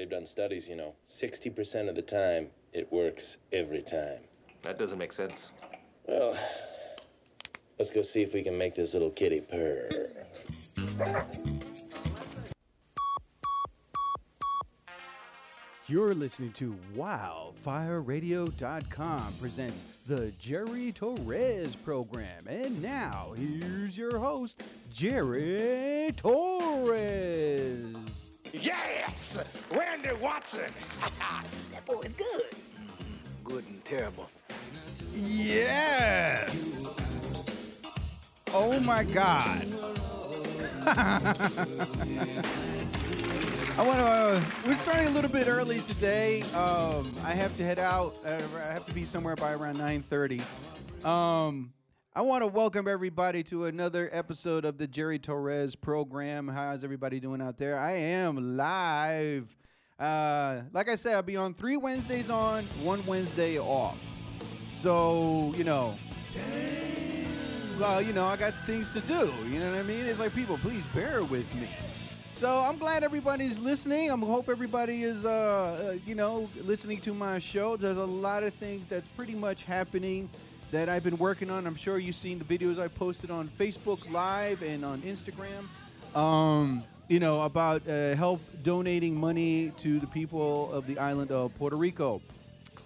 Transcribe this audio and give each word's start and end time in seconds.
They've 0.00 0.08
done 0.08 0.24
studies, 0.24 0.66
you 0.66 0.76
know. 0.76 0.94
60% 1.04 1.90
of 1.90 1.94
the 1.94 2.00
time, 2.00 2.46
it 2.72 2.90
works 2.90 3.36
every 3.52 3.82
time. 3.82 4.20
That 4.62 4.78
doesn't 4.78 4.96
make 4.96 5.12
sense. 5.12 5.50
Well, 6.06 6.34
let's 7.78 7.90
go 7.90 8.00
see 8.00 8.22
if 8.22 8.32
we 8.32 8.42
can 8.42 8.56
make 8.56 8.74
this 8.74 8.94
little 8.94 9.10
kitty 9.10 9.42
purr. 9.42 9.90
You're 15.86 16.14
listening 16.14 16.52
to 16.52 16.74
WildfireRadio.com 16.96 19.34
presents 19.38 19.82
the 20.06 20.32
Jerry 20.38 20.92
Torres 20.92 21.76
program. 21.76 22.48
And 22.48 22.80
now, 22.80 23.34
here's 23.36 23.98
your 23.98 24.18
host, 24.18 24.62
Jerry 24.94 26.14
Torres. 26.16 28.29
Yes! 28.52 29.38
Randy 29.70 30.10
Watson! 30.20 30.72
that 31.72 31.86
boy 31.86 32.00
is 32.00 32.12
good. 32.14 32.56
Good 33.44 33.64
and 33.66 33.84
terrible. 33.84 34.28
Yes! 35.12 36.96
Oh 38.52 38.80
my 38.80 39.04
God. 39.04 39.66
I 43.78 43.86
want 43.86 43.98
to. 43.98 44.04
Uh, 44.04 44.40
we're 44.66 44.74
starting 44.74 45.06
a 45.06 45.10
little 45.10 45.30
bit 45.30 45.46
early 45.46 45.80
today. 45.80 46.42
Um, 46.54 47.14
I 47.24 47.32
have 47.32 47.54
to 47.56 47.64
head 47.64 47.78
out. 47.78 48.14
Uh, 48.24 48.40
I 48.56 48.72
have 48.72 48.84
to 48.86 48.92
be 48.92 49.04
somewhere 49.04 49.36
by 49.36 49.52
around 49.52 49.78
9:30. 49.78 50.42
Um, 51.06 51.72
I 52.12 52.22
want 52.22 52.42
to 52.42 52.48
welcome 52.48 52.88
everybody 52.88 53.44
to 53.44 53.66
another 53.66 54.08
episode 54.10 54.64
of 54.64 54.78
the 54.78 54.88
Jerry 54.88 55.20
Torres 55.20 55.76
program. 55.76 56.48
How's 56.48 56.82
everybody 56.82 57.20
doing 57.20 57.40
out 57.40 57.56
there? 57.56 57.78
I 57.78 57.92
am 57.92 58.56
live. 58.56 59.56
Uh, 59.96 60.62
like 60.72 60.88
I 60.88 60.96
said, 60.96 61.14
I'll 61.14 61.22
be 61.22 61.36
on 61.36 61.54
three 61.54 61.76
Wednesdays 61.76 62.28
on, 62.28 62.64
one 62.82 63.06
Wednesday 63.06 63.60
off. 63.60 64.04
So 64.66 65.54
you 65.56 65.62
know, 65.62 65.94
well, 67.78 68.02
you 68.02 68.12
know, 68.12 68.24
I 68.24 68.36
got 68.36 68.54
things 68.66 68.92
to 68.94 69.00
do. 69.02 69.32
You 69.48 69.60
know 69.60 69.70
what 69.70 69.78
I 69.78 69.84
mean? 69.84 70.04
It's 70.04 70.18
like 70.18 70.34
people, 70.34 70.58
please 70.58 70.84
bear 70.86 71.22
with 71.22 71.54
me. 71.54 71.68
So 72.32 72.48
I'm 72.48 72.76
glad 72.76 73.04
everybody's 73.04 73.60
listening. 73.60 74.10
I 74.10 74.16
hope 74.16 74.48
everybody 74.48 75.04
is, 75.04 75.24
uh, 75.24 75.92
uh, 75.92 75.94
you 76.04 76.16
know, 76.16 76.48
listening 76.64 77.00
to 77.02 77.14
my 77.14 77.38
show. 77.38 77.76
There's 77.76 77.98
a 77.98 78.04
lot 78.04 78.42
of 78.42 78.52
things 78.52 78.88
that's 78.88 79.06
pretty 79.06 79.36
much 79.36 79.62
happening 79.62 80.28
that 80.70 80.88
I've 80.88 81.02
been 81.02 81.18
working 81.18 81.50
on. 81.50 81.66
I'm 81.66 81.74
sure 81.74 81.98
you've 81.98 82.14
seen 82.14 82.38
the 82.38 82.44
videos 82.44 82.78
I 82.78 82.88
posted 82.88 83.30
on 83.30 83.48
Facebook 83.58 84.10
Live 84.10 84.62
and 84.62 84.84
on 84.84 85.02
Instagram. 85.02 85.64
Um, 86.16 86.84
you 87.08 87.18
know 87.18 87.42
about 87.42 87.86
uh, 87.88 88.14
help 88.14 88.40
donating 88.62 89.18
money 89.18 89.72
to 89.78 89.98
the 89.98 90.06
people 90.06 90.72
of 90.72 90.86
the 90.86 90.98
island 90.98 91.32
of 91.32 91.56
Puerto 91.58 91.76
Rico. 91.76 92.22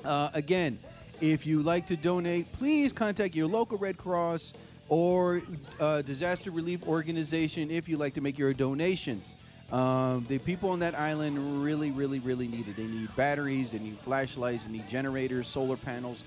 Uh, 0.04 0.30
again, 0.32 0.78
if 1.20 1.46
you 1.46 1.62
like 1.62 1.86
to 1.88 1.96
donate, 1.96 2.50
please 2.54 2.92
contact 2.92 3.34
your 3.34 3.46
local 3.46 3.78
Red 3.78 3.98
Cross 3.98 4.54
or 4.88 5.42
uh, 5.80 6.02
disaster 6.02 6.50
relief 6.50 6.86
organization 6.86 7.70
if 7.70 7.88
you 7.88 7.96
like 7.96 8.14
to 8.14 8.20
make 8.20 8.38
your 8.38 8.52
donations. 8.52 9.36
Um, 9.72 10.24
the 10.28 10.38
people 10.38 10.70
on 10.70 10.78
that 10.80 10.94
island 10.94 11.64
really, 11.64 11.90
really, 11.90 12.18
really 12.20 12.46
need 12.46 12.68
it. 12.68 12.76
They 12.76 12.86
need 12.86 13.14
batteries, 13.16 13.72
they 13.72 13.78
need 13.78 13.98
flashlights, 13.98 14.64
they 14.64 14.72
need 14.72 14.88
generators, 14.88 15.48
solar 15.48 15.76
panels, 15.76 16.22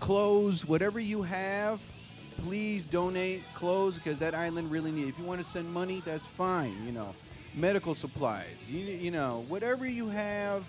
clothes, 0.00 0.66
whatever 0.66 1.00
you 1.00 1.22
have. 1.22 1.80
Please 2.42 2.84
donate 2.84 3.42
clothes 3.54 3.96
because 3.96 4.18
that 4.18 4.34
island 4.34 4.70
really 4.70 4.92
needs. 4.92 5.08
If 5.08 5.18
you 5.18 5.24
want 5.24 5.40
to 5.40 5.46
send 5.46 5.72
money, 5.72 6.02
that's 6.04 6.26
fine. 6.26 6.76
You 6.84 6.92
know, 6.92 7.14
medical 7.54 7.94
supplies. 7.94 8.70
You 8.70 8.84
you 8.84 9.10
know 9.10 9.44
whatever 9.48 9.86
you 9.86 10.08
have, 10.08 10.64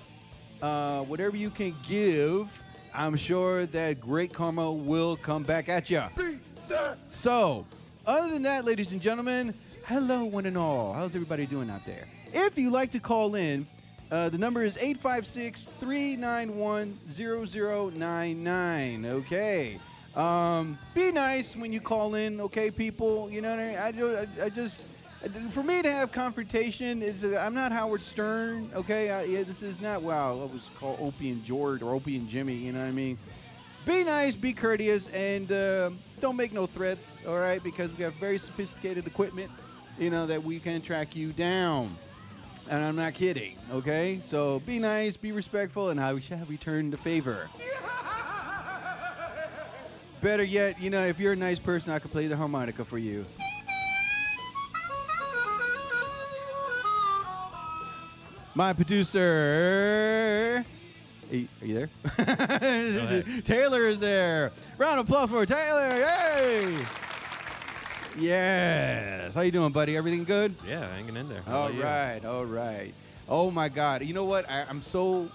uh, 0.62 1.02
whatever 1.04 1.36
you 1.36 1.50
can 1.50 1.76
give. 1.88 2.64
I'm 2.94 3.16
sure 3.16 3.66
that 3.68 4.00
great 4.00 4.34
karma 4.34 4.72
will 4.72 5.18
come 5.18 5.44
back 5.44 5.70
at 5.70 5.90
you. 5.90 6.02
So, 7.06 7.66
other 8.06 8.34
than 8.34 8.44
that, 8.44 8.66
ladies 8.66 8.92
and 8.92 9.02
gentlemen, 9.02 9.54
hello, 9.86 10.24
one 10.26 10.46
and 10.46 10.58
all. 10.58 10.94
How's 10.94 11.16
everybody 11.16 11.46
doing 11.46 11.70
out 11.70 11.86
there? 11.86 12.08
If 12.34 12.58
you 12.58 12.72
like 12.72 12.92
to 12.92 13.00
call 13.00 13.36
in, 13.36 13.68
uh, 14.12 14.30
the 14.30 14.38
number 14.38 14.64
is 14.64 14.78
856 14.78 15.66
391 15.80 16.98
0099. 17.10 19.06
Okay. 19.06 19.80
Um, 20.16 20.80
be 20.96 21.12
nice 21.12 21.56
when 21.56 21.74
you 21.74 21.82
call 21.82 22.16
in, 22.16 22.42
okay, 22.42 22.72
people? 22.72 23.30
You 23.30 23.42
know 23.42 23.52
what 23.52 23.60
I 23.60 23.92
mean? 23.92 24.04
I, 24.04 24.44
I, 24.44 24.46
I 24.46 24.50
just. 24.50 24.86
For 25.50 25.64
me 25.64 25.82
to 25.82 25.92
have 25.92 26.12
confrontation 26.12 27.02
is 27.02 27.24
uh, 27.24 27.44
I'm 27.44 27.56
not 27.56 27.72
Howard 27.72 28.04
Stern, 28.04 28.70
okay? 28.76 29.10
I, 29.10 29.24
yeah, 29.24 29.44
this 29.44 29.64
is 29.64 29.82
not 29.82 30.04
wow. 30.04 30.36
What 30.36 30.54
was 30.54 30.70
called 30.80 31.00
Opie 31.02 31.32
and 31.32 31.44
George 31.44 31.82
or 31.82 31.96
Opie 31.96 32.18
and 32.18 32.30
Jimmy, 32.30 32.54
you 32.54 32.72
know 32.72 32.80
what 32.80 32.88
I 32.88 32.92
mean? 32.92 33.18
Be 33.86 34.04
nice, 34.04 34.36
be 34.36 34.54
courteous, 34.54 35.08
and 35.10 35.52
uh, 35.52 35.90
don't 36.20 36.36
make 36.36 36.54
no 36.54 36.68
threats, 36.68 37.18
all 37.28 37.40
right? 37.40 37.62
Because 37.64 37.92
we 37.98 38.04
have 38.04 38.14
very 38.16 38.38
sophisticated 38.38 39.08
equipment, 39.08 39.50
you 39.98 40.12
know, 40.12 40.28
that 40.28 40.44
we 40.44 40.60
can 40.60 40.82
track 40.82 41.16
you 41.16 41.34
down. 41.34 41.98
And 42.70 42.84
I'm 42.84 42.98
not 42.98 43.14
kidding, 43.14 43.56
okay? 43.72 44.20
So 44.22 44.60
be 44.60 44.78
nice, 44.78 45.16
be 45.16 45.32
respectful, 45.32 45.90
and 45.90 46.02
I 46.02 46.20
shall 46.20 46.44
return 46.46 46.90
the 46.90 46.98
favor. 46.98 47.50
Better 50.22 50.44
yet, 50.44 50.82
you 50.82 50.90
know, 50.90 51.06
if 51.06 51.20
you're 51.20 51.34
a 51.34 51.38
nice 51.38 51.60
person, 51.60 51.94
I 51.94 52.00
could 52.00 52.12
play 52.12 52.28
the 52.28 52.36
harmonica 52.36 52.84
for 52.84 52.98
you. 52.98 53.24
My 58.54 58.74
producer. 58.74 60.66
Are 61.30 61.36
you, 61.36 61.48
are 61.62 61.68
you 61.68 61.74
there? 61.76 61.90
Taylor 63.44 63.88
is 63.88 64.00
there. 64.00 64.52
Round 64.78 65.00
of 65.00 65.08
applause 65.08 65.30
for 65.30 65.46
Taylor. 65.46 65.96
Yay! 65.96 66.78
Yes. 68.18 69.36
How 69.36 69.42
you 69.42 69.52
doing, 69.52 69.72
buddy? 69.72 69.96
Everything 69.96 70.24
good? 70.24 70.56
Yeah, 70.68 70.88
hanging 70.96 71.16
in 71.18 71.30
there. 71.30 71.42
How 71.46 71.56
All 71.58 71.66
about 71.68 71.76
you? 71.76 71.84
right, 71.84 72.26
all 72.26 72.46
right. 72.46 72.94
Oh 73.30 73.52
my 73.52 73.70
God! 73.70 74.04
You 74.04 74.14
know 74.14 74.26
what? 74.26 74.50
I, 74.50 74.66
I'm 74.70 74.82
so 74.82 75.30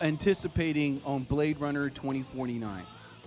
anticipating 0.00 1.00
on 1.04 1.22
Blade 1.24 1.60
Runner 1.60 1.88
2049. 1.90 2.82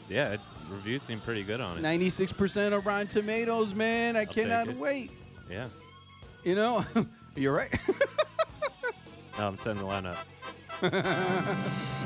Yeah, 0.10 0.34
it, 0.34 0.40
reviews 0.70 1.04
seem 1.04 1.20
pretty 1.20 1.44
good 1.44 1.60
on 1.62 1.78
it. 1.78 1.82
96% 1.84 2.74
of 2.74 2.86
Rotten 2.86 3.08
Tomatoes, 3.08 3.74
man. 3.74 4.16
I 4.16 4.26
cannot 4.26 4.68
take 4.68 4.76
it. 4.76 4.80
wait. 4.80 5.12
Yeah. 5.50 5.68
You 6.44 6.56
know, 6.56 6.86
you're 7.36 7.54
right. 7.54 7.74
No, 9.40 9.48
I'm 9.48 9.56
setting 9.56 9.82
the 9.82 9.88
lineup. 9.88 10.18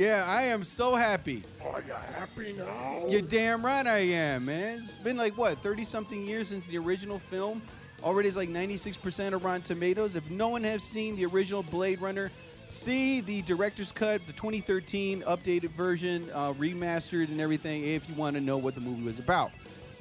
yeah, 0.00 0.24
I 0.26 0.44
am 0.44 0.64
so 0.64 0.94
happy. 0.94 1.42
Are 1.62 1.82
you 1.86 1.92
happy 1.92 2.54
now? 2.54 3.04
You're 3.06 3.20
damn 3.20 3.62
right 3.62 3.86
I 3.86 3.98
am, 3.98 4.46
man. 4.46 4.78
It's 4.78 4.90
been 4.90 5.18
like 5.18 5.36
what, 5.36 5.58
30 5.58 5.84
something 5.84 6.24
years 6.24 6.48
since 6.48 6.64
the 6.64 6.78
original 6.78 7.18
film. 7.18 7.60
Already 8.02 8.26
is 8.26 8.34
like 8.34 8.48
96% 8.48 9.34
of 9.34 9.44
Rotten 9.44 9.60
Tomatoes. 9.60 10.16
If 10.16 10.28
no 10.30 10.48
one 10.48 10.64
has 10.64 10.82
seen 10.82 11.16
the 11.16 11.26
original 11.26 11.62
Blade 11.62 12.00
Runner, 12.00 12.30
see 12.70 13.20
the 13.20 13.42
director's 13.42 13.92
cut, 13.92 14.26
the 14.26 14.32
2013 14.32 15.20
updated 15.22 15.72
version, 15.72 16.30
uh, 16.32 16.54
remastered 16.54 17.28
and 17.28 17.38
everything, 17.38 17.84
if 17.84 18.08
you 18.08 18.14
want 18.14 18.36
to 18.36 18.40
know 18.40 18.56
what 18.56 18.74
the 18.74 18.80
movie 18.80 19.02
was 19.02 19.18
about. 19.18 19.50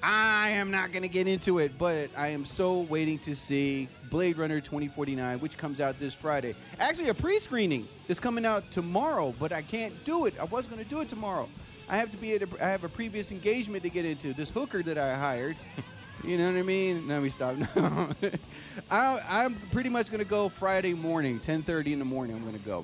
I 0.01 0.49
am 0.49 0.71
not 0.71 0.91
going 0.91 1.01
to 1.01 1.09
get 1.09 1.27
into 1.27 1.59
it, 1.59 1.77
but 1.77 2.09
I 2.15 2.29
am 2.29 2.45
so 2.45 2.81
waiting 2.81 3.19
to 3.19 3.35
see 3.35 3.89
Blade 4.09 4.37
Runner 4.37 4.61
2049, 4.61 5.39
which 5.39 5.57
comes 5.57 5.81
out 5.81 5.99
this 5.99 6.13
Friday. 6.13 6.55
Actually, 6.79 7.09
a 7.09 7.13
pre 7.13 7.39
screening 7.39 7.87
is 8.07 8.19
coming 8.19 8.45
out 8.45 8.69
tomorrow, 8.71 9.33
but 9.39 9.51
I 9.51 9.61
can't 9.61 9.93
do 10.05 10.25
it. 10.25 10.33
I 10.39 10.45
was 10.45 10.67
going 10.67 10.81
to 10.81 10.89
do 10.89 11.01
it 11.01 11.09
tomorrow. 11.09 11.49
I 11.89 11.97
have 11.97 12.11
to 12.11 12.17
be 12.17 12.35
at 12.35 12.43
a, 12.43 12.47
I 12.63 12.69
have 12.69 12.83
a 12.83 12.89
previous 12.89 13.31
engagement 13.31 13.83
to 13.83 13.89
get 13.89 14.05
into. 14.05 14.33
This 14.33 14.49
hooker 14.49 14.83
that 14.83 14.97
I 14.97 15.15
hired. 15.15 15.57
You 16.21 16.37
know 16.37 16.51
what 16.51 16.59
I 16.59 16.63
mean? 16.63 17.07
Let 17.07 17.23
me 17.23 17.29
stop. 17.29 17.55
No. 17.77 18.09
I, 18.91 19.21
I'm 19.25 19.55
pretty 19.71 19.89
much 19.89 20.07
going 20.09 20.19
to 20.19 20.29
go 20.29 20.49
Friday 20.49 20.93
morning, 20.93 21.39
10:30 21.39 21.93
in 21.93 21.99
the 21.99 22.03
morning. 22.03 22.35
I'm 22.35 22.41
going 22.41 22.59
to 22.59 22.65
go. 22.65 22.83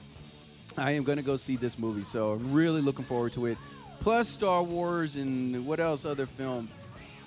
I 0.78 0.92
am 0.92 1.04
going 1.04 1.18
to 1.18 1.24
go 1.24 1.36
see 1.36 1.58
this 1.58 1.78
movie, 1.78 2.06
so 2.06 2.32
I'm 2.32 2.54
really 2.54 2.80
looking 2.80 3.04
forward 3.04 3.34
to 3.34 3.48
it. 3.48 3.58
Plus 4.00 4.30
Star 4.30 4.64
Wars 4.64 5.18
and 5.18 5.66
what 5.66 5.82
else? 5.82 6.06
Other 6.06 6.26
film. 6.26 6.70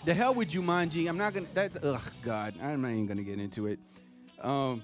The 0.05 0.15
hell 0.15 0.35
with 0.35 0.50
Jumanji. 0.50 1.09
I'm 1.09 1.19
not 1.19 1.35
gonna. 1.35 1.47
That's 1.55 1.77
ugh, 1.83 2.11
God. 2.23 2.55
I'm 2.62 2.81
not 2.83 2.89
even 2.89 3.06
gonna 3.06 3.23
get 3.23 3.39
into 3.39 3.67
it. 3.67 3.79
Um, 4.41 4.83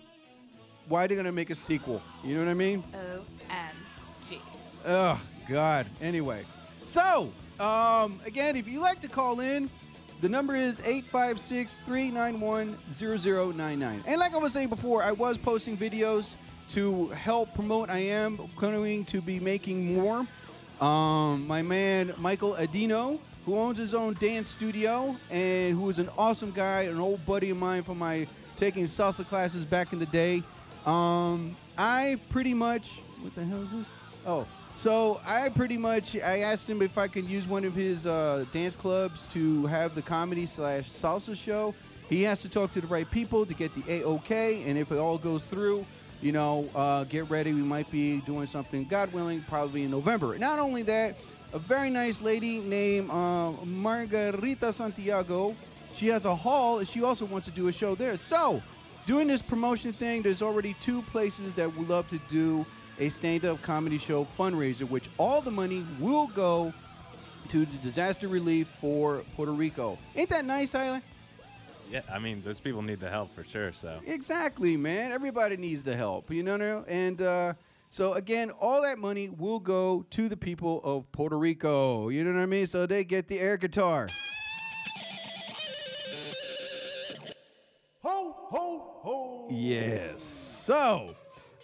why 0.88 1.04
are 1.04 1.08
they 1.08 1.16
gonna 1.16 1.32
make 1.32 1.50
a 1.50 1.54
sequel? 1.54 2.02
You 2.22 2.34
know 2.34 2.44
what 2.44 2.50
I 2.50 2.54
mean? 2.54 2.84
OMG. 2.92 4.38
Ugh, 4.84 5.18
God. 5.48 5.86
Anyway, 6.00 6.44
so 6.86 7.32
um, 7.60 8.20
again, 8.26 8.56
if 8.56 8.66
you 8.66 8.80
like 8.80 9.00
to 9.00 9.08
call 9.08 9.40
in, 9.40 9.70
the 10.20 10.28
number 10.28 10.54
is 10.54 10.80
856 10.80 11.78
391 11.84 12.76
0099. 12.92 14.04
And 14.06 14.18
like 14.18 14.34
I 14.34 14.38
was 14.38 14.52
saying 14.52 14.68
before, 14.68 15.02
I 15.02 15.12
was 15.12 15.38
posting 15.38 15.76
videos 15.76 16.36
to 16.70 17.08
help 17.08 17.54
promote. 17.54 17.90
I 17.90 17.98
am 17.98 18.38
going 18.56 19.04
to 19.06 19.20
be 19.20 19.38
making 19.38 19.94
more. 19.94 20.26
Um, 20.80 21.46
my 21.46 21.62
man, 21.62 22.12
Michael 22.18 22.54
Adino, 22.54 23.20
who 23.44 23.56
owns 23.56 23.78
his 23.78 23.94
own 23.94 24.14
dance 24.14 24.48
studio 24.48 25.16
and 25.30 25.74
who 25.74 25.88
is 25.88 25.98
an 25.98 26.08
awesome 26.16 26.50
guy, 26.50 26.82
an 26.82 26.98
old 26.98 27.24
buddy 27.26 27.50
of 27.50 27.56
mine 27.56 27.82
from 27.82 27.98
my 27.98 28.26
taking 28.56 28.84
salsa 28.84 29.26
classes 29.26 29.64
back 29.64 29.92
in 29.92 29.98
the 29.98 30.06
day. 30.06 30.42
Um, 30.86 31.56
I 31.76 32.18
pretty 32.28 32.54
much 32.54 33.00
what 33.24 33.34
the 33.34 33.44
hell 33.44 33.62
is 33.62 33.70
this? 33.70 33.86
Oh, 34.26 34.46
so 34.76 35.20
I 35.26 35.48
pretty 35.48 35.78
much 35.78 36.14
I 36.16 36.40
asked 36.40 36.68
him 36.68 36.82
if 36.82 36.98
I 36.98 37.08
could 37.08 37.24
use 37.24 37.48
one 37.48 37.64
of 37.64 37.74
his 37.74 38.06
uh, 38.06 38.44
dance 38.52 38.76
clubs 38.76 39.26
to 39.28 39.66
have 39.66 39.94
the 39.94 40.02
comedy 40.02 40.46
slash 40.46 40.90
salsa 40.90 41.34
show. 41.34 41.74
He 42.08 42.22
has 42.24 42.42
to 42.42 42.50
talk 42.50 42.70
to 42.72 42.82
the 42.82 42.86
right 42.86 43.10
people 43.10 43.46
to 43.46 43.54
get 43.54 43.72
the 43.74 43.82
A 43.88 44.04
OK, 44.04 44.62
and 44.68 44.76
if 44.76 44.92
it 44.92 44.98
all 44.98 45.16
goes 45.16 45.46
through, 45.46 45.86
you 46.20 46.32
know, 46.32 46.68
uh, 46.74 47.04
get 47.04 47.30
ready. 47.30 47.52
We 47.52 47.62
might 47.62 47.90
be 47.90 48.20
doing 48.20 48.46
something, 48.46 48.84
God 48.84 49.12
willing, 49.12 49.40
probably 49.42 49.84
in 49.84 49.90
November. 49.90 50.36
Not 50.38 50.58
only 50.58 50.82
that, 50.82 51.16
a 51.54 51.58
very 51.58 51.88
nice 51.88 52.20
lady 52.20 52.58
named 52.60 53.08
uh, 53.10 53.52
Margarita 53.64 54.72
Santiago. 54.72 55.54
She 55.94 56.08
has 56.08 56.24
a 56.24 56.34
hall, 56.34 56.80
and 56.80 56.88
she 56.88 57.02
also 57.04 57.24
wants 57.24 57.46
to 57.46 57.52
do 57.54 57.68
a 57.68 57.72
show 57.72 57.94
there. 57.94 58.18
So, 58.18 58.60
doing 59.06 59.28
this 59.28 59.40
promotion 59.40 59.92
thing, 59.92 60.22
there's 60.22 60.42
already 60.42 60.74
two 60.80 61.02
places 61.02 61.54
that 61.54 61.74
would 61.76 61.88
love 61.88 62.08
to 62.08 62.18
do 62.28 62.66
a 62.98 63.08
stand-up 63.08 63.62
comedy 63.62 63.98
show 63.98 64.26
fundraiser, 64.36 64.88
which 64.88 65.08
all 65.16 65.40
the 65.40 65.52
money 65.52 65.86
will 66.00 66.26
go 66.28 66.74
to 67.48 67.64
the 67.64 67.76
disaster 67.78 68.26
relief 68.26 68.66
for 68.80 69.22
Puerto 69.36 69.52
Rico. 69.52 69.96
Ain't 70.16 70.30
that 70.30 70.44
nice, 70.44 70.72
Tyler? 70.72 71.00
Yeah, 71.88 72.00
I 72.12 72.18
mean, 72.18 72.42
those 72.44 72.58
people 72.58 72.82
need 72.82 72.98
the 72.98 73.10
help 73.10 73.32
for 73.32 73.44
sure. 73.44 73.72
So 73.72 74.00
Exactly, 74.06 74.76
man. 74.76 75.12
Everybody 75.12 75.56
needs 75.56 75.84
the 75.84 75.94
help, 75.94 76.30
you 76.32 76.42
know. 76.42 76.84
And 76.88 77.22
uh, 77.22 77.54
so 77.94 78.14
again, 78.14 78.50
all 78.50 78.82
that 78.82 78.98
money 78.98 79.28
will 79.28 79.60
go 79.60 80.04
to 80.10 80.28
the 80.28 80.36
people 80.36 80.80
of 80.82 81.12
Puerto 81.12 81.38
Rico. 81.38 82.08
You 82.08 82.24
know 82.24 82.32
what 82.32 82.40
I 82.40 82.46
mean? 82.46 82.66
So 82.66 82.86
they 82.86 83.04
get 83.04 83.28
the 83.28 83.38
air 83.38 83.56
guitar. 83.56 84.08
Ho, 88.02 88.34
ho, 88.36 88.98
ho. 89.00 89.48
Yes. 89.48 90.24
So, 90.24 91.14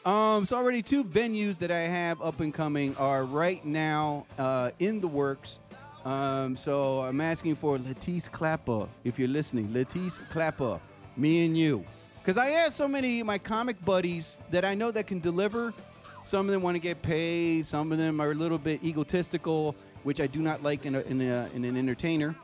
um, 0.05 0.45
so 0.45 0.55
already 0.55 0.83
two 0.83 1.03
venues 1.03 1.59
that 1.59 1.73
I 1.73 1.81
have 1.81 2.23
up 2.23 2.39
and 2.39 2.55
coming 2.55 2.95
are 2.95 3.25
right 3.25 3.65
now 3.65 4.25
uh, 4.39 4.71
in 4.79 5.01
the 5.01 5.09
works. 5.09 5.59
Um, 6.05 6.57
so 6.57 7.01
I'm 7.01 7.21
asking 7.21 7.57
for 7.57 7.77
Latisse 7.77 8.31
Clapper, 8.31 8.87
if 9.03 9.19
you're 9.19 9.27
listening. 9.27 9.67
Latisse 9.71 10.21
Clapper, 10.29 10.79
me 11.17 11.45
and 11.45 11.59
you. 11.59 11.85
Because 12.23 12.39
I 12.39 12.51
asked 12.51 12.77
so 12.77 12.87
many 12.87 13.19
of 13.19 13.27
my 13.27 13.39
comic 13.39 13.85
buddies 13.85 14.39
that 14.53 14.65
I 14.65 14.77
know 14.77 14.93
that 14.93 15.09
can 15.09 15.19
deliver. 15.19 15.75
Some 16.23 16.47
of 16.47 16.53
them 16.53 16.63
want 16.63 16.75
to 16.77 16.81
get 16.81 17.03
paid. 17.03 17.67
Some 17.67 17.93
of 17.93 17.99
them 17.99 18.21
are 18.21 18.31
a 18.31 18.35
little 18.35 18.59
bit 18.59 18.85
egotistical, 18.85 19.75
which 20.03 20.21
I 20.21 20.27
do 20.27 20.41
not 20.41 20.63
like 20.63 20.87
in, 20.87 20.95
a, 20.95 21.01
in, 21.01 21.21
a, 21.21 21.51
in 21.55 21.65
an 21.65 21.77
entertainer. 21.77 22.35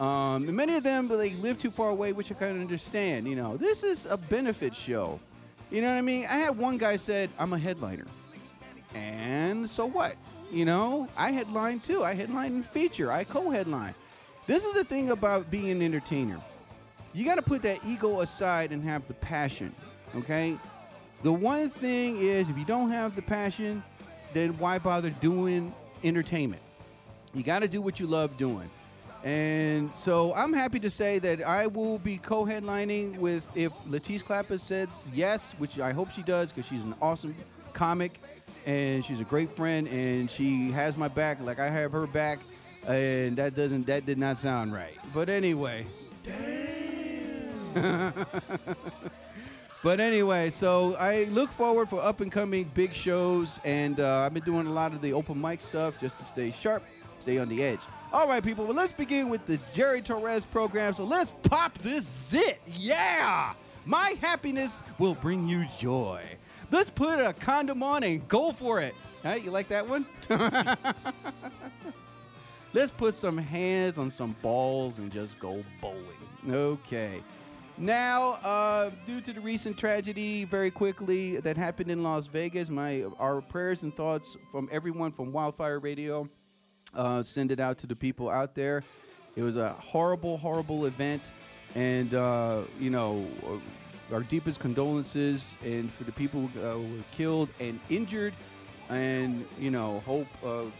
Um, 0.00 0.48
and 0.48 0.54
many 0.56 0.76
of 0.76 0.82
them 0.82 1.08
like 1.08 1.38
live 1.38 1.58
too 1.58 1.70
far 1.70 1.90
away, 1.90 2.12
which 2.12 2.30
I 2.32 2.34
kind 2.34 2.56
of 2.56 2.60
understand. 2.60 3.28
You 3.28 3.36
know, 3.36 3.56
this 3.56 3.82
is 3.82 4.06
a 4.06 4.16
benefit 4.16 4.74
show. 4.74 5.20
You 5.70 5.82
know 5.82 5.88
what 5.88 5.98
I 5.98 6.02
mean? 6.02 6.26
I 6.26 6.38
had 6.38 6.58
one 6.58 6.78
guy 6.78 6.96
said, 6.96 7.30
"I'm 7.38 7.52
a 7.52 7.58
headliner," 7.58 8.06
and 8.94 9.68
so 9.68 9.86
what? 9.86 10.16
You 10.50 10.64
know, 10.64 11.08
I 11.16 11.30
headline 11.30 11.80
too. 11.80 12.04
I 12.04 12.14
headline 12.14 12.54
and 12.54 12.66
feature. 12.66 13.10
I 13.10 13.24
co-headline. 13.24 13.94
This 14.46 14.64
is 14.64 14.74
the 14.74 14.84
thing 14.84 15.10
about 15.10 15.50
being 15.50 15.70
an 15.70 15.82
entertainer. 15.82 16.40
You 17.12 17.24
got 17.24 17.36
to 17.36 17.42
put 17.42 17.62
that 17.62 17.78
ego 17.86 18.20
aside 18.20 18.72
and 18.72 18.82
have 18.84 19.06
the 19.06 19.14
passion. 19.14 19.74
Okay. 20.14 20.58
The 21.24 21.32
one 21.32 21.70
thing 21.70 22.18
is, 22.18 22.50
if 22.50 22.58
you 22.58 22.66
don't 22.66 22.90
have 22.90 23.16
the 23.16 23.22
passion, 23.22 23.82
then 24.34 24.58
why 24.58 24.78
bother 24.78 25.08
doing 25.08 25.74
entertainment? 26.04 26.60
You 27.32 27.42
got 27.42 27.60
to 27.60 27.68
do 27.68 27.80
what 27.80 27.98
you 27.98 28.06
love 28.06 28.36
doing. 28.36 28.68
And 29.24 29.90
so 29.94 30.34
I'm 30.34 30.52
happy 30.52 30.78
to 30.80 30.90
say 30.90 31.18
that 31.20 31.42
I 31.42 31.66
will 31.66 31.98
be 31.98 32.18
co-headlining 32.18 33.16
with 33.16 33.46
if 33.56 33.72
Latisse 33.88 34.22
Clapper 34.22 34.58
says 34.58 35.06
yes, 35.14 35.54
which 35.56 35.80
I 35.80 35.94
hope 35.94 36.10
she 36.10 36.22
does 36.22 36.52
because 36.52 36.66
she's 36.68 36.84
an 36.84 36.94
awesome 37.00 37.34
comic 37.72 38.20
and 38.66 39.02
she's 39.02 39.20
a 39.20 39.24
great 39.24 39.50
friend 39.50 39.88
and 39.88 40.30
she 40.30 40.72
has 40.72 40.98
my 40.98 41.08
back 41.08 41.40
like 41.40 41.58
I 41.58 41.70
have 41.70 41.92
her 41.92 42.06
back. 42.06 42.40
And 42.86 43.38
that 43.38 43.54
doesn't 43.56 43.86
that 43.86 44.04
did 44.04 44.18
not 44.18 44.36
sound 44.36 44.74
right. 44.74 44.98
But 45.14 45.30
anyway. 45.30 45.86
But 49.84 50.00
anyway, 50.00 50.48
so 50.48 50.96
I 50.96 51.24
look 51.24 51.52
forward 51.52 51.90
for 51.90 52.02
up 52.02 52.22
and 52.22 52.32
coming 52.32 52.70
big 52.72 52.94
shows, 52.94 53.60
and 53.64 54.00
uh, 54.00 54.20
I've 54.20 54.32
been 54.32 54.42
doing 54.42 54.66
a 54.66 54.72
lot 54.72 54.94
of 54.94 55.02
the 55.02 55.12
open 55.12 55.38
mic 55.38 55.60
stuff 55.60 56.00
just 56.00 56.16
to 56.16 56.24
stay 56.24 56.52
sharp, 56.52 56.82
stay 57.18 57.36
on 57.36 57.50
the 57.50 57.62
edge. 57.62 57.80
All 58.10 58.26
right, 58.26 58.42
people. 58.42 58.64
Well, 58.64 58.74
let's 58.74 58.92
begin 58.92 59.28
with 59.28 59.44
the 59.44 59.60
Jerry 59.74 60.00
Torres 60.00 60.46
program. 60.46 60.94
So 60.94 61.04
let's 61.04 61.34
pop 61.42 61.76
this 61.80 62.06
zit. 62.06 62.62
Yeah, 62.66 63.52
my 63.84 64.16
happiness 64.22 64.82
will 64.98 65.16
bring 65.16 65.46
you 65.46 65.66
joy. 65.78 66.22
Let's 66.70 66.88
put 66.88 67.18
a 67.18 67.34
condom 67.34 67.82
on 67.82 68.04
and 68.04 68.26
go 68.26 68.52
for 68.52 68.80
it. 68.80 68.94
Hey, 69.22 69.40
you 69.40 69.50
like 69.50 69.68
that 69.68 69.86
one? 69.86 70.06
Let's 72.72 72.90
put 72.90 73.12
some 73.12 73.36
hands 73.36 73.98
on 73.98 74.10
some 74.10 74.34
balls 74.40 74.98
and 74.98 75.12
just 75.12 75.38
go 75.38 75.62
bowling. 75.80 76.04
Okay. 76.48 77.22
Now, 77.76 78.34
uh, 78.44 78.90
due 79.04 79.20
to 79.20 79.32
the 79.32 79.40
recent 79.40 79.76
tragedy, 79.76 80.44
very 80.44 80.70
quickly 80.70 81.40
that 81.40 81.56
happened 81.56 81.90
in 81.90 82.04
Las 82.04 82.28
Vegas, 82.28 82.70
my 82.70 83.04
our 83.18 83.40
prayers 83.40 83.82
and 83.82 83.94
thoughts 83.94 84.36
from 84.52 84.68
everyone 84.70 85.10
from 85.10 85.32
Wildfire 85.32 85.80
Radio. 85.80 86.28
Uh, 86.94 87.20
send 87.24 87.50
it 87.50 87.58
out 87.58 87.76
to 87.78 87.88
the 87.88 87.96
people 87.96 88.30
out 88.30 88.54
there. 88.54 88.84
It 89.34 89.42
was 89.42 89.56
a 89.56 89.70
horrible, 89.72 90.36
horrible 90.36 90.86
event, 90.86 91.32
and 91.74 92.14
uh, 92.14 92.62
you 92.78 92.90
know, 92.90 93.26
uh, 93.44 94.14
our 94.14 94.22
deepest 94.22 94.60
condolences, 94.60 95.56
and 95.64 95.92
for 95.92 96.04
the 96.04 96.12
people 96.12 96.48
uh, 96.58 96.74
who 96.74 96.82
were 96.82 97.04
killed 97.10 97.48
and 97.58 97.80
injured, 97.90 98.34
and 98.88 99.44
you 99.58 99.72
know, 99.72 99.98
hope 100.06 100.28
of 100.44 100.72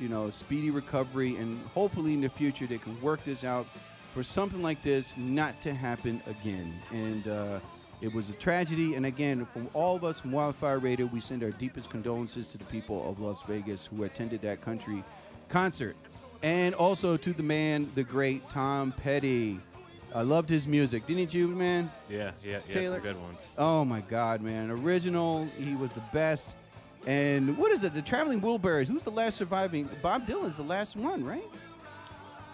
you 0.00 0.08
know 0.08 0.28
speedy 0.28 0.70
recovery, 0.70 1.36
and 1.36 1.64
hopefully 1.66 2.14
in 2.14 2.20
the 2.20 2.28
future 2.28 2.66
they 2.66 2.78
can 2.78 3.00
work 3.00 3.24
this 3.24 3.44
out 3.44 3.68
for 4.12 4.22
something 4.22 4.62
like 4.62 4.82
this 4.82 5.16
not 5.16 5.60
to 5.62 5.72
happen 5.72 6.22
again. 6.26 6.72
And 6.90 7.26
uh, 7.26 7.60
it 8.00 8.12
was 8.12 8.28
a 8.28 8.34
tragedy. 8.34 8.94
And 8.94 9.06
again, 9.06 9.46
from 9.52 9.68
all 9.72 9.96
of 9.96 10.04
us 10.04 10.20
from 10.20 10.32
Wildfire 10.32 10.78
Radio, 10.78 11.06
we 11.06 11.20
send 11.20 11.42
our 11.42 11.50
deepest 11.52 11.90
condolences 11.90 12.46
to 12.48 12.58
the 12.58 12.64
people 12.66 13.08
of 13.08 13.20
Las 13.20 13.42
Vegas 13.48 13.86
who 13.86 14.04
attended 14.04 14.42
that 14.42 14.60
country 14.60 15.02
concert. 15.48 15.96
And 16.42 16.74
also 16.74 17.16
to 17.16 17.32
the 17.32 17.42
man, 17.42 17.88
the 17.94 18.04
great 18.04 18.48
Tom 18.50 18.92
Petty. 18.92 19.58
I 20.14 20.20
loved 20.22 20.50
his 20.50 20.66
music, 20.66 21.06
didn't 21.06 21.32
you, 21.32 21.48
man? 21.48 21.90
yeah, 22.10 22.32
yeah, 22.44 22.52
yeah, 22.52 22.58
Taylor- 22.68 22.96
some 22.96 23.02
good 23.02 23.22
ones. 23.22 23.48
Oh 23.56 23.82
my 23.82 24.02
God, 24.02 24.42
man! 24.42 24.70
Original. 24.70 25.48
He 25.56 25.74
was 25.74 25.90
the 25.92 26.02
best. 26.12 26.54
And 27.06 27.56
what 27.56 27.72
is 27.72 27.82
it? 27.82 27.94
The 27.94 28.02
Traveling 28.02 28.42
Wilburys. 28.42 28.88
Who's 28.88 29.04
the 29.04 29.10
last 29.10 29.38
surviving? 29.38 29.88
Bob 30.02 30.26
Dylan's 30.26 30.58
the 30.58 30.64
last 30.64 30.96
one, 30.96 31.24
right? 31.24 31.48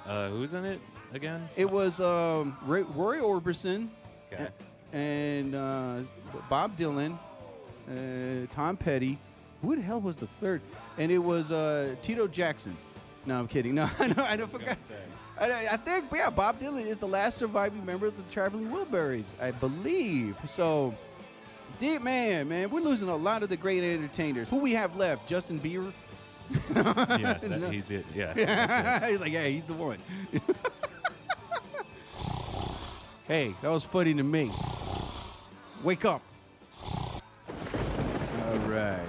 Uh, 0.06 0.28
who's 0.28 0.54
in 0.54 0.64
it 0.64 0.80
again? 1.12 1.48
It 1.56 1.70
was 1.70 2.00
um, 2.00 2.56
Roy, 2.64 2.82
Roy 2.82 3.18
Orbison 3.18 3.88
Okay. 4.32 4.48
and 4.92 5.54
uh, 5.54 6.00
Bob 6.50 6.76
Dylan, 6.76 7.18
uh, 7.90 8.46
Tom 8.52 8.76
Petty. 8.76 9.18
Who 9.62 9.74
the 9.74 9.82
hell 9.82 10.00
was 10.00 10.16
the 10.16 10.26
third? 10.26 10.60
And 10.98 11.10
it 11.10 11.18
was 11.18 11.50
uh, 11.50 11.94
Tito 12.02 12.28
Jackson. 12.28 12.76
No, 13.26 13.38
I'm 13.38 13.48
kidding. 13.48 13.74
No, 13.76 13.88
I 13.98 14.06
know. 14.08 14.24
I 14.24 14.36
don't 14.36 14.50
forgot. 14.50 14.76
I, 15.40 15.68
I 15.72 15.76
think, 15.76 16.06
yeah, 16.12 16.30
Bob 16.30 16.60
Dylan 16.60 16.84
is 16.86 16.98
the 17.00 17.06
last 17.08 17.38
surviving 17.38 17.84
member 17.86 18.06
of 18.06 18.16
the 18.16 18.22
Traveling 18.32 18.68
Wilburys, 18.70 19.34
I 19.40 19.52
believe. 19.52 20.36
So, 20.46 20.94
dear 21.78 22.00
man, 22.00 22.48
man, 22.48 22.70
we're 22.70 22.80
losing 22.80 23.08
a 23.08 23.14
lot 23.16 23.42
of 23.44 23.48
the 23.48 23.56
great 23.56 23.84
entertainers. 23.84 24.48
Who 24.50 24.56
we 24.58 24.72
have 24.72 24.96
left? 24.96 25.28
Justin 25.28 25.60
Bieber. 25.60 25.92
yeah, 26.74 26.82
that, 27.40 27.50
No. 27.60 27.70
he's 27.70 27.90
it. 27.92 28.04
Yeah, 28.14 28.32
that's 28.34 29.04
it. 29.06 29.10
he's 29.10 29.20
like, 29.20 29.32
yeah, 29.32 29.44
he's 29.46 29.66
the 29.66 29.74
one. 29.74 29.98
Hey, 33.28 33.54
that 33.60 33.68
was 33.68 33.84
funny 33.84 34.14
to 34.14 34.22
me. 34.22 34.50
Wake 35.84 36.04
up. 36.04 36.22
All 36.82 38.58
right. 38.66 39.06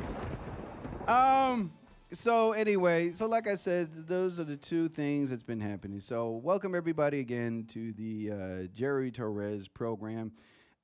Um. 1.08 1.72
So 2.12 2.52
anyway, 2.52 3.12
so 3.12 3.28
like 3.28 3.48
I 3.48 3.56
said, 3.56 4.08
those 4.08 4.40
are 4.40 4.44
the 4.44 4.58
two 4.58 4.90
things 4.90 5.30
that's 5.30 5.44
been 5.44 5.62
happening. 5.62 6.02
So 6.02 6.42
welcome 6.44 6.76
everybody 6.76 7.20
again 7.20 7.66
to 7.70 7.94
the 7.94 8.32
uh, 8.32 8.68
Jerry 8.76 9.12
Torres 9.12 9.68
program. 9.68 10.32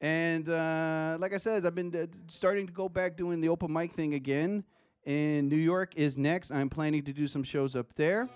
And 0.02 0.48
uh, 0.48 1.18
like 1.20 1.34
I 1.34 1.38
said, 1.38 1.66
I've 1.66 1.76
been 1.76 1.96
uh, 1.96 2.06
starting 2.28 2.68
to 2.68 2.74
go 2.74 2.88
back 2.88 3.18
doing 3.18 3.42
the 3.42 3.50
open 3.50 3.74
mic 3.74 3.92
thing 3.92 4.14
again. 4.14 4.64
And 5.06 5.50
New 5.50 5.56
York 5.56 5.94
is 5.96 6.18
next. 6.18 6.52
I'm 6.52 6.70
planning 6.70 7.04
to 7.04 7.14
do 7.14 7.28
some 7.28 7.44
shows 7.44 7.76
up 7.76 7.96
there. 7.96 8.30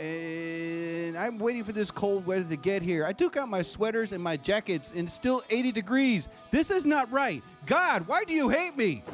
And 0.00 1.14
I'm 1.18 1.38
waiting 1.38 1.62
for 1.62 1.72
this 1.72 1.90
cold 1.90 2.24
weather 2.24 2.48
to 2.48 2.56
get 2.56 2.80
here. 2.80 3.04
I 3.04 3.12
took 3.12 3.36
out 3.36 3.50
my 3.50 3.60
sweaters 3.60 4.12
and 4.12 4.24
my 4.24 4.38
jackets, 4.38 4.92
and 4.92 5.00
it's 5.00 5.12
still 5.12 5.42
80 5.50 5.72
degrees. 5.72 6.30
This 6.50 6.70
is 6.70 6.86
not 6.86 7.12
right. 7.12 7.42
God, 7.66 8.08
why 8.08 8.24
do 8.24 8.32
you 8.32 8.48
hate 8.48 8.78
me? 8.78 9.04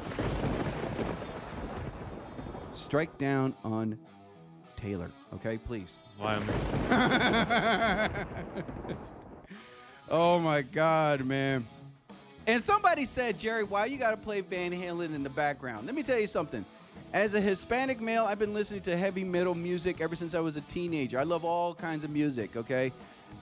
Strike 2.72 3.18
down 3.18 3.52
on 3.64 3.98
Taylor, 4.76 5.10
okay, 5.34 5.58
please. 5.58 5.94
Why 6.18 6.36
am 6.36 6.44
oh 10.08 10.38
my 10.38 10.62
God, 10.62 11.24
man. 11.24 11.66
And 12.46 12.62
somebody 12.62 13.04
said, 13.06 13.40
Jerry, 13.40 13.64
why 13.64 13.86
you 13.86 13.98
got 13.98 14.12
to 14.12 14.16
play 14.16 14.40
Van 14.40 14.70
Halen 14.70 15.16
in 15.16 15.24
the 15.24 15.30
background? 15.30 15.86
Let 15.86 15.96
me 15.96 16.04
tell 16.04 16.20
you 16.20 16.28
something. 16.28 16.64
As 17.12 17.34
a 17.34 17.40
Hispanic 17.40 18.00
male, 18.00 18.24
I've 18.24 18.38
been 18.38 18.52
listening 18.52 18.82
to 18.82 18.96
heavy 18.96 19.24
metal 19.24 19.54
music 19.54 20.00
ever 20.00 20.14
since 20.14 20.34
I 20.34 20.40
was 20.40 20.56
a 20.56 20.60
teenager. 20.62 21.18
I 21.18 21.22
love 21.22 21.44
all 21.44 21.74
kinds 21.74 22.04
of 22.04 22.10
music, 22.10 22.56
okay? 22.56 22.92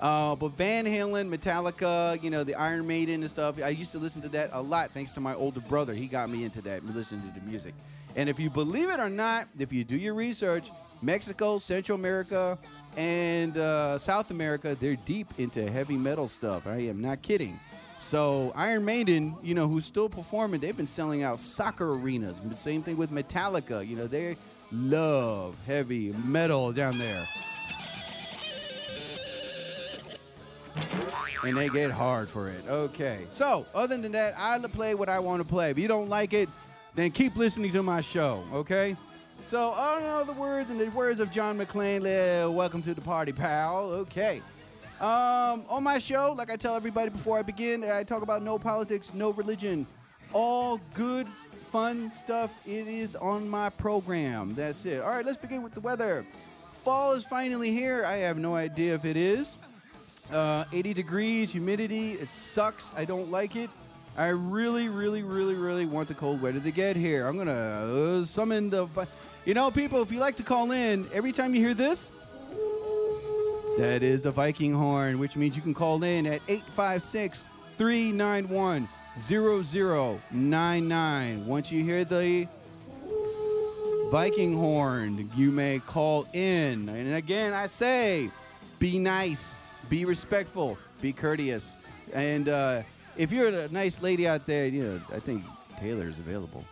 Uh, 0.00 0.36
but 0.36 0.50
Van 0.50 0.84
Halen, 0.84 1.28
Metallica, 1.28 2.22
you 2.22 2.30
know, 2.30 2.44
the 2.44 2.54
Iron 2.54 2.86
Maiden 2.86 3.22
and 3.22 3.30
stuff, 3.30 3.60
I 3.62 3.70
used 3.70 3.92
to 3.92 3.98
listen 3.98 4.22
to 4.22 4.28
that 4.30 4.50
a 4.52 4.60
lot 4.60 4.90
thanks 4.92 5.12
to 5.12 5.20
my 5.20 5.34
older 5.34 5.60
brother. 5.60 5.94
He 5.94 6.06
got 6.06 6.30
me 6.30 6.44
into 6.44 6.60
that, 6.62 6.84
listening 6.84 7.28
to 7.32 7.40
the 7.40 7.46
music. 7.46 7.74
And 8.16 8.28
if 8.28 8.38
you 8.38 8.50
believe 8.50 8.90
it 8.90 9.00
or 9.00 9.10
not, 9.10 9.48
if 9.58 9.72
you 9.72 9.82
do 9.82 9.96
your 9.96 10.14
research, 10.14 10.70
Mexico, 11.02 11.58
Central 11.58 11.98
America, 11.98 12.58
and 12.96 13.56
uh, 13.56 13.98
South 13.98 14.30
America, 14.30 14.76
they're 14.78 14.96
deep 14.96 15.32
into 15.38 15.68
heavy 15.70 15.96
metal 15.96 16.28
stuff. 16.28 16.66
I 16.66 16.76
am 16.76 17.00
not 17.00 17.22
kidding. 17.22 17.58
So 18.04 18.52
Iron 18.54 18.84
Maiden, 18.84 19.34
you 19.42 19.54
know, 19.54 19.66
who's 19.66 19.86
still 19.86 20.10
performing, 20.10 20.60
they've 20.60 20.76
been 20.76 20.86
selling 20.86 21.22
out 21.22 21.38
soccer 21.38 21.94
arenas. 21.94 22.38
Same 22.54 22.82
thing 22.82 22.98
with 22.98 23.10
Metallica. 23.10 23.84
You 23.84 23.96
know, 23.96 24.06
they 24.06 24.36
love 24.70 25.56
heavy 25.66 26.14
metal 26.22 26.70
down 26.70 26.98
there. 26.98 27.24
And 31.44 31.56
they 31.56 31.70
get 31.70 31.90
hard 31.90 32.28
for 32.28 32.50
it. 32.50 32.62
Okay. 32.68 33.26
So, 33.30 33.64
other 33.74 33.96
than 33.96 34.12
that, 34.12 34.34
I 34.36 34.58
play 34.68 34.94
what 34.94 35.08
I 35.08 35.18
want 35.18 35.42
to 35.42 35.48
play. 35.48 35.70
If 35.70 35.78
you 35.78 35.88
don't 35.88 36.10
like 36.10 36.34
it, 36.34 36.50
then 36.94 37.10
keep 37.10 37.36
listening 37.36 37.72
to 37.72 37.82
my 37.82 38.02
show, 38.02 38.44
okay? 38.52 38.98
So, 39.44 39.72
I 39.72 39.94
don't 39.94 40.02
know 40.02 40.24
the 40.24 40.38
words 40.38 40.68
and 40.68 40.78
the 40.78 40.88
words 40.90 41.20
of 41.20 41.32
John 41.32 41.58
McClane. 41.58 42.52
Welcome 42.52 42.82
to 42.82 42.92
the 42.92 43.00
party, 43.00 43.32
pal. 43.32 43.86
Okay. 43.90 44.42
Um, 45.00 45.64
on 45.68 45.82
my 45.82 45.98
show, 45.98 46.34
like 46.36 46.50
I 46.50 46.56
tell 46.56 46.76
everybody 46.76 47.10
before 47.10 47.38
I 47.38 47.42
begin, 47.42 47.82
I 47.84 48.04
talk 48.04 48.22
about 48.22 48.42
no 48.42 48.58
politics, 48.58 49.12
no 49.12 49.30
religion, 49.30 49.86
all 50.32 50.80
good, 50.94 51.26
fun 51.72 52.12
stuff. 52.12 52.50
It 52.64 52.86
is 52.86 53.16
on 53.16 53.48
my 53.48 53.70
program. 53.70 54.54
That's 54.54 54.84
it. 54.86 55.02
All 55.02 55.10
right, 55.10 55.26
let's 55.26 55.36
begin 55.36 55.62
with 55.62 55.74
the 55.74 55.80
weather. 55.80 56.24
Fall 56.84 57.14
is 57.14 57.24
finally 57.24 57.72
here. 57.72 58.04
I 58.04 58.16
have 58.16 58.38
no 58.38 58.54
idea 58.54 58.94
if 58.94 59.04
it 59.04 59.16
is. 59.16 59.56
Uh, 60.32 60.64
80 60.72 60.94
degrees, 60.94 61.50
humidity. 61.50 62.12
It 62.12 62.30
sucks. 62.30 62.92
I 62.96 63.04
don't 63.04 63.30
like 63.30 63.56
it. 63.56 63.70
I 64.16 64.28
really, 64.28 64.88
really, 64.88 65.22
really, 65.22 65.54
really 65.54 65.86
want 65.86 66.06
the 66.06 66.14
cold 66.14 66.40
weather 66.40 66.60
to 66.60 66.70
get 66.70 66.94
here. 66.94 67.26
I'm 67.26 67.36
gonna 67.36 68.20
uh, 68.20 68.24
summon 68.24 68.70
the. 68.70 68.88
You 69.44 69.52
know, 69.52 69.70
people, 69.70 70.00
if 70.00 70.10
you 70.10 70.20
like 70.20 70.36
to 70.36 70.42
call 70.42 70.70
in, 70.70 71.06
every 71.12 71.32
time 71.32 71.54
you 71.54 71.60
hear 71.60 71.74
this, 71.74 72.10
that 73.78 74.02
is 74.02 74.22
the 74.22 74.30
Viking 74.30 74.72
horn, 74.72 75.18
which 75.18 75.36
means 75.36 75.56
you 75.56 75.62
can 75.62 75.74
call 75.74 76.02
in 76.02 76.26
at 76.26 76.40
856 76.48 77.44
391 77.76 78.88
0099. 79.18 81.46
Once 81.46 81.72
you 81.72 81.84
hear 81.84 82.04
the 82.04 82.48
Viking 84.10 84.54
horn, 84.54 85.30
you 85.34 85.50
may 85.50 85.80
call 85.80 86.26
in. 86.32 86.88
And 86.88 87.14
again, 87.14 87.52
I 87.52 87.66
say, 87.66 88.30
be 88.78 88.98
nice, 88.98 89.60
be 89.88 90.04
respectful, 90.04 90.78
be 91.00 91.12
courteous. 91.12 91.76
And 92.12 92.48
uh, 92.48 92.82
if 93.16 93.32
you're 93.32 93.48
a 93.48 93.68
nice 93.68 94.02
lady 94.02 94.28
out 94.28 94.46
there, 94.46 94.66
you 94.66 94.84
know, 94.84 95.00
I 95.12 95.18
think 95.18 95.42
Taylor 95.78 96.06
is 96.06 96.18
available. 96.18 96.64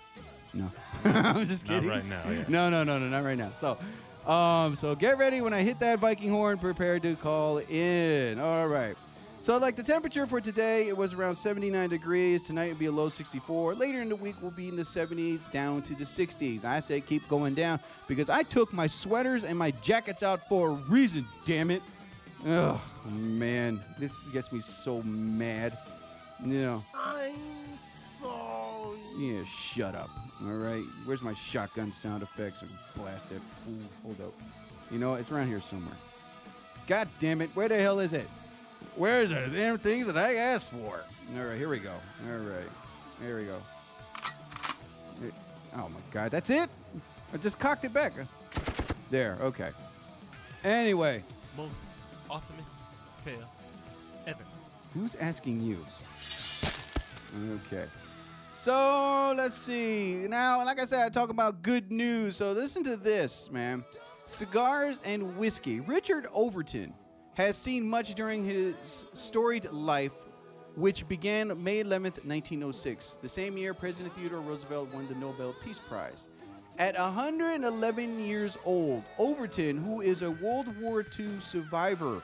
No, 0.54 0.70
I'm 1.04 1.44
just 1.46 1.66
kidding. 1.66 1.88
Not 1.88 1.96
right 1.96 2.06
now, 2.06 2.22
yeah. 2.28 2.44
No, 2.48 2.70
no, 2.70 2.84
no, 2.84 2.98
no, 2.98 3.08
not 3.08 3.24
right 3.24 3.38
now. 3.38 3.50
So, 3.56 3.78
um, 4.26 4.76
so 4.76 4.94
get 4.94 5.18
ready 5.18 5.40
when 5.40 5.52
I 5.52 5.62
hit 5.62 5.80
that 5.80 5.98
Viking 5.98 6.30
horn. 6.30 6.58
Prepare 6.58 7.00
to 7.00 7.14
call 7.16 7.58
in. 7.58 8.38
All 8.38 8.68
right. 8.68 8.96
So, 9.42 9.58
like 9.58 9.74
the 9.74 9.82
temperature 9.82 10.24
for 10.24 10.40
today, 10.40 10.86
it 10.86 10.96
was 10.96 11.14
around 11.14 11.34
79 11.34 11.90
degrees. 11.90 12.46
Tonight 12.46 12.68
will 12.68 12.78
be 12.78 12.86
a 12.86 12.92
low 12.92 13.08
64. 13.08 13.74
Later 13.74 14.00
in 14.00 14.08
the 14.08 14.14
week, 14.14 14.36
we'll 14.40 14.52
be 14.52 14.68
in 14.68 14.76
the 14.76 14.82
70s 14.82 15.50
down 15.50 15.82
to 15.82 15.96
the 15.96 16.04
60s. 16.04 16.64
I 16.64 16.78
say 16.78 17.00
keep 17.00 17.28
going 17.28 17.54
down 17.54 17.80
because 18.06 18.30
I 18.30 18.44
took 18.44 18.72
my 18.72 18.86
sweaters 18.86 19.42
and 19.42 19.58
my 19.58 19.72
jackets 19.82 20.22
out 20.22 20.48
for 20.48 20.70
a 20.70 20.74
reason. 20.74 21.26
Damn 21.44 21.72
it. 21.72 21.82
Ugh, 22.46 22.78
man, 23.10 23.80
this 23.98 24.12
gets 24.32 24.52
me 24.52 24.60
so 24.60 25.02
mad. 25.02 25.76
You 26.44 26.46
know. 26.46 26.84
I'm 26.94 27.34
sorry. 28.20 28.98
Yeah, 29.18 29.42
shut 29.44 29.96
up. 29.96 30.10
All 30.44 30.54
right. 30.56 30.84
Where's 31.04 31.22
my 31.22 31.34
shotgun 31.34 31.92
sound 31.92 32.22
effects? 32.22 32.62
And 32.62 32.70
blast 32.96 33.28
that 33.30 33.40
fool. 33.64 33.74
Hold 34.02 34.20
up. 34.20 34.34
You 34.90 34.98
know, 34.98 35.14
it's 35.14 35.30
around 35.30 35.46
here 35.48 35.60
somewhere. 35.60 35.96
God 36.86 37.08
damn 37.20 37.40
it. 37.40 37.50
Where 37.54 37.68
the 37.68 37.78
hell 37.78 38.00
is 38.00 38.12
it? 38.12 38.28
Where's 38.96 39.30
it? 39.30 39.50
the 39.50 39.56
damn 39.56 39.78
things 39.78 40.06
that 40.06 40.18
I 40.18 40.34
asked 40.34 40.68
for? 40.68 41.00
All 41.38 41.44
right, 41.44 41.56
here 41.56 41.68
we 41.68 41.78
go. 41.78 41.92
All 42.28 42.36
right. 42.38 42.68
here 43.22 43.38
we 43.38 43.44
go. 43.44 43.58
Here- 45.20 45.32
Oh 45.74 45.88
my 45.88 46.00
God. 46.10 46.30
That's 46.30 46.50
it? 46.50 46.68
I 47.32 47.36
just 47.38 47.58
cocked 47.58 47.84
it 47.84 47.92
back. 47.94 48.12
There. 49.10 49.38
Okay. 49.40 49.70
Anyway, 50.64 51.22
most 51.56 51.72
ultimate 52.30 52.64
fail 53.24 53.48
ever. 54.26 54.42
Who's 54.94 55.14
asking 55.14 55.62
you? 55.62 55.78
Okay. 57.68 57.86
So 58.62 59.34
let's 59.36 59.56
see. 59.56 60.24
Now, 60.28 60.64
like 60.64 60.80
I 60.80 60.84
said, 60.84 61.04
I 61.04 61.08
talk 61.08 61.30
about 61.30 61.62
good 61.62 61.90
news. 61.90 62.36
So 62.36 62.52
listen 62.52 62.84
to 62.84 62.96
this, 62.96 63.50
man. 63.50 63.84
Cigars 64.26 65.02
and 65.04 65.36
whiskey. 65.36 65.80
Richard 65.80 66.28
Overton 66.32 66.94
has 67.34 67.56
seen 67.56 67.84
much 67.84 68.14
during 68.14 68.44
his 68.44 69.04
storied 69.14 69.68
life, 69.72 70.12
which 70.76 71.08
began 71.08 71.60
May 71.60 71.82
11th, 71.82 72.24
1906, 72.24 73.16
the 73.20 73.28
same 73.28 73.56
year 73.58 73.74
President 73.74 74.14
Theodore 74.14 74.42
Roosevelt 74.42 74.94
won 74.94 75.08
the 75.08 75.16
Nobel 75.16 75.56
Peace 75.64 75.80
Prize. 75.80 76.28
At 76.78 76.96
111 76.96 78.20
years 78.20 78.56
old, 78.64 79.02
Overton, 79.18 79.76
who 79.76 80.02
is 80.02 80.22
a 80.22 80.30
World 80.30 80.68
War 80.80 81.04
II 81.18 81.40
survivor, 81.40 82.22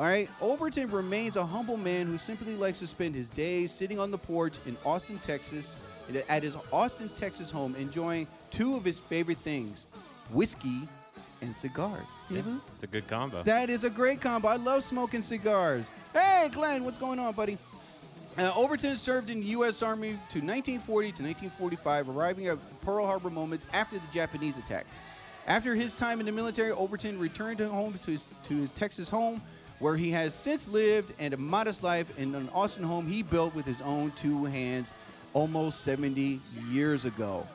all 0.00 0.06
right, 0.06 0.30
Overton 0.40 0.90
remains 0.90 1.36
a 1.36 1.44
humble 1.44 1.76
man 1.76 2.06
who 2.06 2.16
simply 2.16 2.56
likes 2.56 2.78
to 2.78 2.86
spend 2.86 3.14
his 3.14 3.28
days 3.28 3.70
sitting 3.70 3.98
on 3.98 4.10
the 4.10 4.16
porch 4.16 4.56
in 4.64 4.74
Austin, 4.82 5.18
Texas, 5.18 5.78
at 6.26 6.42
his 6.42 6.56
Austin, 6.72 7.10
Texas 7.10 7.50
home, 7.50 7.74
enjoying 7.76 8.26
two 8.50 8.76
of 8.76 8.84
his 8.84 8.98
favorite 8.98 9.36
things 9.40 9.86
whiskey 10.30 10.88
and 11.42 11.54
cigars. 11.54 12.06
Yeah, 12.30 12.40
it's 12.74 12.84
a 12.84 12.86
good 12.86 13.08
combo. 13.08 13.42
That 13.42 13.68
is 13.68 13.84
a 13.84 13.90
great 13.90 14.22
combo. 14.22 14.48
I 14.48 14.56
love 14.56 14.82
smoking 14.82 15.20
cigars. 15.20 15.92
Hey, 16.14 16.48
Glenn, 16.50 16.82
what's 16.84 16.96
going 16.96 17.18
on, 17.18 17.34
buddy? 17.34 17.58
Uh, 18.38 18.52
Overton 18.56 18.96
served 18.96 19.28
in 19.28 19.40
the 19.40 19.46
U.S. 19.48 19.82
Army 19.82 20.12
to 20.30 20.38
1940 20.38 21.12
to 21.12 21.22
1945, 21.22 22.08
arriving 22.08 22.46
at 22.46 22.56
Pearl 22.80 23.04
Harbor 23.04 23.28
moments 23.28 23.66
after 23.74 23.98
the 23.98 24.06
Japanese 24.10 24.56
attack. 24.56 24.86
After 25.46 25.74
his 25.74 25.94
time 25.94 26.20
in 26.20 26.26
the 26.26 26.32
military, 26.32 26.70
Overton 26.70 27.18
returned 27.18 27.60
home 27.60 27.92
to 27.92 28.10
his, 28.12 28.26
to 28.44 28.54
his 28.54 28.72
Texas 28.72 29.10
home, 29.10 29.42
where 29.80 29.96
he 29.96 30.10
has 30.10 30.34
since 30.34 30.68
lived 30.68 31.12
and 31.18 31.34
a 31.34 31.36
modest 31.36 31.82
life 31.82 32.06
in 32.18 32.34
an 32.34 32.48
Austin 32.50 32.84
home 32.84 33.06
he 33.06 33.22
built 33.22 33.54
with 33.54 33.66
his 33.66 33.80
own 33.80 34.12
two 34.12 34.44
hands 34.44 34.94
almost 35.32 35.80
70 35.80 36.40
years 36.70 37.04
ago. 37.04 37.46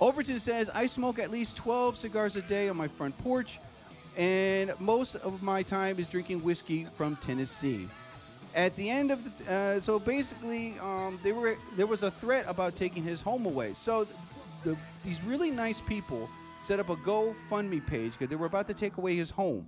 Overton 0.00 0.38
says, 0.38 0.70
I 0.70 0.86
smoke 0.86 1.18
at 1.18 1.30
least 1.30 1.56
12 1.56 1.96
cigars 1.96 2.36
a 2.36 2.42
day 2.42 2.68
on 2.68 2.76
my 2.76 2.88
front 2.88 3.16
porch, 3.18 3.58
and 4.16 4.72
most 4.80 5.14
of 5.16 5.42
my 5.42 5.62
time 5.62 5.98
is 5.98 6.08
drinking 6.08 6.42
whiskey 6.42 6.86
from 6.96 7.16
Tennessee. 7.16 7.88
At 8.54 8.76
the 8.76 8.90
end 8.90 9.10
of 9.10 9.38
the, 9.38 9.50
uh, 9.50 9.80
so 9.80 9.98
basically, 9.98 10.74
um, 10.80 11.18
they 11.22 11.32
were 11.32 11.56
there 11.76 11.86
was 11.86 12.02
a 12.02 12.10
threat 12.10 12.44
about 12.46 12.76
taking 12.76 13.02
his 13.02 13.22
home 13.22 13.46
away. 13.46 13.72
So 13.72 14.06
the, 14.62 14.76
these 15.04 15.22
really 15.22 15.50
nice 15.50 15.80
people 15.80 16.28
set 16.58 16.78
up 16.78 16.90
a 16.90 16.96
GoFundMe 16.96 17.84
page 17.86 18.12
because 18.12 18.28
they 18.28 18.36
were 18.36 18.46
about 18.46 18.66
to 18.66 18.74
take 18.74 18.98
away 18.98 19.16
his 19.16 19.30
home, 19.30 19.66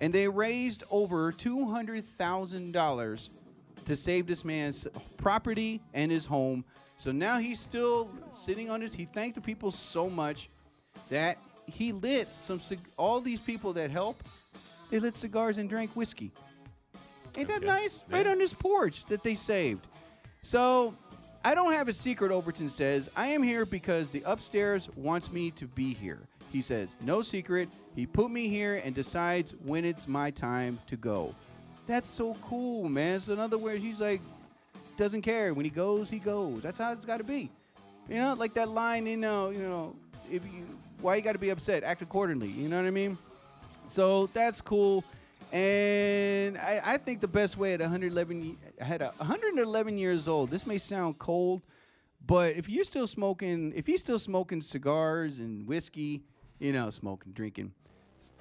and 0.00 0.12
they 0.12 0.28
raised 0.28 0.84
over 0.90 1.32
two 1.32 1.66
hundred 1.66 2.04
thousand 2.04 2.72
dollars 2.72 3.30
to 3.84 3.94
save 3.94 4.26
this 4.26 4.44
man's 4.44 4.86
property 5.18 5.80
and 5.92 6.10
his 6.10 6.24
home. 6.26 6.64
So 6.96 7.12
now 7.12 7.38
he's 7.38 7.60
still 7.60 8.10
sitting 8.32 8.70
on 8.70 8.80
his. 8.80 8.94
He 8.94 9.04
thanked 9.04 9.34
the 9.34 9.40
people 9.40 9.70
so 9.70 10.08
much 10.08 10.48
that 11.10 11.38
he 11.66 11.92
lit 11.92 12.28
some. 12.38 12.60
All 12.96 13.20
these 13.20 13.40
people 13.40 13.72
that 13.74 13.90
help, 13.90 14.22
they 14.90 15.00
lit 15.00 15.14
cigars 15.14 15.58
and 15.58 15.68
drank 15.68 15.90
whiskey. 15.96 16.30
Ain't 17.36 17.48
that 17.48 17.58
Okay. 17.58 17.66
nice? 17.66 18.04
Right 18.08 18.26
on 18.26 18.38
this 18.38 18.54
porch 18.54 19.04
that 19.06 19.22
they 19.24 19.34
saved. 19.34 19.86
So 20.42 20.94
I 21.44 21.54
don't 21.54 21.72
have 21.72 21.88
a 21.88 21.92
secret, 21.92 22.30
Overton 22.30 22.68
says. 22.68 23.10
I 23.16 23.26
am 23.28 23.42
here 23.42 23.66
because 23.66 24.08
the 24.08 24.22
upstairs 24.24 24.88
wants 24.96 25.32
me 25.32 25.50
to 25.52 25.66
be 25.66 25.94
here. 25.94 26.20
He 26.54 26.62
says, 26.62 26.96
no 27.02 27.20
secret. 27.20 27.68
He 27.96 28.06
put 28.06 28.30
me 28.30 28.48
here 28.48 28.80
and 28.84 28.94
decides 28.94 29.54
when 29.64 29.84
it's 29.84 30.06
my 30.06 30.30
time 30.30 30.78
to 30.86 30.96
go. 30.96 31.34
That's 31.84 32.08
so 32.08 32.36
cool, 32.42 32.88
man. 32.88 33.18
So 33.18 33.32
in 33.32 33.40
other 33.40 33.58
words, 33.58 33.82
he's 33.82 34.00
like, 34.00 34.20
doesn't 34.96 35.22
care. 35.22 35.52
When 35.52 35.64
he 35.64 35.70
goes, 35.70 36.08
he 36.08 36.20
goes. 36.20 36.62
That's 36.62 36.78
how 36.78 36.92
it's 36.92 37.04
got 37.04 37.16
to 37.16 37.24
be. 37.24 37.50
You 38.08 38.18
know, 38.18 38.34
like 38.34 38.54
that 38.54 38.68
line, 38.68 39.04
you 39.06 39.14
uh, 39.14 39.20
know, 39.20 39.50
you 39.50 39.58
know, 39.58 39.96
if 40.30 40.44
you, 40.44 40.64
why 41.00 41.16
you 41.16 41.22
got 41.22 41.32
to 41.32 41.38
be 41.38 41.50
upset? 41.50 41.82
Act 41.82 42.02
accordingly. 42.02 42.50
You 42.50 42.68
know 42.68 42.76
what 42.80 42.86
I 42.86 42.92
mean? 42.92 43.18
So 43.88 44.28
that's 44.32 44.60
cool. 44.60 45.02
And 45.52 46.56
I, 46.58 46.80
I 46.84 46.96
think 46.98 47.20
the 47.20 47.26
best 47.26 47.58
way 47.58 47.74
at 47.74 47.80
111, 47.80 48.44
ye- 48.44 48.56
had 48.78 49.02
a 49.02 49.12
111 49.16 49.98
years 49.98 50.28
old. 50.28 50.50
This 50.50 50.68
may 50.68 50.78
sound 50.78 51.18
cold, 51.18 51.62
but 52.24 52.54
if 52.54 52.68
you're 52.68 52.84
still 52.84 53.08
smoking, 53.08 53.72
if 53.74 53.86
he's 53.86 54.02
still 54.02 54.20
smoking 54.20 54.60
cigars 54.60 55.40
and 55.40 55.66
whiskey, 55.66 56.22
you 56.58 56.72
know, 56.72 56.90
smoking, 56.90 57.32
drinking, 57.32 57.72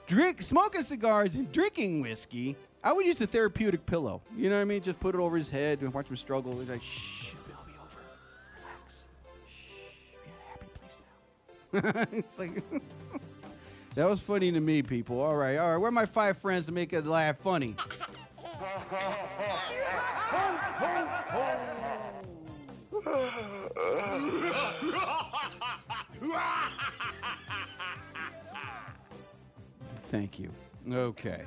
drink, 0.08 0.42
smoking 0.42 0.82
cigars 0.82 1.36
and 1.36 1.52
drinking 1.52 2.02
whiskey, 2.02 2.56
I 2.84 2.94
would 2.94 3.06
use 3.06 3.22
a 3.22 3.28
therapeutic 3.28 3.86
pillow. 3.86 4.22
You 4.36 4.50
know 4.50 4.56
what 4.56 4.62
I 4.62 4.66
mean? 4.66 4.82
Just 4.82 5.00
put 5.00 5.16
it 5.16 5.20
over 5.20 5.38
his 5.38 5.50
head 5.50 5.82
and 5.82 5.94
watch 5.94 6.10
him 6.10 6.18
struggle. 6.18 6.60
He's 6.60 6.70
like, 6.70 6.82
shh, 6.82 7.34
it'll 7.34 7.66
be 7.66 7.74
over. 7.82 8.00
Relax. 8.60 9.06
Shh, 9.50 9.70
be 10.24 10.30
in 10.30 10.32
a 10.36 10.50
happy 10.50 10.68
place 10.80 11.00
now. 11.74 12.18
it's 12.18 12.40
like, 12.40 12.64
that 13.96 14.10
was 14.10 14.20
funny 14.20 14.52
to 14.52 14.60
me, 14.60 14.82
people. 14.84 15.22
All 15.22 15.36
right, 15.36 15.58
all 15.58 15.72
right. 15.72 15.78
Where 15.78 15.88
are 15.88 15.92
my 15.92 16.06
five 16.06 16.38
friends 16.38 16.66
to 16.66 16.72
make 16.72 16.92
it 16.94 17.06
laugh 17.06 17.38
funny? 17.38 17.76
Thank 30.10 30.40
you. 30.40 30.50
Okay. 30.92 31.44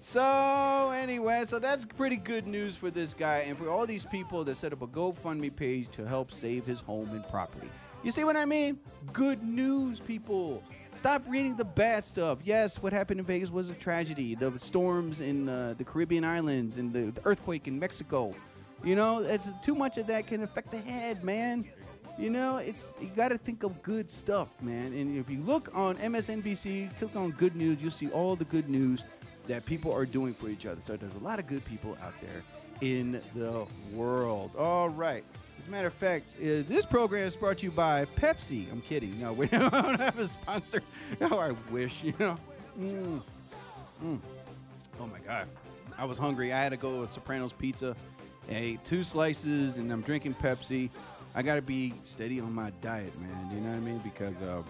So 0.00 0.90
anyway, 0.94 1.44
so 1.44 1.58
that's 1.58 1.84
pretty 1.84 2.16
good 2.16 2.46
news 2.46 2.74
for 2.74 2.90
this 2.90 3.14
guy 3.14 3.44
and 3.46 3.56
for 3.56 3.68
all 3.68 3.86
these 3.86 4.04
people 4.04 4.44
that 4.44 4.56
set 4.56 4.72
up 4.72 4.82
a 4.82 4.86
GoFundMe 4.86 5.54
page 5.54 5.88
to 5.90 6.06
help 6.06 6.32
save 6.32 6.66
his 6.66 6.80
home 6.80 7.10
and 7.10 7.26
property. 7.28 7.68
You 8.02 8.10
see 8.10 8.24
what 8.24 8.36
I 8.36 8.46
mean? 8.46 8.80
Good 9.12 9.42
news, 9.42 10.00
people. 10.00 10.62
Stop 10.96 11.22
reading 11.28 11.54
the 11.54 11.64
bad 11.64 12.02
stuff. 12.02 12.38
Yes, 12.42 12.82
what 12.82 12.92
happened 12.92 13.20
in 13.20 13.26
Vegas 13.26 13.50
was 13.50 13.68
a 13.68 13.74
tragedy. 13.74 14.34
The 14.34 14.58
storms 14.58 15.20
in 15.20 15.48
uh, 15.48 15.74
the 15.78 15.84
Caribbean 15.84 16.24
islands 16.24 16.78
and 16.78 16.92
the, 16.92 17.12
the 17.12 17.20
earthquake 17.24 17.68
in 17.68 17.78
Mexico. 17.78 18.34
You 18.82 18.96
know, 18.96 19.18
it's 19.18 19.48
too 19.62 19.74
much 19.74 19.98
of 19.98 20.06
that 20.06 20.26
can 20.26 20.42
affect 20.42 20.70
the 20.70 20.78
head, 20.78 21.22
man. 21.22 21.64
You 22.18 22.30
know, 22.30 22.58
it's 22.58 22.94
you 23.00 23.08
got 23.16 23.30
to 23.30 23.38
think 23.38 23.62
of 23.62 23.82
good 23.82 24.10
stuff, 24.10 24.60
man. 24.62 24.92
And 24.92 25.16
if 25.18 25.30
you 25.30 25.40
look 25.42 25.70
on 25.74 25.96
MSNBC, 25.96 26.96
click 26.98 27.16
on 27.16 27.30
good 27.32 27.56
news, 27.56 27.78
you'll 27.80 27.90
see 27.90 28.10
all 28.10 28.36
the 28.36 28.44
good 28.46 28.68
news 28.68 29.04
that 29.46 29.64
people 29.64 29.92
are 29.92 30.06
doing 30.06 30.34
for 30.34 30.48
each 30.48 30.66
other. 30.66 30.80
So 30.80 30.96
there's 30.96 31.14
a 31.14 31.20
lot 31.20 31.38
of 31.38 31.46
good 31.46 31.64
people 31.64 31.96
out 32.02 32.14
there 32.20 32.42
in 32.80 33.20
the 33.34 33.66
world. 33.94 34.50
All 34.58 34.88
right. 34.88 35.24
As 35.58 35.66
a 35.66 35.70
matter 35.70 35.88
of 35.88 35.94
fact, 35.94 36.34
uh, 36.38 36.64
this 36.68 36.86
program 36.86 37.26
is 37.26 37.36
brought 37.36 37.58
to 37.58 37.66
you 37.66 37.72
by 37.72 38.06
Pepsi. 38.16 38.70
I'm 38.72 38.80
kidding. 38.80 39.20
No, 39.20 39.32
we 39.34 39.46
don't 39.46 39.72
have 39.72 40.18
a 40.18 40.28
sponsor. 40.28 40.82
Oh, 41.20 41.38
I 41.38 41.52
wish, 41.70 42.02
you 42.02 42.14
know. 42.18 42.36
Mm. 42.78 43.22
Mm. 44.02 44.18
Oh 44.98 45.06
my 45.06 45.18
God. 45.26 45.46
I 45.98 46.04
was 46.06 46.16
hungry. 46.16 46.52
I 46.52 46.62
had 46.62 46.70
to 46.70 46.78
go 46.78 47.04
to 47.04 47.12
Sopranos 47.12 47.52
Pizza. 47.52 47.94
I 48.48 48.54
ate 48.54 48.84
two 48.84 49.02
slices 49.02 49.76
and 49.76 49.92
I'm 49.92 50.02
drinking 50.02 50.34
Pepsi. 50.34 50.90
I 51.34 51.42
got 51.42 51.56
to 51.56 51.62
be 51.62 51.94
steady 52.04 52.40
on 52.40 52.52
my 52.52 52.70
diet, 52.82 53.18
man. 53.20 53.50
You 53.52 53.60
know 53.60 53.70
what 53.70 53.76
I 53.76 53.80
mean? 53.80 53.98
Because, 53.98 54.40
uh, 54.42 54.62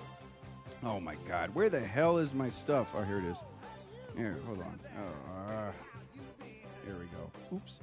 oh 0.85 1.01
my 1.01 1.17
God. 1.27 1.55
Where 1.55 1.71
the 1.71 1.81
hell 1.81 2.19
is 2.19 2.35
my 2.35 2.51
stuff? 2.51 2.89
Oh, 2.95 3.03
here 3.03 3.19
it 3.19 3.25
is. 3.25 3.39
Here, 4.17 4.39
hold 4.47 4.61
on. 4.61 4.81
Oh, 4.99 5.53
uh, 5.53 5.73
here 6.85 6.97
we 6.99 7.07
go. 7.07 7.57
Oops. 7.57 7.77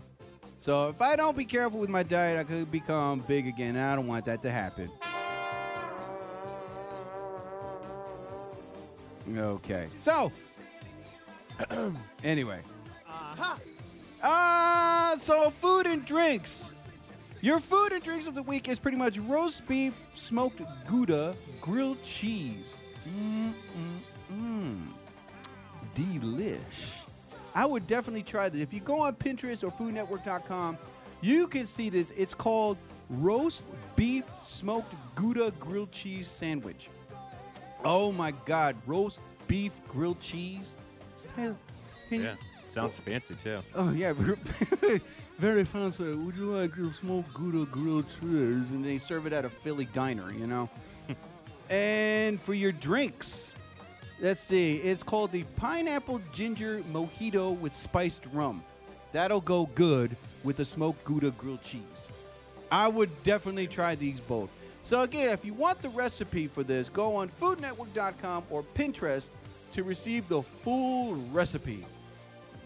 So 0.60 0.90
if 0.90 1.02
I 1.02 1.16
don't 1.16 1.38
be 1.38 1.46
careful 1.46 1.80
with 1.80 1.90
my 1.90 2.04
diet, 2.04 2.40
I 2.40 2.44
could 2.44 2.72
become 2.72 3.20
big 3.22 3.48
again. 3.48 3.76
and 3.76 3.86
I 3.86 3.96
don't 3.96 4.08
want 4.08 4.26
that 4.26 4.42
to 4.44 4.52
happen. 4.52 4.92
Okay. 9.36 9.88
So, 10.00 10.32
anyway. 12.24 12.62
Uh, 14.28 15.18
so 15.18 15.50
food 15.50 15.88
and 15.88 16.04
drinks. 16.06 16.74
Your 17.40 17.62
food 17.62 17.94
and 17.94 18.04
drinks 18.04 18.28
of 18.28 18.36
the 18.36 18.44
week 18.44 18.68
is 18.68 18.78
pretty 18.78 18.98
much 18.98 19.18
roast 19.20 19.66
beef, 19.68 19.94
smoked 20.14 20.62
Gouda, 20.86 21.34
grilled 21.62 22.04
cheese. 22.04 22.84
Mm, 23.08 23.54
mm, 24.34 24.34
mm. 24.34 24.88
Delish. 25.96 26.96
I 27.56 27.66
would 27.66 27.88
definitely 27.88 28.24
try 28.24 28.50
this. 28.50 28.62
If 28.62 28.74
you 28.74 28.82
go 28.82 29.00
on 29.00 29.16
Pinterest 29.16 29.64
or 29.64 29.72
foodnetwork.com, 29.72 30.78
you 31.22 31.48
can 31.48 31.66
see 31.66 31.90
this. 31.90 32.12
It's 32.12 32.34
called 32.34 32.78
roast 33.10 33.64
beef 33.96 34.26
smoked 34.44 34.94
Gouda 35.16 35.54
grilled 35.58 35.94
cheese 35.94 36.28
sandwich. 36.28 36.90
Oh 37.86 38.12
my 38.12 38.32
God, 38.46 38.76
roast 38.86 39.20
beef 39.48 39.72
grilled 39.88 40.20
cheese. 40.20 40.76
Hey, 41.38 41.54
can 42.10 42.24
Yeah. 42.24 42.36
Sounds 42.68 43.00
fancy 43.00 43.36
too. 43.36 43.60
Oh 43.76 43.92
yeah, 43.92 44.14
very 45.40 45.64
fancy. 45.64 46.04
Would 46.04 46.36
you 46.36 46.56
like 46.56 46.76
your 46.76 46.92
smoked 46.92 47.34
Gouda 47.34 47.66
grilled 47.72 48.06
cheese? 48.10 48.72
And 48.72 48.84
they 48.84 48.98
serve 48.98 49.26
it 49.26 49.34
at 49.34 49.46
a 49.46 49.50
Philly 49.50 49.86
diner, 49.94 50.32
you 50.32 50.48
know. 50.48 50.70
and 51.70 52.40
for 52.42 52.54
your 52.54 52.72
drinks, 52.72 53.54
let's 54.20 54.40
see. 54.40 54.78
It's 54.78 55.04
called 55.04 55.32
the 55.32 55.44
pineapple 55.56 56.22
ginger 56.34 56.82
mojito 56.92 57.58
with 57.60 57.74
spiced 57.74 58.26
rum. 58.34 58.64
That'll 59.14 59.42
go 59.42 59.70
good 59.74 60.16
with 60.44 60.58
the 60.58 60.66
smoked 60.66 61.04
Gouda 61.06 61.32
grilled 61.32 61.62
cheese. 61.62 62.10
I 62.70 62.88
would 62.90 63.24
definitely 63.24 63.68
try 63.68 63.96
these 63.96 64.20
both. 64.20 64.50
So 64.84 65.02
again, 65.02 65.30
if 65.30 65.46
you 65.46 65.54
want 65.54 65.82
the 65.82 65.90
recipe 65.90 66.48
for 66.48 66.64
this, 66.64 66.90
go 66.90 67.16
on 67.16 67.30
foodnetwork.com 67.30 68.46
or 68.50 68.64
Pinterest 68.64 69.32
to 69.74 69.84
receive 69.84 70.28
the 70.28 70.42
full 70.42 71.16
recipe. 71.32 71.86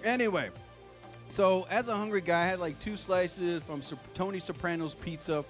Anyway, 0.04 0.50
so 1.30 1.68
as 1.70 1.90
a 1.90 1.96
hungry 1.96 2.22
guy, 2.22 2.44
I 2.44 2.48
had 2.48 2.60
like 2.60 2.80
two 2.80 2.96
slices 2.96 3.64
from 3.64 3.82
Tony 4.14 4.40
Soprano's 4.40 4.96
Pizza. 4.96 5.46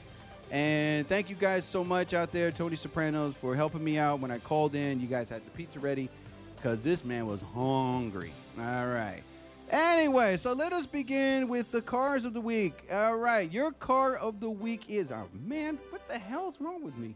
And 0.51 1.07
thank 1.07 1.29
you 1.29 1.35
guys 1.37 1.63
so 1.63 1.83
much 1.83 2.13
out 2.13 2.33
there, 2.33 2.51
Tony 2.51 2.75
Sopranos, 2.75 3.35
for 3.35 3.55
helping 3.55 3.83
me 3.83 3.97
out 3.97 4.19
when 4.19 4.31
I 4.31 4.37
called 4.39 4.75
in. 4.75 4.99
You 4.99 5.07
guys 5.07 5.29
had 5.29 5.45
the 5.45 5.51
pizza 5.51 5.79
ready 5.79 6.09
because 6.57 6.83
this 6.83 7.05
man 7.05 7.25
was 7.25 7.41
hungry. 7.53 8.33
All 8.59 8.87
right. 8.87 9.21
Anyway, 9.69 10.35
so 10.35 10.51
let 10.51 10.73
us 10.73 10.85
begin 10.85 11.47
with 11.47 11.71
the 11.71 11.81
cars 11.81 12.25
of 12.25 12.33
the 12.33 12.41
week. 12.41 12.83
All 12.91 13.15
right, 13.15 13.49
your 13.49 13.71
car 13.71 14.17
of 14.17 14.41
the 14.41 14.49
week 14.49 14.89
is. 14.89 15.11
Oh 15.11 15.29
man, 15.47 15.79
what 15.91 16.05
the 16.09 16.19
hell's 16.19 16.55
wrong 16.59 16.83
with 16.83 16.97
me? 16.97 17.15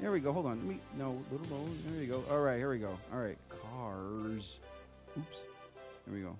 There 0.00 0.10
we 0.10 0.20
go. 0.20 0.32
Hold 0.32 0.46
on. 0.46 0.56
Let 0.56 0.66
me. 0.66 0.78
No, 0.96 1.22
little 1.30 1.46
low. 1.54 1.68
There 1.92 2.02
you 2.02 2.08
go. 2.08 2.24
All 2.30 2.40
right, 2.40 2.56
here 2.56 2.70
we 2.70 2.78
go. 2.78 2.96
All 3.12 3.20
right, 3.20 3.36
cars. 3.50 4.60
Oops. 5.18 5.40
There 6.06 6.14
we 6.14 6.22
go. 6.22 6.34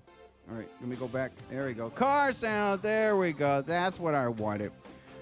All 0.49 0.57
right, 0.57 0.67
let 0.79 0.89
me 0.89 0.95
go 0.95 1.07
back. 1.07 1.31
There 1.49 1.67
we 1.67 1.73
go. 1.73 1.89
Car 1.89 2.33
sound. 2.33 2.81
There 2.81 3.15
we 3.15 3.31
go. 3.31 3.61
That's 3.61 3.99
what 3.99 4.15
I 4.15 4.27
wanted. 4.27 4.71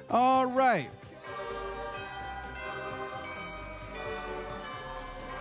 All 0.10 0.48
right. 0.48 0.90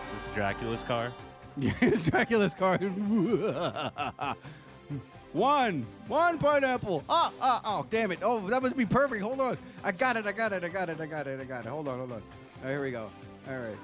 Is 0.07 0.12
this 0.12 0.29
Dracula's 0.35 0.83
car? 0.83 1.12
it's 1.57 2.05
Dracula's 2.05 2.55
car. 2.55 2.79
one, 5.33 5.87
one 6.07 6.38
pineapple. 6.38 7.05
Ah, 7.09 7.33
ah, 7.41 7.61
oh, 7.64 7.87
damn 7.88 8.12
it. 8.12 8.19
Oh, 8.23 8.47
that 8.49 8.62
must 8.62 8.77
be 8.77 8.87
perfect. 8.87 9.23
Hold 9.23 9.41
on. 9.41 9.57
I 9.83 9.93
got 9.93 10.17
it. 10.17 10.27
I 10.27 10.33
got 10.33 10.53
it. 10.53 10.64
I 10.64 10.69
got 10.69 10.91
it. 10.91 11.01
I 11.01 11.07
got 11.07 11.27
it. 11.27 11.41
I 11.41 11.45
got 11.45 11.64
it. 11.64 11.69
Hold 11.69 11.88
on. 11.88 11.99
Hold 11.99 12.12
on. 12.12 12.23
Right, 12.62 12.71
here 12.71 12.83
we 12.83 12.91
go. 12.91 13.09
All 13.49 13.57
right. 13.57 13.77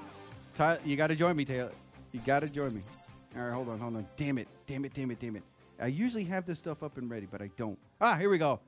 Ty- 0.53 0.77
you 0.85 0.95
got 0.95 1.07
to 1.07 1.15
join 1.15 1.35
me, 1.35 1.45
Taylor. 1.45 1.71
You 2.11 2.19
got 2.21 2.41
to 2.41 2.53
join 2.53 2.75
me. 2.75 2.81
All 3.35 3.43
right, 3.43 3.53
hold 3.53 3.69
on. 3.69 3.79
Hold 3.79 3.95
on. 3.95 4.07
Damn 4.15 4.37
it. 4.37 4.47
Damn 4.67 4.85
it. 4.85 4.93
Damn 4.93 5.11
it. 5.11 5.19
Damn 5.19 5.35
it. 5.37 5.43
I 5.79 5.87
usually 5.87 6.23
have 6.25 6.45
this 6.45 6.57
stuff 6.57 6.83
up 6.83 6.97
and 6.97 7.09
ready, 7.09 7.27
but 7.29 7.41
I 7.41 7.49
don't. 7.57 7.77
Ah, 7.99 8.15
here 8.15 8.29
we 8.29 8.37
go. 8.37 8.59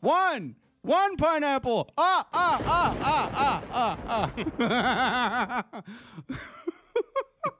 One. 0.00 0.56
One 0.82 1.16
pineapple. 1.16 1.90
Ah, 1.96 2.26
ah, 2.32 2.60
ah, 2.64 2.96
ah, 3.02 3.62
ah, 3.72 3.96
ah, 4.08 5.64
ah. 5.68 5.82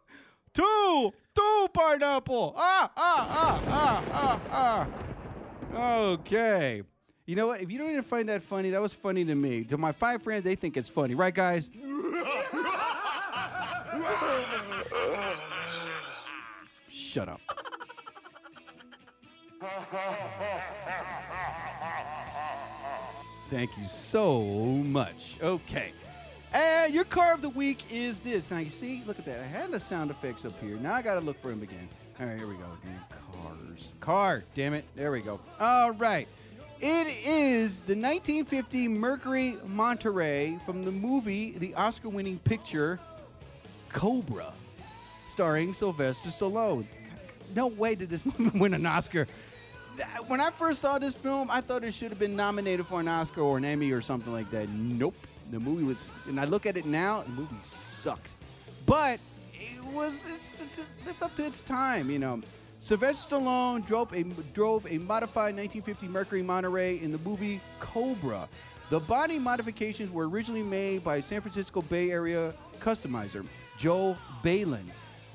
two, 0.55 1.13
two 1.35 1.69
pineapple. 1.73 2.55
Ah, 2.57 2.91
ah, 2.97 3.27
ah, 3.31 3.61
ah, 3.69 4.05
ah, 4.13 4.87
ah. 5.75 6.13
Okay. 6.13 6.83
You 7.27 7.37
know 7.37 7.47
what? 7.49 7.61
If 7.61 7.71
you 7.71 7.79
don't 7.79 7.91
even 7.91 8.03
find 8.03 8.29
that 8.29 8.43
funny, 8.43 8.71
that 8.71 8.81
was 8.81 8.95
funny 8.95 9.25
to 9.25 9.35
me. 9.35 9.65
To 9.65 9.77
my 9.77 9.93
five 9.93 10.23
friends, 10.23 10.43
they 10.45 10.55
think 10.55 10.77
it's 10.77 10.89
funny, 10.89 11.15
right, 11.15 11.35
guys? 11.35 11.71
Shut 16.89 17.29
up. 17.29 17.41
Thank 23.51 23.77
you 23.77 23.85
so 23.87 24.43
much. 24.43 25.37
Okay. 25.43 25.93
And 26.53 26.95
your 26.95 27.05
car 27.05 27.35
of 27.35 27.43
the 27.43 27.51
week 27.51 27.85
is 27.93 28.23
this. 28.23 28.51
Now 28.51 28.59
you 28.59 28.71
see, 28.71 29.03
look 29.07 29.19
at 29.19 29.25
that. 29.27 29.41
I 29.41 29.45
had 29.45 29.71
the 29.71 29.79
sound 29.79 30.11
effects 30.11 30.45
up 30.45 30.59
here. 30.61 30.77
Now 30.77 30.95
I 30.95 31.03
got 31.03 31.17
to 31.17 31.21
look 31.21 31.41
for 31.43 31.51
him 31.51 31.63
again. 31.63 31.89
All 32.19 32.27
right, 32.27 32.39
here 32.39 32.47
we 32.47 32.55
go. 32.55 32.65
Again. 32.83 33.01
Cars. 33.43 33.93
Car. 34.01 34.45
Damn 34.55 34.75
it. 34.75 34.85
There 34.97 35.13
we 35.13 35.21
go. 35.21 35.39
All 35.59 35.93
right. 35.93 36.27
It 36.81 37.07
is 37.27 37.81
the 37.83 37.95
1950 37.95 38.89
Mercury 38.89 39.59
Monterey 39.67 40.59
from 40.65 40.83
the 40.83 40.91
movie, 40.91 41.53
the 41.59 41.75
Oscar-winning 41.75 42.39
picture 42.39 42.99
Cobra, 43.91 44.53
starring 45.29 45.75
Sylvester 45.75 46.31
Stallone. 46.31 46.87
No 47.55 47.67
way 47.67 47.95
did 47.95 48.09
this 48.09 48.25
movie 48.39 48.59
win 48.59 48.75
an 48.75 48.87
Oscar. 48.87 49.27
When 50.27 50.41
I 50.41 50.51
first 50.51 50.81
saw 50.81 50.99
this 50.99 51.15
film, 51.15 51.49
I 51.51 51.61
thought 51.61 51.85
it 51.85 51.93
should 51.93 52.11
have 52.11 52.19
been 52.19 52.37
nominated 52.37 52.87
for 52.87 53.01
an 53.01 53.09
Oscar 53.09 53.41
or 53.41 53.59
an 53.59 53.65
Emmy 53.65 53.93
or 53.93 54.01
something 54.01 54.33
like 54.33 54.51
that. 54.51 54.69
Nope. 54.69 55.15
The 55.51 55.59
movie 55.59 55.83
was, 55.83 56.15
and 56.29 56.39
I 56.39 56.45
look 56.45 56.67
at 56.67 56.77
it 56.77 56.87
now, 56.87 57.23
the 57.23 57.31
movie 57.31 57.57
sucked. 57.63 58.35
But 58.87 59.19
it 59.53 59.85
was, 59.93 60.25
it's, 60.33 60.55
it's, 60.63 61.23
up 61.23 61.35
to 61.37 61.47
its 61.47 61.63
time, 61.63 62.11
you 62.11 62.19
know. 62.19 62.41
Sylvester 62.79 63.37
Stallone 63.37 63.85
drove 63.85 64.13
a, 64.15 64.23
drove 64.55 64.87
a 64.87 64.99
modified 64.99 65.57
1950 65.57 66.09
Mercury 66.09 66.43
Monterey 66.43 67.01
in 67.03 67.13
the 67.13 67.19
movie 67.19 67.61
Cobra. 67.79 68.49
The 68.89 69.01
body 69.01 69.39
modifications 69.39 70.11
were 70.11 70.29
originally 70.29 70.63
made 70.63 71.05
by 71.05 71.21
San 71.21 71.41
Francisco 71.41 71.83
Bay 71.83 72.11
Area 72.11 72.55
customizer 72.81 73.45
Joe 73.77 74.17
Bailon. 74.43 74.85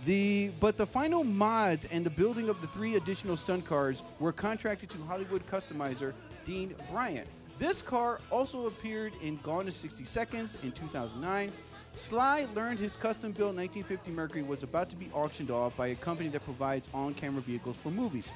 The 0.04 0.52
but 0.60 0.78
the 0.78 0.86
final 0.86 1.24
mods 1.24 1.86
and 1.86 2.06
the 2.06 2.10
building 2.10 2.50
of 2.50 2.62
the 2.62 2.68
three 2.68 2.96
additional 2.96 3.38
stunt 3.38 3.66
cars 3.66 4.04
were 4.20 4.32
contracted 4.32 4.90
to 4.92 4.98
Hollywood 5.04 5.46
customizer 5.48 6.14
Dean 6.44 6.76
Bryant. 6.92 7.28
This 7.58 7.82
car 7.82 8.20
also 8.30 8.68
appeared 8.68 9.14
in 9.24 9.38
Gone 9.38 9.66
in 9.66 9.72
60 9.72 10.04
Seconds 10.04 10.58
in 10.62 10.72
2009. 10.74 11.52
Sly 11.94 12.46
learned 12.54 12.78
his 12.78 12.98
custom-built 12.98 13.56
1950 13.56 14.12
Mercury 14.12 14.44
was 14.44 14.64
about 14.64 14.90
to 14.90 14.98
be 14.98 15.10
auctioned 15.14 15.50
off 15.50 15.78
by 15.78 15.88
a 15.88 15.96
company 15.96 16.28
that 16.30 16.44
provides 16.44 16.90
on-camera 16.94 17.42
vehicles 17.42 17.78
for 17.78 17.90
movies. 17.90 18.30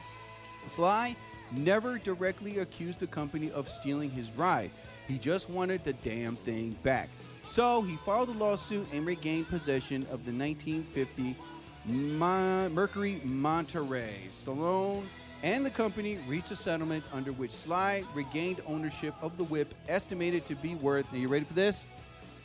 Sly 0.67 1.15
never 1.51 1.97
directly 1.97 2.59
accused 2.59 2.99
the 2.99 3.07
company 3.07 3.51
of 3.51 3.69
stealing 3.69 4.09
his 4.09 4.31
ride. 4.31 4.71
He 5.07 5.17
just 5.17 5.49
wanted 5.49 5.83
the 5.83 5.93
damn 5.93 6.37
thing 6.37 6.75
back. 6.83 7.09
So 7.45 7.81
he 7.81 7.95
filed 7.97 8.29
a 8.29 8.33
lawsuit 8.33 8.87
and 8.93 9.05
regained 9.05 9.49
possession 9.49 10.03
of 10.03 10.23
the 10.23 10.31
1950 10.31 11.35
Mon- 11.85 12.73
Mercury 12.73 13.21
Monterey. 13.23 14.15
Stallone 14.31 15.03
and 15.43 15.65
the 15.65 15.69
company 15.69 16.19
reached 16.27 16.51
a 16.51 16.55
settlement 16.55 17.03
under 17.13 17.31
which 17.31 17.51
Sly 17.51 18.03
regained 18.13 18.59
ownership 18.67 19.13
of 19.21 19.37
the 19.37 19.43
whip, 19.45 19.73
estimated 19.87 20.43
to 20.45 20.55
be 20.55 20.75
worth, 20.75 21.05
now 21.13 21.19
you 21.19 21.29
ready 21.29 21.45
for 21.45 21.53
this? 21.53 21.85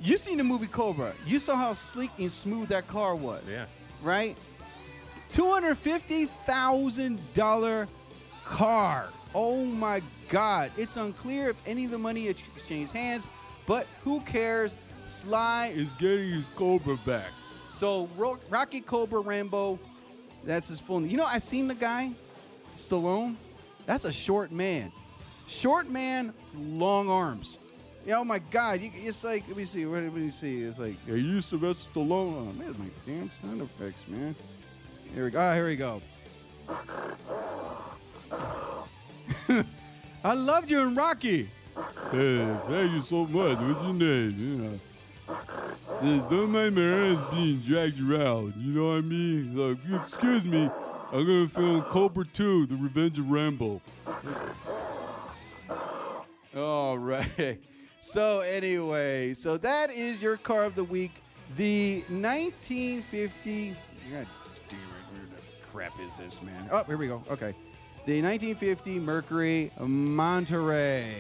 You 0.02 0.16
seen 0.16 0.38
the 0.38 0.44
movie 0.44 0.66
Cobra. 0.66 1.12
You 1.26 1.38
saw 1.38 1.56
how 1.56 1.72
sleek 1.72 2.10
and 2.18 2.30
smooth 2.30 2.68
that 2.68 2.86
car 2.88 3.14
was. 3.16 3.42
Yeah. 3.50 3.64
Right? 4.02 4.36
$250,000 5.32 7.88
car. 8.44 9.08
Oh 9.34 9.64
my 9.64 10.02
God. 10.28 10.70
It's 10.76 10.96
unclear 10.96 11.48
if 11.48 11.56
any 11.66 11.86
of 11.86 11.90
the 11.90 11.98
money 11.98 12.28
exchanged 12.28 12.92
hands, 12.92 13.26
but 13.66 13.86
who 14.02 14.20
cares? 14.20 14.76
Sly 15.04 15.72
is 15.74 15.92
getting 15.94 16.30
his 16.30 16.46
Cobra 16.56 16.96
back. 17.04 17.30
So 17.70 18.08
Ro- 18.16 18.38
Rocky 18.48 18.80
Cobra 18.80 19.20
Rambo, 19.20 19.78
that's 20.44 20.68
his 20.68 20.80
full 20.80 21.00
name. 21.00 21.10
You 21.10 21.16
know, 21.16 21.24
I 21.24 21.38
seen 21.38 21.68
the 21.68 21.74
guy, 21.74 22.12
Stallone. 22.76 23.36
That's 23.86 24.04
a 24.04 24.12
short 24.12 24.50
man. 24.50 24.92
Short 25.46 25.90
man, 25.90 26.32
long 26.54 27.10
arms. 27.10 27.58
Yeah, 28.06 28.18
oh 28.18 28.24
my 28.24 28.38
God! 28.38 28.80
You, 28.80 28.90
it's 28.94 29.24
like 29.24 29.46
let 29.48 29.56
me 29.56 29.64
see. 29.64 29.86
What 29.86 30.02
let 30.02 30.14
me 30.14 30.30
see? 30.30 30.62
It's 30.62 30.78
like 30.78 30.94
are 31.08 31.16
you 31.16 31.40
Sylvester 31.40 31.90
Stallone? 31.90 32.34
Oh 32.34 32.52
man, 32.52 32.74
my 32.78 32.86
damn 33.06 33.30
sound 33.30 33.62
effects, 33.62 34.06
man. 34.08 34.34
Here 35.14 35.24
we 35.24 35.30
go. 35.30 35.40
Ah, 35.40 35.54
here 35.54 35.66
we 35.66 35.76
go. 35.76 36.02
I 40.24 40.34
loved 40.34 40.70
you 40.70 40.80
in 40.80 40.94
Rocky. 40.94 41.48
Hey, 42.10 42.56
thank 42.68 42.92
you 42.92 43.00
so 43.02 43.26
much. 43.26 43.58
What's 43.58 43.82
your 43.82 43.94
name? 43.94 44.34
You 44.38 44.56
know. 44.56 44.80
Hey, 46.00 46.22
Don't 46.30 46.50
mind 46.50 46.74
my 46.74 46.82
hands 46.82 47.20
being 47.32 47.58
dragged 47.60 48.00
around. 48.00 48.54
You 48.56 48.72
know 48.72 48.88
what 48.88 48.98
I 48.98 49.00
mean? 49.00 49.52
So 49.56 49.70
if 49.70 49.78
you 49.88 49.96
excuse 49.96 50.44
me, 50.44 50.70
I'm 51.12 51.26
gonna 51.26 51.48
film 51.48 51.82
Cobra 51.82 52.24
2: 52.32 52.66
The 52.66 52.76
Revenge 52.76 53.18
of 53.18 53.28
Rambo. 53.30 53.80
All 56.56 56.98
right. 56.98 57.58
So 58.00 58.40
anyway, 58.40 59.34
so 59.34 59.56
that 59.56 59.90
is 59.90 60.22
your 60.22 60.36
car 60.36 60.64
of 60.64 60.74
the 60.74 60.84
week. 60.84 61.22
The 61.56 62.00
1950. 62.08 63.70
God 63.70 63.76
damn 64.10 64.20
it! 64.20 64.26
Where 65.10 65.26
the 65.26 65.66
crap 65.72 65.92
is 66.00 66.16
this, 66.16 66.40
man? 66.42 66.68
Oh, 66.70 66.84
here 66.84 66.96
we 66.96 67.08
go. 67.08 67.22
Okay. 67.30 67.54
The 68.06 68.20
1950 68.22 68.98
Mercury 68.98 69.72
Monterey. 69.80 71.14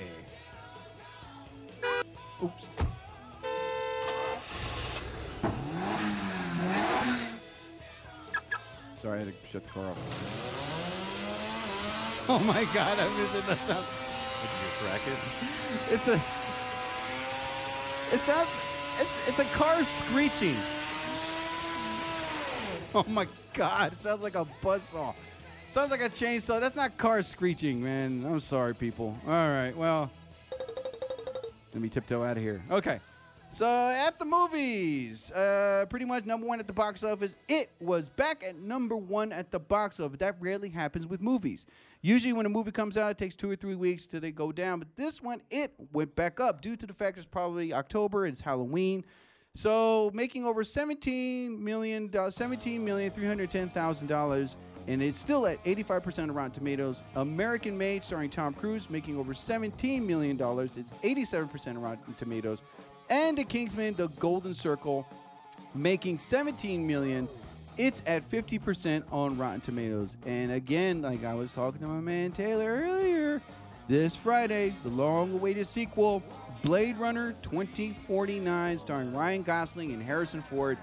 Oops. 2.44 2.68
Sorry, 8.98 9.20
I 9.20 9.24
had 9.24 9.28
to 9.28 9.34
shut 9.50 9.64
the 9.64 9.70
car 9.70 9.86
off. 9.86 10.50
Oh 12.26 12.38
my 12.38 12.64
God! 12.72 12.98
I'm 12.98 13.20
missing 13.20 13.42
that 13.48 13.58
sound. 13.58 13.84
Did 14.40 14.48
you 14.48 14.58
just 14.64 14.80
wreck 14.82 15.02
it? 15.06 15.18
It's 15.92 16.08
a. 16.08 16.14
It 18.14 18.18
sounds. 18.18 18.48
It's 18.98 19.28
it's 19.28 19.38
a 19.40 19.44
car 19.56 19.82
screeching. 19.84 20.56
Oh 22.96 23.04
my 23.08 23.26
God! 23.52 23.92
It 23.92 23.98
sounds 23.98 24.22
like 24.22 24.36
a 24.36 24.46
buzzsaw. 24.62 25.14
Sounds 25.68 25.90
like 25.90 26.00
a 26.00 26.08
chainsaw. 26.08 26.60
That's 26.60 26.76
not 26.76 26.96
car 26.96 27.22
screeching, 27.22 27.82
man. 27.82 28.24
I'm 28.24 28.40
sorry, 28.40 28.74
people. 28.74 29.18
All 29.26 29.50
right. 29.50 29.76
Well, 29.76 30.10
let 31.74 31.82
me 31.82 31.88
tiptoe 31.88 32.22
out 32.22 32.36
of 32.36 32.42
here. 32.42 32.62
Okay. 32.70 33.00
So 33.50 33.66
at 33.66 34.18
the 34.18 34.24
movies, 34.24 35.30
uh, 35.30 35.84
pretty 35.88 36.04
much 36.04 36.24
number 36.24 36.46
one 36.46 36.58
at 36.58 36.66
the 36.66 36.72
box 36.72 37.04
office. 37.04 37.36
It 37.48 37.70
was 37.80 38.08
back 38.08 38.42
at 38.42 38.56
number 38.56 38.96
one 38.96 39.30
at 39.30 39.52
the 39.52 39.60
box 39.60 40.00
office. 40.00 40.18
That 40.18 40.36
rarely 40.40 40.68
happens 40.68 41.06
with 41.06 41.20
movies. 41.20 41.66
Usually, 42.00 42.32
when 42.32 42.46
a 42.46 42.48
movie 42.48 42.72
comes 42.72 42.98
out, 42.98 43.10
it 43.12 43.18
takes 43.18 43.36
two 43.36 43.50
or 43.50 43.56
three 43.56 43.76
weeks 43.76 44.06
till 44.06 44.20
they 44.20 44.32
go 44.32 44.50
down. 44.50 44.78
But 44.80 44.88
this 44.96 45.22
one, 45.22 45.40
it 45.50 45.72
went 45.92 46.14
back 46.16 46.40
up 46.40 46.62
due 46.62 46.76
to 46.76 46.86
the 46.86 46.92
fact 46.92 47.16
it's 47.16 47.26
probably 47.26 47.72
October. 47.72 48.26
It's 48.26 48.40
Halloween. 48.40 49.04
So 49.54 50.10
making 50.12 50.44
over 50.44 50.64
seventeen 50.64 51.62
million, 51.62 52.10
seventeen 52.30 52.84
million 52.84 53.10
three 53.12 53.26
hundred 53.26 53.52
ten 53.52 53.68
thousand 53.68 54.08
dollars, 54.08 54.56
and 54.86 55.02
it's 55.02 55.18
still 55.18 55.46
at 55.46 55.58
eighty-five 55.64 56.02
percent 56.02 56.30
of 56.30 56.36
Rotten 56.36 56.52
Tomatoes. 56.52 57.02
American 57.16 57.76
Made, 57.76 58.02
starring 58.02 58.30
Tom 58.30 58.54
Cruise, 58.54 58.90
making 58.90 59.16
over 59.18 59.34
seventeen 59.34 60.06
million 60.06 60.36
dollars. 60.36 60.76
It's 60.76 60.94
eighty-seven 61.02 61.48
percent 61.48 61.76
of 61.76 61.82
Rotten 61.82 62.14
Tomatoes, 62.14 62.60
and 63.10 63.38
The 63.38 63.44
Kingsman: 63.44 63.94
The 63.94 64.08
Golden 64.08 64.54
Circle, 64.54 65.06
making 65.74 66.18
seventeen 66.18 66.86
million. 66.86 67.28
It's 67.76 68.02
at 68.06 68.22
fifty 68.22 68.58
percent 68.58 69.04
on 69.10 69.36
Rotten 69.36 69.60
Tomatoes. 69.60 70.16
And 70.26 70.52
again, 70.52 71.02
like 71.02 71.24
I 71.24 71.34
was 71.34 71.52
talking 71.52 71.80
to 71.80 71.86
my 71.86 72.00
man 72.00 72.30
Taylor 72.30 72.82
earlier, 72.84 73.42
this 73.88 74.14
Friday, 74.14 74.74
the 74.84 74.90
long-awaited 74.90 75.66
sequel, 75.66 76.22
Blade 76.62 76.96
Runner 76.96 77.32
2049, 77.42 78.78
starring 78.78 79.12
Ryan 79.12 79.42
Gosling 79.42 79.92
and 79.92 80.02
Harrison 80.02 80.40
Ford. 80.40 80.78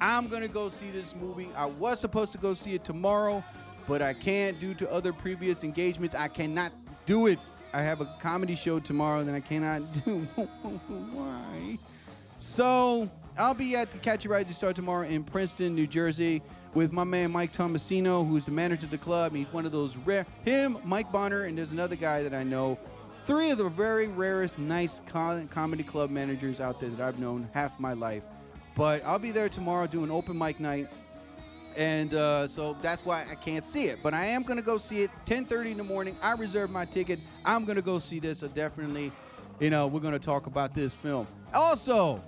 I'm 0.00 0.28
gonna 0.28 0.48
go 0.48 0.68
see 0.68 0.90
this 0.90 1.14
movie. 1.14 1.48
I 1.56 1.66
was 1.66 2.00
supposed 2.00 2.32
to 2.32 2.38
go 2.38 2.54
see 2.54 2.74
it 2.74 2.84
tomorrow, 2.84 3.42
but 3.86 4.02
I 4.02 4.12
can't 4.12 4.58
due 4.58 4.74
to 4.74 4.90
other 4.92 5.12
previous 5.12 5.64
engagements. 5.64 6.14
I 6.14 6.28
cannot 6.28 6.72
do 7.06 7.26
it. 7.26 7.38
I 7.72 7.82
have 7.82 8.00
a 8.00 8.06
comedy 8.20 8.54
show 8.54 8.78
tomorrow 8.78 9.22
that 9.24 9.34
I 9.34 9.40
cannot 9.40 9.80
do. 10.04 10.20
Why? 10.34 11.78
So 12.38 13.10
I'll 13.38 13.54
be 13.54 13.76
at 13.76 13.90
the 13.90 13.98
Catch 13.98 14.26
a 14.26 14.28
Rising 14.28 14.52
Star 14.52 14.72
tomorrow 14.72 15.06
in 15.06 15.24
Princeton, 15.24 15.74
New 15.74 15.86
Jersey, 15.86 16.42
with 16.74 16.92
my 16.92 17.04
man 17.04 17.30
Mike 17.30 17.52
Tomasino, 17.52 18.26
who's 18.26 18.44
the 18.44 18.50
manager 18.50 18.86
of 18.86 18.90
the 18.90 18.98
club. 18.98 19.34
He's 19.34 19.50
one 19.52 19.66
of 19.66 19.72
those 19.72 19.96
rare. 19.98 20.26
Him, 20.44 20.78
Mike 20.84 21.10
Bonner, 21.10 21.44
and 21.44 21.56
there's 21.56 21.70
another 21.70 21.96
guy 21.96 22.22
that 22.22 22.34
I 22.34 22.44
know. 22.44 22.78
Three 23.24 23.50
of 23.50 23.58
the 23.58 23.68
very 23.68 24.06
rarest, 24.06 24.58
nice 24.58 25.00
comedy 25.06 25.82
club 25.82 26.10
managers 26.10 26.60
out 26.60 26.80
there 26.80 26.90
that 26.90 27.00
I've 27.00 27.18
known 27.18 27.48
half 27.52 27.80
my 27.80 27.92
life. 27.92 28.22
But 28.76 29.04
I'll 29.04 29.18
be 29.18 29.32
there 29.32 29.48
tomorrow 29.48 29.88
doing 29.88 30.10
open 30.10 30.38
mic 30.38 30.60
night 30.60 30.88
and 31.76 32.14
uh, 32.14 32.46
so 32.46 32.76
that's 32.80 33.04
why 33.04 33.24
I 33.30 33.34
can't 33.34 33.64
see 33.64 33.84
it. 33.86 33.98
But 34.02 34.14
I 34.14 34.26
am 34.26 34.42
gonna 34.42 34.62
go 34.62 34.78
see 34.78 35.02
it 35.02 35.10
10:30 35.26 35.72
in 35.72 35.76
the 35.76 35.84
morning. 35.84 36.16
I 36.22 36.32
reserved 36.32 36.72
my 36.72 36.84
ticket. 36.84 37.18
I'm 37.44 37.64
gonna 37.64 37.82
go 37.82 37.98
see 37.98 38.18
this. 38.18 38.38
So 38.38 38.48
definitely, 38.48 39.12
you 39.60 39.70
know, 39.70 39.86
we're 39.86 40.00
gonna 40.00 40.18
talk 40.18 40.46
about 40.46 40.74
this 40.74 40.94
film. 40.94 41.26
Also, 41.52 42.20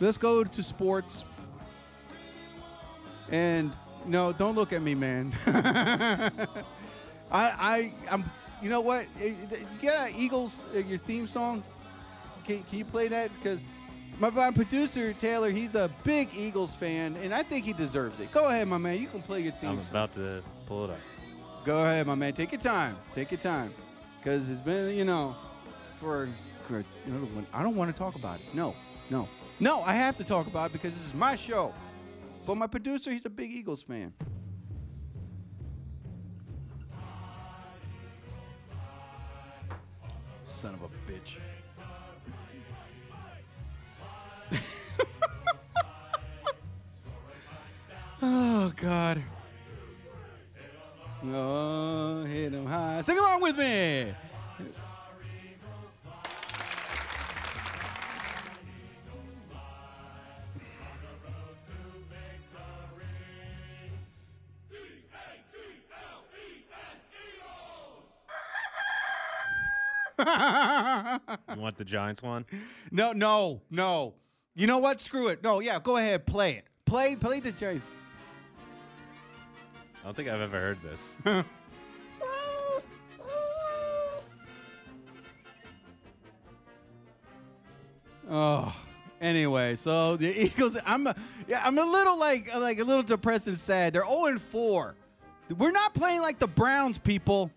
let's 0.00 0.18
go 0.18 0.44
to 0.44 0.62
sports. 0.62 1.24
And 3.30 3.72
no, 4.06 4.32
don't 4.32 4.56
look 4.56 4.72
at 4.72 4.82
me, 4.82 4.94
man. 4.94 5.32
I, 5.46 6.32
I, 7.30 7.92
I'm. 8.10 8.24
You 8.60 8.68
know 8.68 8.80
what? 8.80 9.06
Eh, 9.20 9.32
You 9.82 9.88
got 9.88 10.10
Eagles, 10.14 10.62
uh, 10.74 10.78
your 10.78 10.98
theme 10.98 11.26
song. 11.26 11.62
Can, 12.44 12.62
can 12.64 12.78
you 12.78 12.84
play 12.84 13.08
that? 13.08 13.32
Because 13.32 13.64
my, 14.20 14.30
my 14.30 14.50
producer 14.50 15.12
Taylor, 15.14 15.50
he's 15.50 15.74
a 15.74 15.90
big 16.04 16.28
Eagles 16.36 16.74
fan, 16.74 17.16
and 17.16 17.34
I 17.34 17.42
think 17.42 17.64
he 17.64 17.72
deserves 17.72 18.20
it. 18.20 18.30
Go 18.32 18.48
ahead, 18.48 18.68
my 18.68 18.78
man. 18.78 19.00
You 19.00 19.08
can 19.08 19.22
play 19.22 19.40
your 19.40 19.52
theme 19.52 19.70
I'm 19.70 19.82
song. 19.82 19.90
about 19.90 20.12
to 20.12 20.42
pull 20.66 20.84
it 20.84 20.90
up. 20.90 20.98
Go 21.64 21.78
ahead, 21.80 22.06
my 22.06 22.14
man. 22.14 22.32
Take 22.34 22.52
your 22.52 22.60
time. 22.60 22.96
Take 23.12 23.30
your 23.30 23.40
time, 23.40 23.72
because 24.18 24.48
it's 24.48 24.60
been, 24.60 24.96
you 24.96 25.04
know, 25.04 25.34
for. 25.98 26.28
for 26.68 26.78
you 26.78 27.12
know, 27.12 27.28
I 27.52 27.62
don't 27.62 27.76
want 27.76 27.94
to 27.94 27.98
talk 27.98 28.14
about 28.14 28.40
it. 28.40 28.46
No, 28.54 28.76
no, 29.08 29.28
no. 29.58 29.80
I 29.80 29.94
have 29.94 30.16
to 30.18 30.24
talk 30.24 30.46
about 30.46 30.70
it 30.70 30.72
because 30.74 30.92
this 30.92 31.06
is 31.06 31.14
my 31.14 31.34
show. 31.34 31.74
But 32.46 32.56
my 32.56 32.66
producer, 32.66 33.10
he's 33.10 33.26
a 33.26 33.30
big 33.30 33.50
Eagles 33.50 33.82
fan. 33.82 34.12
Son 40.44 40.74
of 40.74 40.82
a 40.82 41.10
bitch. 41.10 41.38
Oh 48.22 48.72
God. 48.76 49.22
Oh, 51.22 52.24
hit 52.24 52.52
him 52.52 52.66
high. 52.66 53.00
Sing 53.02 53.18
along 53.18 53.42
with 53.42 53.56
me. 53.58 54.14
You 71.54 71.62
want 71.62 71.78
the 71.78 71.84
Giants 71.84 72.22
one? 72.22 72.44
No, 72.90 73.12
no, 73.12 73.62
no. 73.70 74.14
You 74.54 74.66
know 74.66 74.78
what? 74.78 75.00
Screw 75.00 75.28
it. 75.28 75.42
No, 75.42 75.60
yeah, 75.60 75.78
go 75.82 75.96
ahead, 75.96 76.26
play 76.26 76.52
it. 76.56 76.66
Play, 76.84 77.16
play 77.16 77.40
the 77.40 77.52
Giants. 77.52 77.86
I 80.00 80.04
don't 80.04 80.16
think 80.16 80.28
I've 80.28 80.40
ever 80.40 80.58
heard 80.58 80.78
this. 80.82 81.44
Oh, 88.32 88.72
anyway, 89.20 89.74
so 89.74 90.16
the 90.16 90.28
Eagles. 90.44 90.78
I'm, 90.86 91.06
a, 91.08 91.16
yeah, 91.48 91.62
I'm 91.64 91.76
a 91.76 91.84
little 91.84 92.18
like, 92.18 92.54
like 92.56 92.78
a 92.78 92.84
little 92.84 93.02
depressed 93.02 93.48
and 93.48 93.58
sad. 93.58 93.92
They're 93.92 94.06
0 94.06 94.26
and 94.26 94.40
4. 94.40 94.94
We're 95.58 95.72
not 95.72 95.94
playing 95.94 96.20
like 96.20 96.38
the 96.38 96.46
Browns, 96.46 96.96
people. 96.96 97.50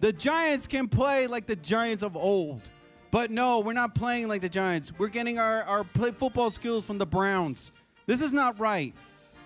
The 0.00 0.12
Giants 0.12 0.66
can 0.66 0.88
play 0.88 1.26
like 1.26 1.46
the 1.46 1.56
Giants 1.56 2.02
of 2.02 2.16
old, 2.16 2.70
but 3.10 3.30
no, 3.30 3.60
we're 3.60 3.72
not 3.72 3.94
playing 3.94 4.28
like 4.28 4.42
the 4.42 4.48
Giants. 4.48 4.92
We're 4.98 5.08
getting 5.08 5.38
our 5.38 5.62
our 5.62 5.84
play 5.84 6.10
football 6.10 6.50
skills 6.50 6.84
from 6.84 6.98
the 6.98 7.06
Browns. 7.06 7.72
This 8.04 8.20
is 8.20 8.34
not 8.34 8.60
right. 8.60 8.92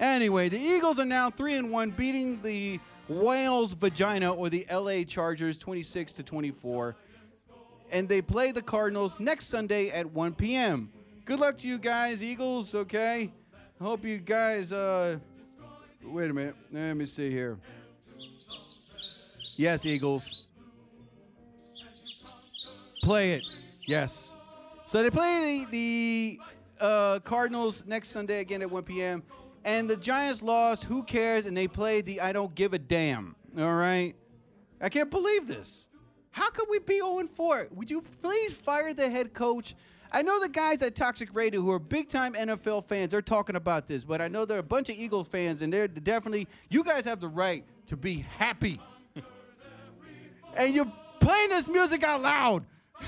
Anyway, 0.00 0.48
the 0.48 0.58
Eagles 0.58 0.98
are 1.00 1.04
now 1.04 1.30
three 1.30 1.54
and 1.54 1.70
one, 1.70 1.90
beating 1.90 2.40
the 2.42 2.78
Wales 3.08 3.72
Vagina 3.72 4.32
or 4.32 4.48
the 4.48 4.66
LA 4.70 5.02
Chargers 5.04 5.58
26 5.58 6.12
to 6.12 6.22
24 6.22 6.96
and 7.90 8.08
they 8.08 8.22
play 8.22 8.52
the 8.52 8.62
Cardinals 8.62 9.18
next 9.20 9.46
Sunday 9.46 9.90
at 9.90 10.11
1 10.11 10.34
p.m. 10.34 10.90
Good 11.24 11.40
luck 11.40 11.56
to 11.58 11.68
you 11.68 11.78
guys, 11.78 12.22
Eagles. 12.22 12.74
Okay, 12.74 13.32
hope 13.80 14.04
you 14.04 14.18
guys. 14.18 14.72
Uh, 14.72 15.18
wait 16.02 16.30
a 16.30 16.34
minute. 16.34 16.56
Let 16.72 16.94
me 16.94 17.06
see 17.06 17.30
here. 17.30 17.58
Yes, 19.56 19.84
Eagles. 19.84 20.44
Play 23.02 23.32
it. 23.32 23.44
Yes. 23.87 24.37
So 24.87 25.02
they 25.02 25.11
play 25.11 25.66
the, 25.70 25.70
the 25.70 26.40
uh, 26.80 27.18
Cardinals 27.24 27.84
next 27.87 28.08
Sunday 28.08 28.40
again 28.40 28.62
at 28.62 28.70
1 28.70 28.82
p.m. 28.84 29.22
And 29.64 29.88
the 29.88 29.97
Giants 29.97 30.42
lost. 30.42 30.85
Who 30.85 31.03
cares? 31.03 31.47
And 31.47 31.57
they 31.57 31.68
played 31.68 32.07
the 32.07 32.21
I 32.21 32.33
don't 32.33 32.55
give 32.55 32.73
a 32.73 32.79
damn. 32.79 33.37
All 33.59 33.75
right. 33.75 34.14
I 34.81 34.88
can't 34.88 35.11
believe 35.11 35.49
this. 35.49 35.88
How 36.31 36.51
could 36.51 36.68
we 36.71 36.79
be 36.79 36.99
0 36.99 37.27
4? 37.27 37.68
Would 37.75 37.90
you 37.90 38.03
please 38.23 38.55
fire 38.55 38.94
the 38.94 39.09
head 39.09 39.35
coach? 39.35 39.75
I 40.11 40.23
know 40.23 40.40
the 40.40 40.49
guys 40.49 40.83
at 40.83 40.94
Toxic 40.94 41.35
Radio 41.35 41.61
who 41.61 41.71
are 41.71 41.79
big 41.79 42.09
time 42.09 42.33
NFL 42.35 42.87
fans, 42.87 43.11
they're 43.11 43.21
talking 43.21 43.57
about 43.57 43.87
this, 43.87 44.05
but 44.05 44.23
I 44.23 44.29
know 44.29 44.44
there 44.44 44.57
are 44.57 44.61
a 44.61 44.62
bunch 44.62 44.88
of 44.88 44.97
Eagles 44.97 45.29
fans, 45.29 45.61
and 45.61 45.73
they're 45.73 45.88
definitely, 45.88 46.49
you 46.71 46.83
guys 46.83 47.05
have 47.05 47.21
the 47.21 47.29
right 47.29 47.64
to 47.88 47.97
be 47.97 48.25
happy. 48.38 48.81
and 50.57 50.75
you're 50.75 50.90
playing 51.21 51.51
this 51.51 51.68
music 51.68 52.05
out 52.05 52.23
loud. 52.23 52.64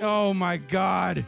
Oh 0.00 0.34
my 0.34 0.56
God. 0.56 1.24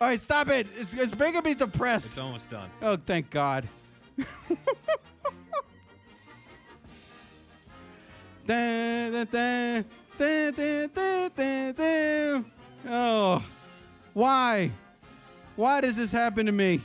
All 0.00 0.08
right, 0.08 0.20
stop 0.20 0.48
it. 0.48 0.66
It's, 0.76 0.92
it's 0.94 1.18
making 1.18 1.42
me 1.42 1.54
depressed. 1.54 2.06
It's 2.06 2.18
almost 2.18 2.50
done. 2.50 2.68
Oh, 2.82 2.96
thank 2.96 3.30
God. 3.30 3.66
Oh, 12.88 13.44
why? 14.14 14.70
Why 15.56 15.80
does 15.80 15.96
this 15.96 16.12
happen 16.12 16.46
to 16.46 16.52
me? 16.52 16.80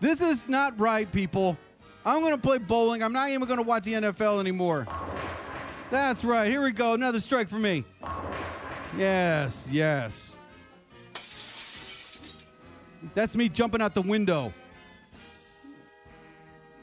This 0.00 0.20
is 0.20 0.48
not 0.48 0.78
right, 0.78 1.10
people. 1.10 1.58
I'm 2.06 2.20
going 2.20 2.34
to 2.34 2.40
play 2.40 2.58
bowling. 2.58 3.02
I'm 3.02 3.12
not 3.12 3.28
even 3.28 3.46
going 3.46 3.58
to 3.58 3.66
watch 3.66 3.84
the 3.84 3.94
NFL 3.94 4.40
anymore. 4.40 4.86
That's 5.90 6.22
right. 6.22 6.48
Here 6.48 6.62
we 6.62 6.70
go. 6.70 6.94
Another 6.94 7.18
strike 7.18 7.48
for 7.48 7.58
me. 7.58 7.84
Yes, 8.96 9.68
yes. 9.70 10.38
That's 13.14 13.34
me 13.34 13.48
jumping 13.48 13.82
out 13.82 13.94
the 13.94 14.02
window. 14.02 14.52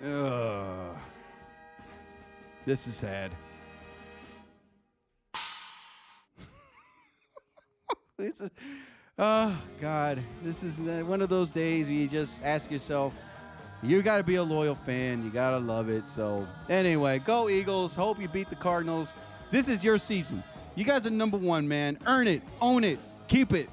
Ugh. 0.06 0.96
This 2.66 2.86
is 2.86 2.96
sad. 2.96 3.32
this 8.18 8.42
is, 8.42 8.52
oh 9.18 9.56
God, 9.80 10.20
this 10.44 10.64
is 10.64 10.80
one 10.80 11.22
of 11.22 11.30
those 11.30 11.50
days 11.52 11.86
where 11.86 11.96
you 11.96 12.10
just 12.10 12.44
ask 12.44 12.70
yourself, 12.70 13.14
you 13.84 14.02
got 14.02 14.18
to 14.18 14.24
be 14.24 14.36
a 14.36 14.44
loyal 14.44 14.76
fan. 14.76 15.24
You 15.24 15.30
got 15.30 15.52
to 15.52 15.60
love 15.60 15.90
it. 15.90 16.06
So, 16.06 16.48
anyway, 16.70 17.20
go 17.20 17.50
Eagles. 17.50 17.96
Hope 17.96 18.20
you 18.20 18.28
beat 18.28 18.50
the 18.50 18.56
Cardinals. 18.56 19.14
This 19.52 19.70
is 19.70 19.84
your 19.84 19.98
season. 19.98 20.44
You 20.76 20.84
guys 20.84 21.08
are 21.08 21.12
number 21.12 21.38
one, 21.38 21.68
man. 21.68 21.98
Earn 22.06 22.28
it, 22.28 22.44
own 22.62 22.84
it, 22.84 23.00
keep 23.28 23.54
it. 23.54 23.70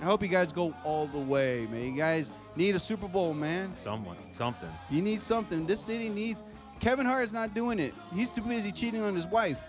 I 0.00 0.04
hope 0.04 0.22
you 0.22 0.28
guys 0.28 0.52
go 0.52 0.74
all 0.82 1.06
the 1.06 1.18
way, 1.18 1.66
man. 1.70 1.92
You 1.92 1.96
guys 1.96 2.30
need 2.56 2.74
a 2.74 2.78
Super 2.78 3.06
Bowl, 3.08 3.34
man. 3.34 3.74
Someone, 3.74 4.16
something. 4.30 4.68
You 4.90 5.00
need 5.00 5.20
something. 5.20 5.66
This 5.66 5.80
city 5.80 6.08
needs. 6.08 6.42
Kevin 6.80 7.06
Hart 7.06 7.24
is 7.24 7.32
not 7.32 7.54
doing 7.54 7.78
it. 7.78 7.94
He's 8.14 8.32
too 8.32 8.42
busy 8.42 8.72
cheating 8.72 9.00
on 9.00 9.14
his 9.14 9.26
wife. 9.26 9.62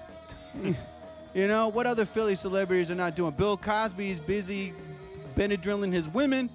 you 1.34 1.48
know 1.48 1.68
what 1.68 1.86
other 1.86 2.06
Philly 2.06 2.36
celebrities 2.36 2.90
are 2.90 2.96
not 2.96 3.16
doing? 3.16 3.32
Bill 3.32 3.58
Cosby 3.58 4.10
is 4.10 4.20
busy 4.20 4.74
Benadryling 5.36 5.94
his 5.94 6.10
women. 6.10 6.50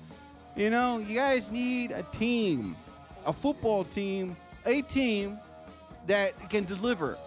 You 0.56 0.70
know, 0.70 0.98
you 0.98 1.14
guys 1.14 1.50
need 1.50 1.92
a 1.92 2.02
team, 2.02 2.74
a 3.26 3.32
football 3.32 3.84
team, 3.84 4.36
a 4.66 4.82
team 4.82 5.38
that 6.06 6.50
can 6.50 6.64
deliver 6.64 7.18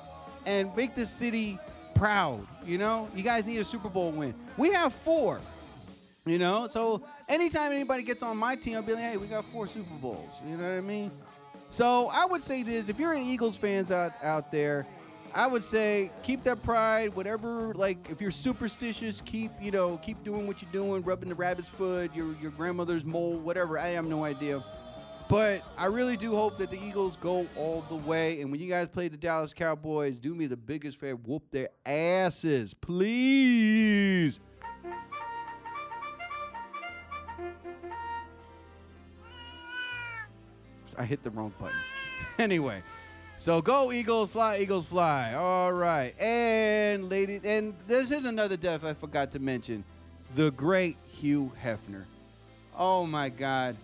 and 0.45 0.75
make 0.75 0.95
this 0.95 1.09
city 1.09 1.57
proud. 1.95 2.45
You 2.65 2.77
know, 2.77 3.09
you 3.15 3.23
guys 3.23 3.45
need 3.45 3.59
a 3.59 3.63
Super 3.63 3.89
Bowl 3.89 4.11
win. 4.11 4.33
We 4.57 4.71
have 4.73 4.93
four. 4.93 5.39
You 6.25 6.37
know, 6.37 6.67
so 6.67 7.03
anytime 7.27 7.73
anybody 7.73 8.01
gets 8.01 8.23
on 8.23 8.37
my 8.37 8.55
team, 8.55 8.77
I'll 8.77 8.81
be 8.81 8.93
like, 8.93 9.03
hey, 9.03 9.17
we 9.17 9.27
got 9.27 9.43
four 9.45 9.67
Super 9.67 9.93
Bowls. 9.95 10.29
You 10.47 10.55
know 10.55 10.63
what 10.63 10.77
I 10.77 10.81
mean? 10.81 11.11
So 11.69 12.07
I 12.13 12.25
would 12.25 12.41
say 12.41 12.63
this: 12.63 12.87
if 12.87 12.97
you're 12.97 13.13
an 13.13 13.23
Eagles 13.23 13.57
fans 13.57 13.91
out 13.91 14.13
out 14.23 14.51
there, 14.51 14.85
I 15.33 15.47
would 15.47 15.63
say 15.63 16.11
keep 16.21 16.43
that 16.43 16.61
pride. 16.63 17.13
Whatever, 17.15 17.73
like 17.73 18.09
if 18.09 18.21
you're 18.21 18.31
superstitious, 18.31 19.21
keep 19.25 19.51
you 19.59 19.71
know 19.71 19.97
keep 19.97 20.23
doing 20.23 20.47
what 20.47 20.61
you're 20.61 20.71
doing, 20.71 21.03
rubbing 21.03 21.29
the 21.29 21.35
rabbit's 21.35 21.69
foot, 21.69 22.15
your 22.15 22.35
your 22.41 22.51
grandmother's 22.51 23.03
mole, 23.03 23.37
whatever. 23.37 23.79
I 23.79 23.87
have 23.87 24.05
no 24.05 24.23
idea. 24.23 24.63
But 25.33 25.63
I 25.79 25.87
really 25.87 26.15
do 26.15 26.35
hope 26.35 26.59
that 26.59 26.69
the 26.69 26.79
Eagles 26.79 27.15
go 27.15 27.47
all 27.57 27.83
the 27.89 27.95
way. 27.95 28.41
And 28.41 28.51
when 28.51 28.61
you 28.61 28.69
guys 28.69 28.87
play 28.87 29.07
the 29.07 29.17
Dallas 29.17 29.51
Cowboys, 29.51 30.19
do 30.19 30.35
me 30.35 30.45
the 30.45 30.55
biggest 30.55 30.99
favor, 30.99 31.15
whoop 31.25 31.41
their 31.49 31.69
asses, 31.87 32.75
please. 32.75 34.39
I 40.95 41.03
hit 41.03 41.23
the 41.23 41.31
wrong 41.31 41.51
button. 41.59 41.79
anyway, 42.37 42.83
so 43.37 43.59
go 43.59 43.91
Eagles, 43.91 44.29
fly 44.29 44.59
Eagles, 44.59 44.85
fly. 44.85 45.33
All 45.33 45.73
right, 45.73 46.13
and 46.21 47.09
ladies, 47.09 47.41
and 47.43 47.73
this 47.87 48.11
is 48.11 48.25
another 48.25 48.55
death 48.55 48.85
I 48.85 48.93
forgot 48.93 49.31
to 49.31 49.39
mention: 49.39 49.83
the 50.35 50.51
great 50.51 50.95
Hugh 51.07 51.51
Hefner. 51.59 52.05
Oh 52.77 53.07
my 53.07 53.29
God, 53.29 53.75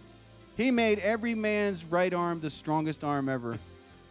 he 0.60 0.72
made 0.72 1.00
every 1.00 1.34
man's 1.34 1.86
right 1.86 2.14
arm 2.14 2.42
the 2.42 2.50
strongest 2.50 3.06
arm 3.06 3.30
ever. 3.30 3.58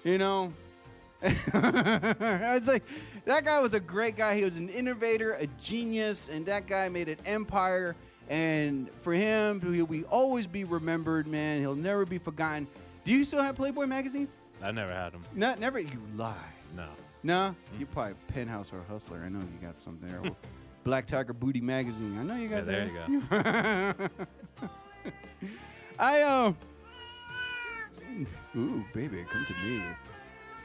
You 0.02 0.16
know, 0.16 0.50
it's 1.22 2.66
like 2.66 2.84
that 3.26 3.44
guy 3.44 3.60
was 3.60 3.74
a 3.74 3.80
great 3.80 4.16
guy. 4.16 4.34
He 4.34 4.44
was 4.44 4.56
an 4.56 4.70
innovator, 4.70 5.32
a 5.32 5.46
genius, 5.60 6.28
and 6.30 6.46
that 6.46 6.66
guy 6.66 6.88
made 6.88 7.10
an 7.10 7.18
empire. 7.26 7.94
And 8.30 8.88
for 8.96 9.12
him, 9.12 9.60
he'll 9.60 9.86
be 9.86 10.04
always 10.04 10.46
be 10.46 10.64
remembered, 10.64 11.26
man. 11.26 11.60
He'll 11.60 11.74
never 11.74 12.06
be 12.06 12.16
forgotten. 12.16 12.66
Do 13.04 13.12
you 13.14 13.24
still 13.24 13.42
have 13.42 13.54
Playboy 13.54 13.84
magazines? 13.84 14.36
I 14.62 14.70
never 14.70 14.92
had 14.92 15.12
them. 15.12 15.24
Not 15.34 15.60
never. 15.60 15.78
You 15.78 16.00
lie. 16.16 16.34
No. 16.74 16.88
Nah, 17.22 17.52
you 17.78 17.84
probably 17.84 18.14
penthouse 18.28 18.72
or 18.72 18.80
hustler. 18.88 19.22
I 19.22 19.28
know 19.28 19.40
you 19.40 19.66
got 19.66 19.76
something 19.76 20.08
there. 20.08 20.32
Black 20.84 21.04
Tiger 21.06 21.34
Booty 21.34 21.60
Magazine. 21.60 22.16
I 22.18 22.22
know 22.22 22.36
you 22.36 22.48
got 22.48 22.64
Yeah, 22.66 22.86
that. 22.86 23.98
there 23.98 24.08
you 24.08 24.08
go. 24.60 24.68
I 25.98 26.22
um. 26.22 26.56
Ooh, 28.56 28.84
baby, 28.94 29.24
come 29.30 29.44
to 29.44 29.52
me. 29.64 29.82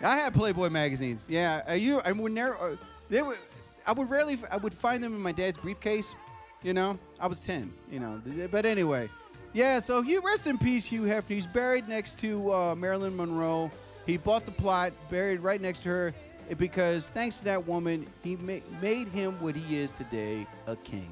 I 0.01 0.17
had 0.17 0.33
Playboy 0.33 0.69
magazines. 0.69 1.25
Yeah, 1.29 1.61
uh, 1.69 1.73
you. 1.73 1.99
I 2.03 2.11
would 2.11 2.31
never. 2.31 2.55
Uh, 2.57 2.75
they 3.09 3.21
would. 3.21 3.37
I 3.85 3.91
would 3.93 4.09
rarely. 4.09 4.37
I 4.51 4.57
would 4.57 4.73
find 4.73 5.03
them 5.03 5.13
in 5.13 5.21
my 5.21 5.31
dad's 5.31 5.57
briefcase. 5.57 6.15
You 6.61 6.73
know, 6.73 6.97
I 7.19 7.27
was 7.27 7.39
ten. 7.39 7.73
You 7.91 7.99
know, 7.99 8.21
but 8.51 8.65
anyway, 8.65 9.09
yeah. 9.53 9.79
So 9.79 10.01
you 10.01 10.21
rest 10.21 10.47
in 10.47 10.57
peace, 10.57 10.85
Hugh 10.85 11.03
Hefner. 11.03 11.27
He's 11.27 11.47
buried 11.47 11.87
next 11.87 12.17
to 12.19 12.51
uh, 12.53 12.75
Marilyn 12.75 13.15
Monroe. 13.15 13.71
He 14.05 14.17
bought 14.17 14.45
the 14.45 14.51
plot, 14.51 14.91
buried 15.09 15.39
right 15.39 15.61
next 15.61 15.83
to 15.83 15.89
her, 15.89 16.13
eh, 16.49 16.53
because 16.55 17.09
thanks 17.09 17.39
to 17.39 17.45
that 17.45 17.65
woman, 17.65 18.05
he 18.21 18.35
ma- 18.35 18.59
made 18.81 19.07
him 19.07 19.33
what 19.39 19.55
he 19.55 19.77
is 19.77 19.91
today, 19.91 20.45
a 20.67 20.75
king. 20.75 21.09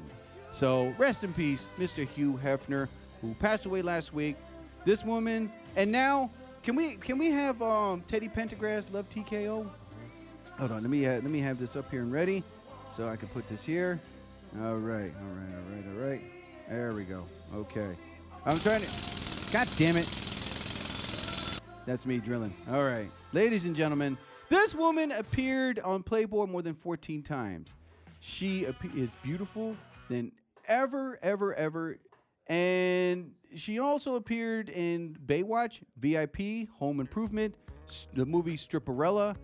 So 0.50 0.92
rest 0.98 1.24
in 1.24 1.32
peace, 1.32 1.66
Mr. 1.78 2.06
Hugh 2.06 2.38
Hefner, 2.44 2.88
who 3.22 3.32
passed 3.34 3.64
away 3.64 3.80
last 3.80 4.12
week. 4.12 4.36
This 4.84 5.04
woman, 5.04 5.50
and 5.76 5.90
now 5.90 6.30
can 6.62 6.76
we 6.76 6.96
can 6.96 7.16
we 7.16 7.30
have 7.30 7.62
um, 7.62 8.02
Teddy 8.02 8.28
Pendergrass 8.28 8.92
love 8.92 9.08
TKO? 9.08 9.68
Hold 10.58 10.72
on, 10.72 10.82
let 10.82 10.90
me 10.90 11.06
let 11.08 11.24
me 11.24 11.38
have 11.38 11.58
this 11.58 11.76
up 11.76 11.90
here 11.90 12.02
and 12.02 12.12
ready, 12.12 12.44
so 12.90 13.08
I 13.08 13.16
can 13.16 13.28
put 13.28 13.48
this 13.48 13.62
here. 13.64 13.98
All 14.60 14.76
right, 14.76 15.12
all 15.18 15.32
right, 15.32 15.54
all 15.54 15.74
right, 15.74 15.84
all 15.88 16.10
right. 16.10 16.20
There 16.68 16.92
we 16.92 17.04
go. 17.04 17.24
Okay, 17.54 17.96
I'm 18.44 18.60
trying 18.60 18.82
to. 18.82 18.88
God 19.50 19.68
damn 19.76 19.96
it! 19.96 20.08
That's 21.86 22.04
me 22.04 22.18
drilling. 22.18 22.52
All 22.70 22.84
right, 22.84 23.10
ladies 23.32 23.66
and 23.66 23.74
gentlemen, 23.74 24.18
this 24.48 24.74
woman 24.74 25.12
appeared 25.12 25.78
on 25.80 26.02
Playboy 26.02 26.46
more 26.46 26.62
than 26.62 26.74
14 26.74 27.22
times. 27.22 27.74
She 28.20 28.66
is 28.94 29.16
beautiful 29.22 29.76
than 30.08 30.30
ever, 30.68 31.18
ever, 31.22 31.54
ever. 31.54 31.98
And 32.52 33.32
she 33.54 33.78
also 33.78 34.16
appeared 34.16 34.68
in 34.68 35.16
Baywatch, 35.24 35.80
VIP, 35.96 36.68
Home 36.74 37.00
Improvement, 37.00 37.56
the 38.12 38.26
movie 38.26 38.58
Stripperella. 38.58 39.36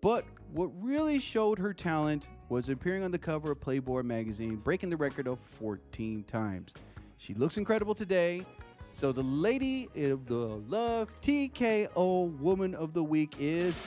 But 0.00 0.24
what 0.52 0.68
really 0.82 1.20
showed 1.20 1.60
her 1.60 1.72
talent 1.72 2.28
was 2.48 2.68
appearing 2.68 3.04
on 3.04 3.12
the 3.12 3.18
cover 3.18 3.52
of 3.52 3.60
Playboy 3.60 4.02
magazine, 4.02 4.56
breaking 4.56 4.90
the 4.90 4.96
record 4.96 5.28
of 5.28 5.38
14 5.38 6.24
times. 6.24 6.74
She 7.18 7.34
looks 7.34 7.56
incredible 7.56 7.94
today. 7.94 8.44
So 8.90 9.12
the 9.12 9.22
lady 9.22 9.88
of 10.10 10.26
the 10.26 10.34
Love 10.34 11.08
TKO 11.20 12.36
Woman 12.40 12.74
of 12.74 12.94
the 12.94 13.04
Week 13.04 13.36
is 13.38 13.80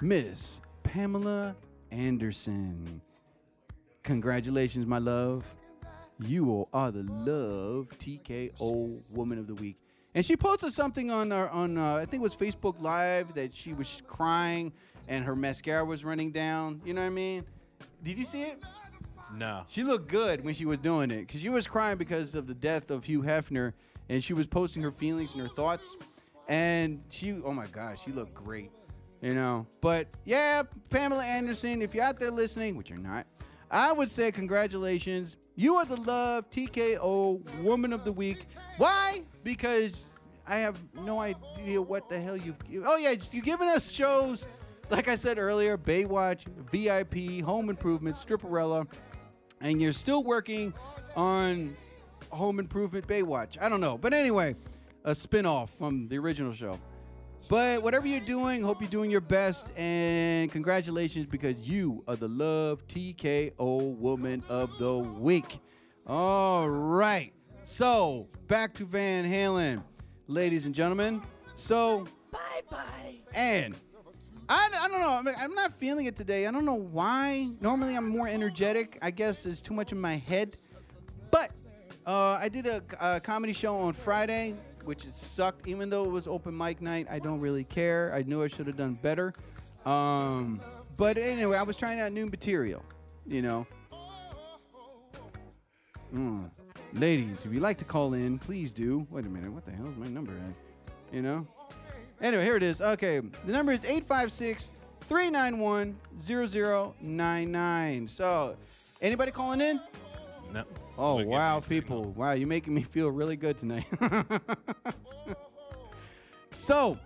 Miss 0.00 0.60
Pamela 0.84 1.56
Anderson. 1.90 3.02
Congratulations, 4.02 4.86
my 4.86 4.98
love. 4.98 5.44
You 6.18 6.66
are 6.72 6.90
the 6.90 7.02
Love 7.02 7.88
TKO 7.98 9.10
Woman 9.10 9.38
of 9.38 9.46
the 9.46 9.54
Week. 9.54 9.76
And 10.14 10.24
she 10.24 10.36
posted 10.36 10.72
something 10.72 11.10
on 11.10 11.32
our, 11.32 11.48
on 11.50 11.78
uh, 11.78 11.94
I 11.94 12.04
think 12.04 12.20
it 12.20 12.22
was 12.22 12.34
Facebook 12.34 12.80
Live 12.80 13.34
that 13.34 13.54
she 13.54 13.72
was 13.72 14.02
crying 14.06 14.72
and 15.08 15.24
her 15.24 15.36
mascara 15.36 15.84
was 15.84 16.04
running 16.04 16.30
down. 16.30 16.80
You 16.84 16.94
know 16.94 17.02
what 17.02 17.08
I 17.08 17.10
mean? 17.10 17.44
Did 18.02 18.18
you 18.18 18.24
see 18.24 18.42
it? 18.42 18.62
No. 19.36 19.62
She 19.68 19.82
looked 19.82 20.08
good 20.08 20.44
when 20.44 20.54
she 20.54 20.64
was 20.64 20.78
doing 20.78 21.10
it 21.10 21.26
because 21.26 21.40
she 21.40 21.48
was 21.48 21.66
crying 21.66 21.98
because 21.98 22.34
of 22.34 22.46
the 22.46 22.54
death 22.54 22.90
of 22.90 23.04
Hugh 23.04 23.22
Hefner, 23.22 23.72
and 24.08 24.22
she 24.22 24.32
was 24.32 24.46
posting 24.46 24.82
her 24.82 24.90
feelings 24.90 25.32
and 25.34 25.42
her 25.42 25.48
thoughts. 25.48 25.96
And 26.48 27.02
she, 27.10 27.40
oh 27.44 27.52
my 27.52 27.66
gosh, 27.66 28.02
she 28.04 28.10
looked 28.10 28.34
great, 28.34 28.72
you 29.20 29.34
know. 29.34 29.66
But 29.80 30.08
yeah, 30.24 30.64
Pamela 30.90 31.24
Anderson, 31.24 31.80
if 31.82 31.94
you're 31.94 32.04
out 32.04 32.18
there 32.18 32.32
listening, 32.32 32.76
which 32.76 32.90
you're 32.90 32.98
not, 32.98 33.26
I 33.70 33.92
would 33.92 34.08
say 34.08 34.32
congratulations. 34.32 35.36
You 35.54 35.76
are 35.76 35.84
the 35.84 35.96
Love 35.96 36.48
TKO 36.50 37.62
Woman 37.62 37.92
of 37.92 38.04
the 38.04 38.12
Week. 38.12 38.46
Why? 38.78 39.22
Because 39.44 40.08
I 40.46 40.56
have 40.56 40.78
no 40.94 41.20
idea 41.20 41.80
what 41.80 42.08
the 42.08 42.18
hell 42.18 42.36
you. 42.36 42.56
Oh 42.84 42.96
yeah, 42.96 43.14
you're 43.30 43.42
giving 43.42 43.68
us 43.68 43.90
shows. 43.90 44.48
Like 44.90 45.06
I 45.06 45.14
said 45.14 45.38
earlier, 45.38 45.78
Baywatch, 45.78 46.46
VIP, 46.70 47.44
Home 47.44 47.70
Improvement, 47.70 48.16
Stripperella, 48.16 48.88
and 49.60 49.80
you're 49.80 49.92
still 49.92 50.24
working 50.24 50.74
on 51.14 51.76
Home 52.30 52.58
Improvement 52.58 53.06
Baywatch. 53.06 53.56
I 53.60 53.68
don't 53.68 53.80
know. 53.80 53.98
But 53.98 54.14
anyway, 54.14 54.56
a 55.04 55.14
spin-off 55.14 55.70
from 55.70 56.08
the 56.08 56.18
original 56.18 56.52
show. 56.52 56.80
But 57.48 57.82
whatever 57.82 58.06
you're 58.06 58.20
doing, 58.20 58.62
hope 58.62 58.80
you're 58.80 58.90
doing 58.90 59.10
your 59.10 59.20
best 59.20 59.76
and 59.76 60.50
congratulations 60.50 61.26
because 61.26 61.68
you 61.68 62.04
are 62.06 62.16
the 62.16 62.28
Love 62.28 62.86
TKO 62.86 63.96
Woman 63.96 64.42
of 64.48 64.70
the 64.78 64.98
Week. 64.98 65.58
All 66.06 66.68
right. 66.68 67.32
So, 67.64 68.28
back 68.48 68.74
to 68.74 68.84
Van 68.84 69.24
Halen, 69.24 69.82
ladies 70.26 70.66
and 70.66 70.74
gentlemen. 70.74 71.22
So, 71.54 72.06
bye-bye. 72.30 73.20
And 73.34 73.74
I, 74.48 74.68
I 74.80 74.88
don't 74.88 75.00
know. 75.00 75.10
I'm, 75.10 75.28
I'm 75.38 75.54
not 75.54 75.72
feeling 75.72 76.06
it 76.06 76.16
today. 76.16 76.46
I 76.46 76.50
don't 76.50 76.64
know 76.64 76.74
why. 76.74 77.48
Normally, 77.60 77.96
I'm 77.96 78.08
more 78.08 78.26
energetic. 78.26 78.98
I 79.02 79.10
guess 79.10 79.46
it's 79.46 79.62
too 79.62 79.74
much 79.74 79.92
in 79.92 80.00
my 80.00 80.16
head. 80.16 80.58
But 81.30 81.52
uh, 82.06 82.38
I 82.40 82.48
did 82.48 82.66
a, 82.66 82.82
a 83.00 83.20
comedy 83.20 83.52
show 83.52 83.76
on 83.76 83.92
Friday, 83.92 84.56
which 84.90 85.04
it 85.04 85.14
sucked. 85.14 85.68
Even 85.68 85.88
though 85.88 86.04
it 86.04 86.10
was 86.10 86.26
open 86.26 86.56
mic 86.56 86.82
night, 86.82 87.06
I 87.08 87.20
don't 87.20 87.38
really 87.38 87.62
care. 87.62 88.12
I 88.12 88.22
knew 88.22 88.42
I 88.42 88.48
should 88.48 88.66
have 88.66 88.76
done 88.76 88.98
better. 89.00 89.32
Um, 89.86 90.60
but 90.96 91.16
anyway, 91.16 91.56
I 91.56 91.62
was 91.62 91.76
trying 91.76 92.00
out 92.00 92.10
new 92.10 92.26
material. 92.26 92.84
You 93.24 93.40
know. 93.40 93.66
Mm. 96.12 96.50
Ladies, 96.92 97.38
if 97.44 97.52
you'd 97.52 97.62
like 97.62 97.78
to 97.78 97.84
call 97.84 98.14
in, 98.14 98.40
please 98.40 98.72
do. 98.72 99.06
Wait 99.10 99.24
a 99.24 99.28
minute. 99.28 99.52
What 99.52 99.64
the 99.64 99.70
hell 99.70 99.86
is 99.86 99.96
my 99.96 100.08
number 100.08 100.32
at? 100.32 101.14
You 101.14 101.22
know. 101.22 101.46
Anyway, 102.20 102.42
here 102.42 102.56
it 102.56 102.64
is. 102.64 102.80
Okay, 102.80 103.20
the 103.20 103.52
number 103.52 103.70
is 103.70 103.84
856 103.84 104.72
391 105.02 105.96
0099. 106.18 108.08
So, 108.08 108.56
anybody 109.00 109.30
calling 109.30 109.60
in? 109.60 109.80
No. 110.52 110.64
Oh, 111.02 111.24
wow, 111.24 111.60
signal. 111.60 112.02
people. 112.02 112.12
Wow, 112.12 112.32
you're 112.32 112.46
making 112.46 112.74
me 112.74 112.82
feel 112.82 113.10
really 113.10 113.36
good 113.36 113.56
tonight. 113.56 113.86
so, 116.50 116.98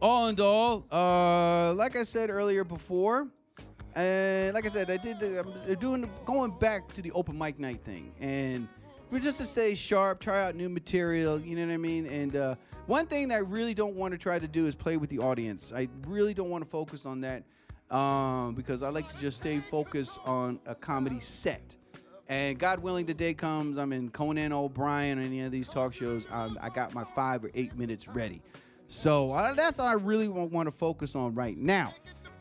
all 0.00 0.28
in 0.28 0.40
all, 0.40 0.86
uh, 0.90 1.74
like 1.74 1.94
I 1.94 2.04
said 2.04 2.30
earlier 2.30 2.64
before, 2.64 3.28
and 3.94 4.54
like 4.54 4.64
I 4.64 4.70
said, 4.70 4.90
I 4.90 4.96
did. 4.96 5.22
Uh, 5.22 5.44
I'm 5.68 5.74
doing 5.74 6.10
going 6.24 6.52
back 6.58 6.90
to 6.94 7.02
the 7.02 7.12
open 7.12 7.36
mic 7.36 7.58
night 7.58 7.84
thing, 7.84 8.14
and 8.18 8.66
we're 9.10 9.20
just 9.20 9.36
to 9.40 9.44
stay 9.44 9.74
sharp, 9.74 10.18
try 10.18 10.44
out 10.44 10.54
new 10.54 10.70
material. 10.70 11.38
You 11.38 11.56
know 11.56 11.66
what 11.66 11.74
I 11.74 11.76
mean? 11.76 12.06
And 12.06 12.34
uh, 12.34 12.54
one 12.86 13.04
thing 13.04 13.28
that 13.28 13.34
I 13.34 13.40
really 13.40 13.74
don't 13.74 13.94
want 13.94 14.12
to 14.12 14.18
try 14.18 14.38
to 14.38 14.48
do 14.48 14.66
is 14.66 14.74
play 14.74 14.96
with 14.96 15.10
the 15.10 15.18
audience. 15.18 15.70
I 15.76 15.90
really 16.08 16.32
don't 16.32 16.48
want 16.48 16.64
to 16.64 16.70
focus 16.70 17.04
on 17.04 17.20
that 17.20 17.42
um, 17.94 18.54
because 18.54 18.82
I 18.82 18.88
like 18.88 19.10
to 19.10 19.18
just 19.18 19.36
stay 19.36 19.58
focused 19.58 20.18
on 20.24 20.60
a 20.64 20.74
comedy 20.74 21.20
set. 21.20 21.76
And 22.32 22.58
God 22.58 22.78
willing, 22.78 23.04
the 23.04 23.12
day 23.12 23.34
comes, 23.34 23.76
I'm 23.76 23.92
in 23.92 24.08
Conan 24.08 24.54
O'Brien 24.54 25.18
or 25.18 25.20
any 25.22 25.42
of 25.42 25.52
these 25.52 25.68
talk 25.68 25.92
shows. 25.92 26.26
Um, 26.32 26.58
I 26.62 26.70
got 26.70 26.94
my 26.94 27.04
five 27.04 27.44
or 27.44 27.50
eight 27.52 27.76
minutes 27.76 28.08
ready. 28.08 28.40
So 28.88 29.32
uh, 29.32 29.52
that's 29.52 29.76
what 29.76 29.88
I 29.88 29.92
really 29.92 30.28
want 30.28 30.66
to 30.66 30.72
focus 30.72 31.14
on 31.14 31.34
right 31.34 31.58
now. 31.58 31.92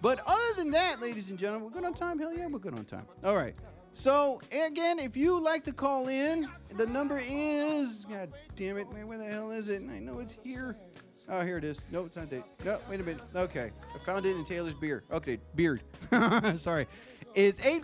But 0.01 0.21
other 0.25 0.53
than 0.55 0.71
that, 0.71 1.01
ladies 1.01 1.29
and 1.29 1.37
gentlemen, 1.37 1.65
we're 1.65 1.71
good 1.71 1.83
on 1.83 1.93
time. 1.93 2.19
Hell 2.19 2.33
yeah, 2.33 2.47
we're 2.47 2.59
good 2.59 2.73
on 2.73 2.85
time. 2.85 3.05
All 3.25 3.35
right. 3.35 3.53
So 3.91 4.39
again, 4.65 4.97
if 4.97 5.17
you 5.17 5.37
like 5.37 5.65
to 5.65 5.73
call 5.73 6.07
in, 6.07 6.47
the 6.77 6.87
number 6.87 7.19
is 7.21 8.05
God 8.09 8.31
damn 8.55 8.77
it, 8.77 8.89
man, 8.93 9.09
where 9.09 9.17
the 9.17 9.25
hell 9.25 9.51
is 9.51 9.67
it? 9.67 9.81
I 9.93 9.99
know 9.99 10.19
it's 10.19 10.35
here. 10.41 10.77
Oh, 11.27 11.41
here 11.41 11.57
it 11.57 11.65
is. 11.65 11.81
No, 11.91 12.05
it's 12.05 12.15
not 12.15 12.29
that. 12.29 12.45
No, 12.63 12.77
wait 12.89 13.01
a 13.01 13.03
minute. 13.03 13.23
Okay, 13.35 13.71
I 13.93 14.05
found 14.05 14.25
it 14.25 14.37
in 14.37 14.45
Taylor's 14.45 14.73
beer. 14.73 15.03
Okay, 15.11 15.37
beard. 15.55 15.83
Sorry, 16.55 16.87
it's 17.35 17.65
eight 17.65 17.83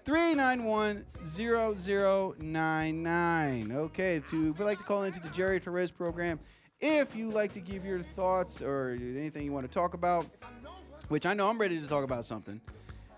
five 0.00 0.04
391 0.04 1.04
0099. 1.24 3.72
Okay, 3.72 4.20
to 4.20 4.20
if 4.20 4.32
you'd 4.32 4.60
like 4.60 4.78
to 4.78 4.84
call 4.84 5.02
into 5.04 5.20
the 5.20 5.28
Jerry 5.30 5.58
Torres 5.60 5.90
program, 5.90 6.38
if 6.80 7.14
you 7.14 7.30
like 7.30 7.52
to 7.52 7.60
give 7.60 7.84
your 7.84 8.00
thoughts 8.00 8.62
or 8.62 8.96
anything 9.00 9.44
you 9.44 9.52
want 9.52 9.70
to 9.70 9.72
talk 9.72 9.94
about, 9.94 10.26
which 11.08 11.26
I 11.26 11.34
know 11.34 11.48
I'm 11.48 11.60
ready 11.60 11.80
to 11.80 11.86
talk 11.86 12.02
about 12.04 12.24
something, 12.24 12.60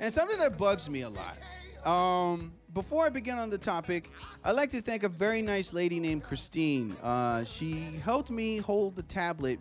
and 0.01 0.13
something 0.13 0.39
that 0.39 0.59
bugs 0.59 0.91
me 0.91 1.03
a 1.03 1.09
lot. 1.09 1.39
Um, 1.87 2.53
before 2.75 3.07
I 3.07 3.11
begin 3.11 3.39
on 3.39 3.51
the 3.51 3.59
topic, 3.59 4.11
I'd 4.45 4.53
like 4.53 4.71
to 4.71 4.81
thank 4.81 5.03
a 5.03 5.09
very 5.09 5.43
nice 5.43 5.73
lady 5.73 5.99
named 6.01 6.23
Christine. 6.23 6.97
Uh, 7.03 7.43
she 7.45 7.99
helped 8.05 8.31
me 8.31 8.59
hold 8.59 8.95
the 8.95 9.03
tablet 9.03 9.59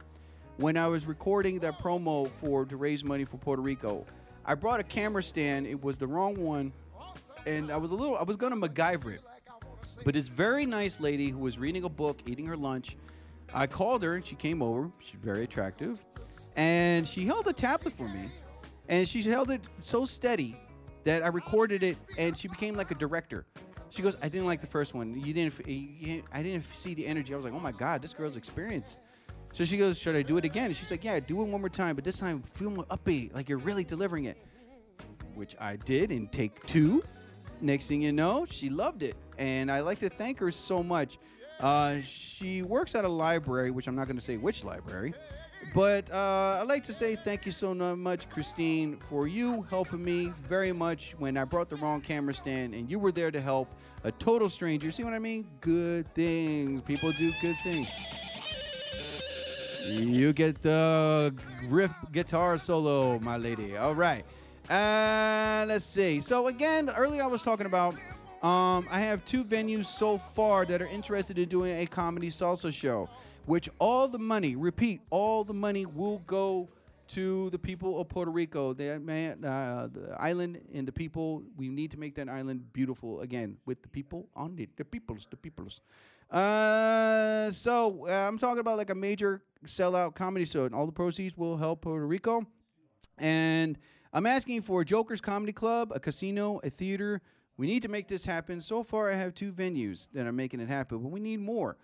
when 0.58 0.78
I 0.78 0.88
was 0.88 1.08
recording 1.08 1.58
that 1.60 1.80
promo 1.80 2.30
for 2.40 2.66
to 2.66 2.78
raise 2.78 3.04
money 3.04 3.26
for 3.26 3.38
Puerto 3.38 3.64
Rico. 3.64 4.06
I 4.46 4.54
brought 4.56 4.80
a 4.80 4.84
camera 4.84 5.22
stand. 5.24 5.68
It 5.68 5.84
was 5.84 5.98
the 5.98 6.08
wrong 6.08 6.36
one, 6.36 6.72
and 7.48 7.72
I 7.72 7.78
was 7.78 7.92
a 7.92 7.96
little. 7.96 8.18
I 8.18 8.24
was 8.24 8.38
gonna 8.38 8.56
MacGyver 8.56 9.14
it, 9.16 9.22
but 10.04 10.14
this 10.14 10.28
very 10.28 10.66
nice 10.66 11.00
lady 11.00 11.30
who 11.30 11.40
was 11.40 11.58
reading 11.58 11.84
a 11.84 11.90
book, 11.90 12.20
eating 12.26 12.46
her 12.48 12.58
lunch. 12.58 12.98
I 13.54 13.68
called 13.68 14.02
her 14.04 14.16
and 14.16 14.26
she 14.26 14.36
came 14.36 14.62
over. 14.62 14.90
She's 15.00 15.20
very 15.22 15.44
attractive. 15.44 16.00
and 16.56 17.08
she 17.08 17.26
held 17.26 17.48
a 17.48 17.54
tablet 17.54 17.94
for 17.94 18.08
me, 18.08 18.30
and 18.90 19.08
she 19.08 19.22
held 19.22 19.52
it 19.52 19.62
so 19.82 20.06
steady 20.06 20.58
that 21.04 21.24
I 21.24 21.28
recorded 21.28 21.82
it, 21.84 21.98
and 22.18 22.38
she 22.38 22.48
became 22.48 22.76
like 22.76 22.92
a 22.92 22.96
director. 22.96 23.46
She 23.90 24.02
goes, 24.02 24.16
"I 24.24 24.30
didn't 24.30 24.48
like 24.48 24.62
the 24.62 24.68
first 24.68 24.94
one. 24.94 25.20
You 25.20 25.34
didn't. 25.34 25.68
You, 25.68 25.74
you- 25.76 26.24
I 26.34 26.44
didn't 26.44 26.64
see 26.76 26.94
the 26.94 27.06
energy. 27.06 27.34
I 27.34 27.36
was 27.36 27.44
like, 27.46 27.54
oh 27.54 27.60
my 27.60 27.72
god, 27.74 28.02
this 28.02 28.14
girl's 28.14 28.38
experienced." 28.38 29.00
So 29.54 29.66
she 29.66 29.76
goes, 29.78 30.00
"Should 30.00 30.16
I 30.16 30.22
do 30.22 30.38
it 30.38 30.46
again?" 30.46 30.68
And 30.68 30.76
she's 30.76 30.92
like, 30.92 31.04
"Yeah, 31.04 31.20
do 31.20 31.42
it 31.42 31.46
one 31.46 31.60
more 31.62 31.70
time, 31.70 31.96
but 31.96 32.06
this 32.06 32.18
time 32.20 32.42
feel 32.54 32.70
more 32.70 32.86
upbeat, 32.86 33.34
like 33.36 33.50
you're 33.50 33.58
really 33.58 33.84
delivering 33.84 34.26
it." 34.26 34.38
Which 35.36 35.56
I 35.60 35.76
did 35.76 36.12
in 36.12 36.28
take 36.28 36.66
two. 36.68 37.04
Next 37.62 37.88
thing 37.88 38.02
you 38.02 38.12
know, 38.12 38.46
she 38.50 38.70
loved 38.70 39.04
it, 39.04 39.16
and 39.38 39.72
I 39.72 39.82
like 39.82 40.00
to 40.00 40.10
thank 40.10 40.40
her 40.40 40.52
so 40.52 40.82
much. 40.82 41.20
Uh, 41.60 41.98
she 42.02 42.64
works 42.64 42.96
at 42.96 43.06
a 43.06 43.08
library, 43.08 43.70
which 43.70 43.88
I'm 43.88 43.96
not 43.96 44.08
going 44.08 44.18
to 44.18 44.24
say 44.24 44.38
which 44.38 44.64
library, 44.64 45.14
but 45.76 46.12
uh, 46.12 46.58
I'd 46.60 46.68
like 46.68 46.82
to 46.86 46.94
say 46.94 47.16
thank 47.16 47.46
you 47.46 47.52
so 47.52 47.76
much, 47.96 48.28
Christine, 48.30 48.98
for 48.98 49.28
you 49.28 49.62
helping 49.70 50.04
me 50.04 50.34
very 50.50 50.72
much 50.72 51.14
when 51.20 51.38
I 51.38 51.44
brought 51.44 51.70
the 51.70 51.76
wrong 51.76 52.02
camera 52.02 52.34
stand, 52.34 52.74
and 52.74 52.90
you 52.90 52.98
were 52.98 53.12
there 53.12 53.30
to 53.30 53.40
help 53.40 53.68
a 54.04 54.12
total 54.12 54.50
stranger. 54.50 54.90
See 54.90 55.04
what 55.04 55.14
I 55.14 55.20
mean? 55.20 55.48
Good 55.62 56.08
things. 56.16 56.82
People 56.82 57.12
do 57.12 57.32
good 57.42 57.56
things. 57.58 57.90
You 59.88 60.34
get 60.34 60.62
the 60.62 61.36
riff 61.68 61.94
guitar 62.12 62.58
solo, 62.58 63.20
my 63.20 63.38
lady. 63.38 63.78
All 63.78 63.94
right. 63.94 64.26
Uh, 64.72 65.66
let's 65.68 65.84
see. 65.84 66.22
So 66.22 66.48
again, 66.48 66.90
earlier 66.96 67.24
I 67.24 67.28
was 67.28 67.42
talking 67.42 67.66
about 67.66 67.94
um, 68.42 68.88
I 68.90 69.02
have 69.02 69.26
two 69.26 69.44
venues 69.44 69.86
so 69.86 70.18
far 70.18 70.64
that 70.64 70.82
are 70.82 70.88
interested 70.88 71.38
in 71.38 71.50
doing 71.50 71.82
a 71.82 71.86
comedy 71.86 72.30
salsa 72.30 72.72
show, 72.72 73.10
which 73.48 73.68
all 73.80 74.08
the 74.08 74.18
money, 74.18 74.56
repeat, 74.56 75.02
all 75.10 75.44
the 75.44 75.54
money 75.54 75.86
will 75.86 76.20
go 76.20 76.70
to 77.10 77.50
the 77.50 77.60
people 77.60 78.00
of 78.00 78.08
Puerto 78.08 78.32
Rico. 78.32 78.72
The 78.72 78.98
man, 79.02 79.44
uh, 79.44 79.90
the 79.92 80.16
island 80.18 80.62
and 80.74 80.88
the 80.88 80.94
people. 80.94 81.44
We 81.58 81.68
need 81.68 81.92
to 81.92 82.00
make 82.00 82.16
that 82.16 82.30
island 82.30 82.72
beautiful 82.72 83.20
again 83.20 83.58
with 83.66 83.82
the 83.82 83.90
people 83.90 84.30
on 84.38 84.58
it. 84.58 84.78
The 84.78 84.86
peoples, 84.86 85.28
the 85.30 85.36
peoples. 85.36 85.82
Uh, 86.30 87.52
so 87.52 88.08
uh, 88.08 88.26
I'm 88.26 88.38
talking 88.38 88.60
about 88.62 88.78
like 88.78 88.90
a 88.90 88.96
major 88.96 89.44
sellout 89.66 90.16
comedy 90.16 90.46
show, 90.46 90.64
and 90.64 90.74
all 90.74 90.86
the 90.86 90.94
proceeds 90.94 91.36
will 91.36 91.58
help 91.58 91.82
Puerto 91.82 92.08
Rico. 92.08 92.48
And 93.18 93.78
I'm 94.14 94.26
asking 94.26 94.64
for 94.64 94.82
a 94.82 94.86
Joker's 94.86 95.22
Comedy 95.22 95.54
Club, 95.54 95.92
a 95.96 96.00
casino, 96.00 96.60
a 96.64 96.70
theater. 96.70 97.22
We 97.58 97.68
need 97.68 97.82
to 97.84 97.90
make 97.90 98.08
this 98.08 98.26
happen. 98.26 98.60
So 98.60 98.84
far, 98.84 99.10
I 99.10 99.16
have 99.16 99.34
two 99.34 99.54
venues 99.54 100.10
that 100.14 100.28
are 100.28 100.34
making 100.34 100.60
it 100.60 100.68
happen, 100.68 101.00
but 101.00 101.10
we 101.10 101.20
need 101.20 101.40
more. 101.40 101.78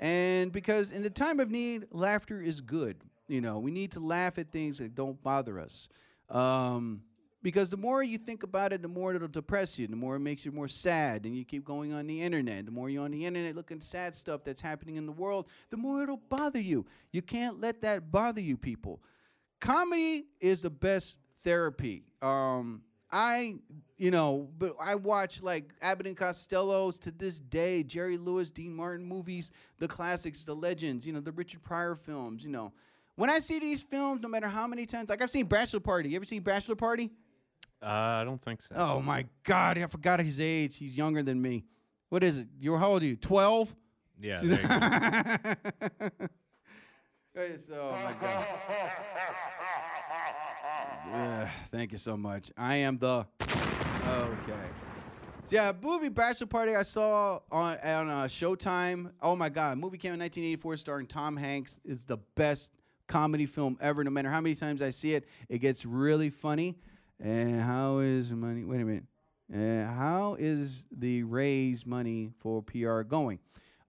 And 0.00 0.50
because 0.50 0.90
in 0.90 1.02
the 1.02 1.10
time 1.10 1.40
of 1.40 1.50
need, 1.50 1.86
laughter 1.90 2.40
is 2.40 2.60
good. 2.60 3.02
You 3.28 3.40
know, 3.40 3.58
we 3.58 3.70
need 3.70 3.92
to 3.92 4.00
laugh 4.00 4.38
at 4.38 4.50
things 4.50 4.78
that 4.78 4.94
don't 4.94 5.22
bother 5.22 5.60
us. 5.60 5.88
Um, 6.30 7.02
because 7.42 7.68
the 7.68 7.76
more 7.76 8.02
you 8.02 8.16
think 8.16 8.42
about 8.42 8.72
it, 8.72 8.80
the 8.80 8.88
more 8.88 9.14
it'll 9.14 9.28
depress 9.28 9.78
you. 9.78 9.86
The 9.86 9.96
more 9.96 10.16
it 10.16 10.20
makes 10.20 10.46
you 10.46 10.52
more 10.52 10.68
sad, 10.68 11.26
and 11.26 11.36
you 11.36 11.44
keep 11.44 11.64
going 11.64 11.92
on 11.92 12.06
the 12.06 12.22
internet. 12.22 12.64
The 12.64 12.72
more 12.72 12.88
you're 12.88 13.04
on 13.04 13.10
the 13.10 13.26
internet 13.26 13.54
looking 13.54 13.82
sad 13.82 14.14
stuff 14.14 14.42
that's 14.44 14.62
happening 14.62 14.96
in 14.96 15.04
the 15.04 15.12
world, 15.12 15.48
the 15.68 15.76
more 15.76 16.02
it'll 16.02 16.16
bother 16.16 16.60
you. 16.60 16.86
You 17.12 17.20
can't 17.20 17.60
let 17.60 17.82
that 17.82 18.10
bother 18.10 18.40
you, 18.40 18.56
people 18.56 19.00
comedy 19.64 20.26
is 20.40 20.60
the 20.60 20.70
best 20.70 21.16
therapy. 21.44 22.04
Um, 22.22 22.82
I, 23.12 23.54
you 23.96 24.10
know, 24.10 24.48
but 24.58 24.72
I 24.82 24.96
watch 24.96 25.40
like 25.42 25.72
Abbott 25.80 26.06
and 26.08 26.16
Costello's 26.16 26.98
to 27.00 27.12
this 27.12 27.38
day, 27.38 27.84
Jerry 27.84 28.16
Lewis, 28.16 28.50
Dean 28.50 28.74
Martin 28.74 29.06
movies, 29.06 29.52
the 29.78 29.86
classics, 29.86 30.42
the 30.44 30.54
legends, 30.54 31.06
you 31.06 31.12
know, 31.12 31.20
the 31.20 31.30
Richard 31.30 31.62
Pryor 31.62 31.94
films, 31.94 32.42
you 32.42 32.50
know. 32.50 32.72
When 33.16 33.30
I 33.30 33.38
see 33.38 33.60
these 33.60 33.82
films, 33.82 34.20
no 34.20 34.28
matter 34.28 34.48
how 34.48 34.66
many 34.66 34.86
times, 34.86 35.08
like 35.10 35.22
I've 35.22 35.30
seen 35.30 35.46
Bachelor 35.46 35.78
Party. 35.78 36.08
You 36.08 36.16
ever 36.16 36.24
seen 36.24 36.42
Bachelor 36.42 36.74
Party? 36.74 37.12
Uh, 37.80 37.86
I 37.86 38.24
don't 38.24 38.40
think 38.40 38.60
so. 38.62 38.74
Oh 38.76 39.00
my 39.00 39.26
God, 39.44 39.78
I 39.78 39.86
forgot 39.86 40.18
his 40.18 40.40
age. 40.40 40.76
He's 40.76 40.96
younger 40.96 41.22
than 41.22 41.40
me. 41.40 41.64
What 42.08 42.24
is 42.24 42.38
it? 42.38 42.48
You're 42.58 42.78
how 42.78 42.92
old 42.92 43.02
are 43.02 43.06
you? 43.06 43.16
Twelve? 43.16 43.72
Yeah. 44.20 44.40
there 44.42 45.56
you 45.74 46.26
go. 47.36 47.40
It's- 47.42 47.70
oh 47.72 47.92
my 47.92 48.14
God. 48.20 48.46
Yeah, 51.06 51.48
thank 51.70 51.92
you 51.92 51.98
so 51.98 52.16
much. 52.16 52.50
I 52.56 52.76
am 52.76 52.98
the 52.98 53.26
okay. 53.42 54.68
Yeah, 55.50 55.72
movie 55.82 56.08
Bachelor 56.08 56.46
Party 56.46 56.74
I 56.74 56.82
saw 56.82 57.40
on 57.52 57.76
on 57.78 58.08
uh, 58.08 58.24
Showtime. 58.24 59.12
Oh 59.20 59.36
my 59.36 59.48
God, 59.48 59.78
movie 59.78 59.98
came 59.98 60.14
in 60.14 60.20
1984, 60.20 60.76
starring 60.76 61.06
Tom 61.06 61.36
Hanks. 61.36 61.80
It's 61.84 62.04
the 62.04 62.16
best 62.34 62.70
comedy 63.06 63.46
film 63.46 63.76
ever. 63.80 64.02
No 64.02 64.10
matter 64.10 64.30
how 64.30 64.40
many 64.40 64.54
times 64.54 64.80
I 64.80 64.90
see 64.90 65.14
it, 65.14 65.26
it 65.48 65.58
gets 65.58 65.84
really 65.84 66.30
funny. 66.30 66.78
And 67.20 67.60
how 67.60 67.98
is 67.98 68.32
money? 68.32 68.64
Wait 68.64 68.80
a 68.80 68.84
minute. 68.84 69.04
Uh, 69.54 69.86
how 69.92 70.36
is 70.38 70.86
the 70.90 71.22
raise 71.22 71.84
money 71.84 72.30
for 72.38 72.62
PR 72.62 73.02
going? 73.02 73.38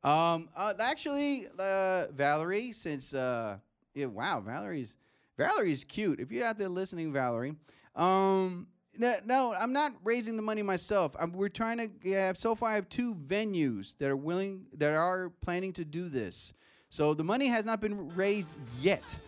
Um, 0.03 0.49
uh, 0.55 0.73
actually, 0.79 1.45
uh, 1.57 2.07
Valerie, 2.11 2.73
since 2.73 3.13
uh, 3.13 3.57
yeah, 3.93 4.07
wow, 4.07 4.41
Valerie's 4.41 4.97
Valerie's 5.37 5.83
cute. 5.83 6.19
If 6.19 6.31
you're 6.31 6.45
out 6.45 6.57
there 6.57 6.69
listening, 6.69 7.11
Valerie, 7.11 7.55
um, 7.95 8.67
no, 8.97 9.53
I'm 9.59 9.73
not 9.73 9.91
raising 10.03 10.35
the 10.35 10.41
money 10.41 10.61
myself. 10.61 11.15
I'm, 11.19 11.33
we're 11.33 11.49
trying 11.49 11.77
to 11.77 12.11
have 12.11 12.37
so 12.37 12.55
far. 12.55 12.69
I 12.69 12.75
have 12.75 12.89
two 12.89 13.15
venues 13.15 13.97
that 13.97 14.09
are 14.09 14.15
willing, 14.15 14.65
that 14.77 14.93
are 14.93 15.31
planning 15.41 15.73
to 15.73 15.85
do 15.85 16.07
this. 16.07 16.53
So 16.89 17.13
the 17.13 17.23
money 17.23 17.47
has 17.47 17.65
not 17.65 17.81
been 17.81 18.15
raised 18.15 18.55
yet, 18.79 19.19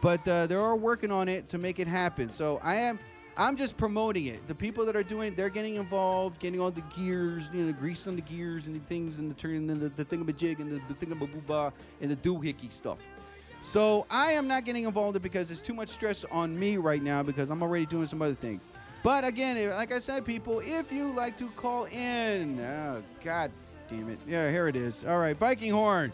but 0.00 0.26
uh, 0.26 0.46
they 0.46 0.56
are 0.56 0.76
working 0.76 1.12
on 1.12 1.28
it 1.28 1.48
to 1.48 1.58
make 1.58 1.78
it 1.78 1.86
happen. 1.86 2.28
So 2.28 2.58
I 2.62 2.76
am. 2.76 2.98
I'm 3.36 3.56
just 3.56 3.76
promoting 3.76 4.26
it. 4.26 4.46
The 4.46 4.54
people 4.54 4.86
that 4.86 4.94
are 4.94 5.02
doing 5.02 5.32
it, 5.32 5.36
they're 5.36 5.48
getting 5.48 5.74
involved, 5.74 6.38
getting 6.38 6.60
all 6.60 6.70
the 6.70 6.84
gears, 6.96 7.50
you 7.52 7.64
know, 7.64 7.72
greased 7.72 8.06
on 8.06 8.14
the 8.14 8.22
gears 8.22 8.68
and 8.68 8.76
the 8.76 8.84
things 8.86 9.18
and 9.18 9.28
the 9.28 9.34
turn 9.34 9.68
and 9.68 9.80
the, 9.80 9.88
the 9.88 10.04
thingamajig 10.04 10.60
and 10.60 10.70
the, 10.70 10.94
the 10.94 11.72
and 12.00 12.10
the 12.10 12.16
doohickey 12.16 12.70
stuff. 12.70 12.98
So 13.64 14.06
I 14.10 14.32
am 14.32 14.46
not 14.46 14.66
getting 14.66 14.84
involved 14.84 15.16
in 15.16 15.22
because 15.22 15.50
it's 15.50 15.62
too 15.62 15.72
much 15.72 15.88
stress 15.88 16.22
on 16.30 16.54
me 16.56 16.76
right 16.76 17.02
now 17.02 17.22
because 17.22 17.48
I'm 17.48 17.62
already 17.62 17.86
doing 17.86 18.04
some 18.04 18.20
other 18.20 18.34
things. 18.34 18.62
But 19.02 19.24
again, 19.24 19.56
eh, 19.56 19.74
like 19.74 19.90
I 19.90 20.00
said, 20.00 20.26
people, 20.26 20.60
if 20.62 20.92
you 20.92 21.10
like 21.12 21.38
to 21.38 21.48
call 21.56 21.86
in, 21.86 22.60
oh 22.60 23.02
god 23.24 23.52
damn 23.88 24.10
it, 24.10 24.18
yeah, 24.28 24.50
here 24.50 24.68
it 24.68 24.76
is. 24.76 25.02
All 25.06 25.18
right, 25.18 25.34
Viking 25.34 25.72
horn. 25.72 26.12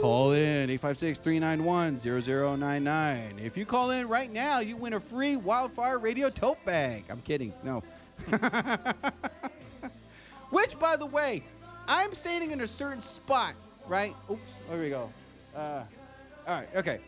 Call 0.00 0.32
in 0.32 0.70
856-391-0099. 0.70 3.44
If 3.44 3.58
you 3.58 3.66
call 3.66 3.90
in 3.90 4.08
right 4.08 4.32
now, 4.32 4.60
you 4.60 4.78
win 4.78 4.94
a 4.94 5.00
free 5.00 5.36
Wildfire 5.36 5.98
Radio 5.98 6.30
tote 6.30 6.64
bag. 6.64 7.04
I'm 7.10 7.20
kidding. 7.20 7.52
No. 7.62 7.82
Which, 10.50 10.78
by 10.78 10.96
the 10.96 11.06
way, 11.06 11.42
I'm 11.86 12.14
standing 12.14 12.52
in 12.52 12.62
a 12.62 12.66
certain 12.66 13.02
spot, 13.02 13.52
right? 13.86 14.14
Oops, 14.30 14.60
there 14.70 14.80
we 14.80 14.88
go. 14.88 15.10
Uh, 15.56 15.84
all 16.46 16.56
right, 16.56 16.68
okay. 16.76 16.98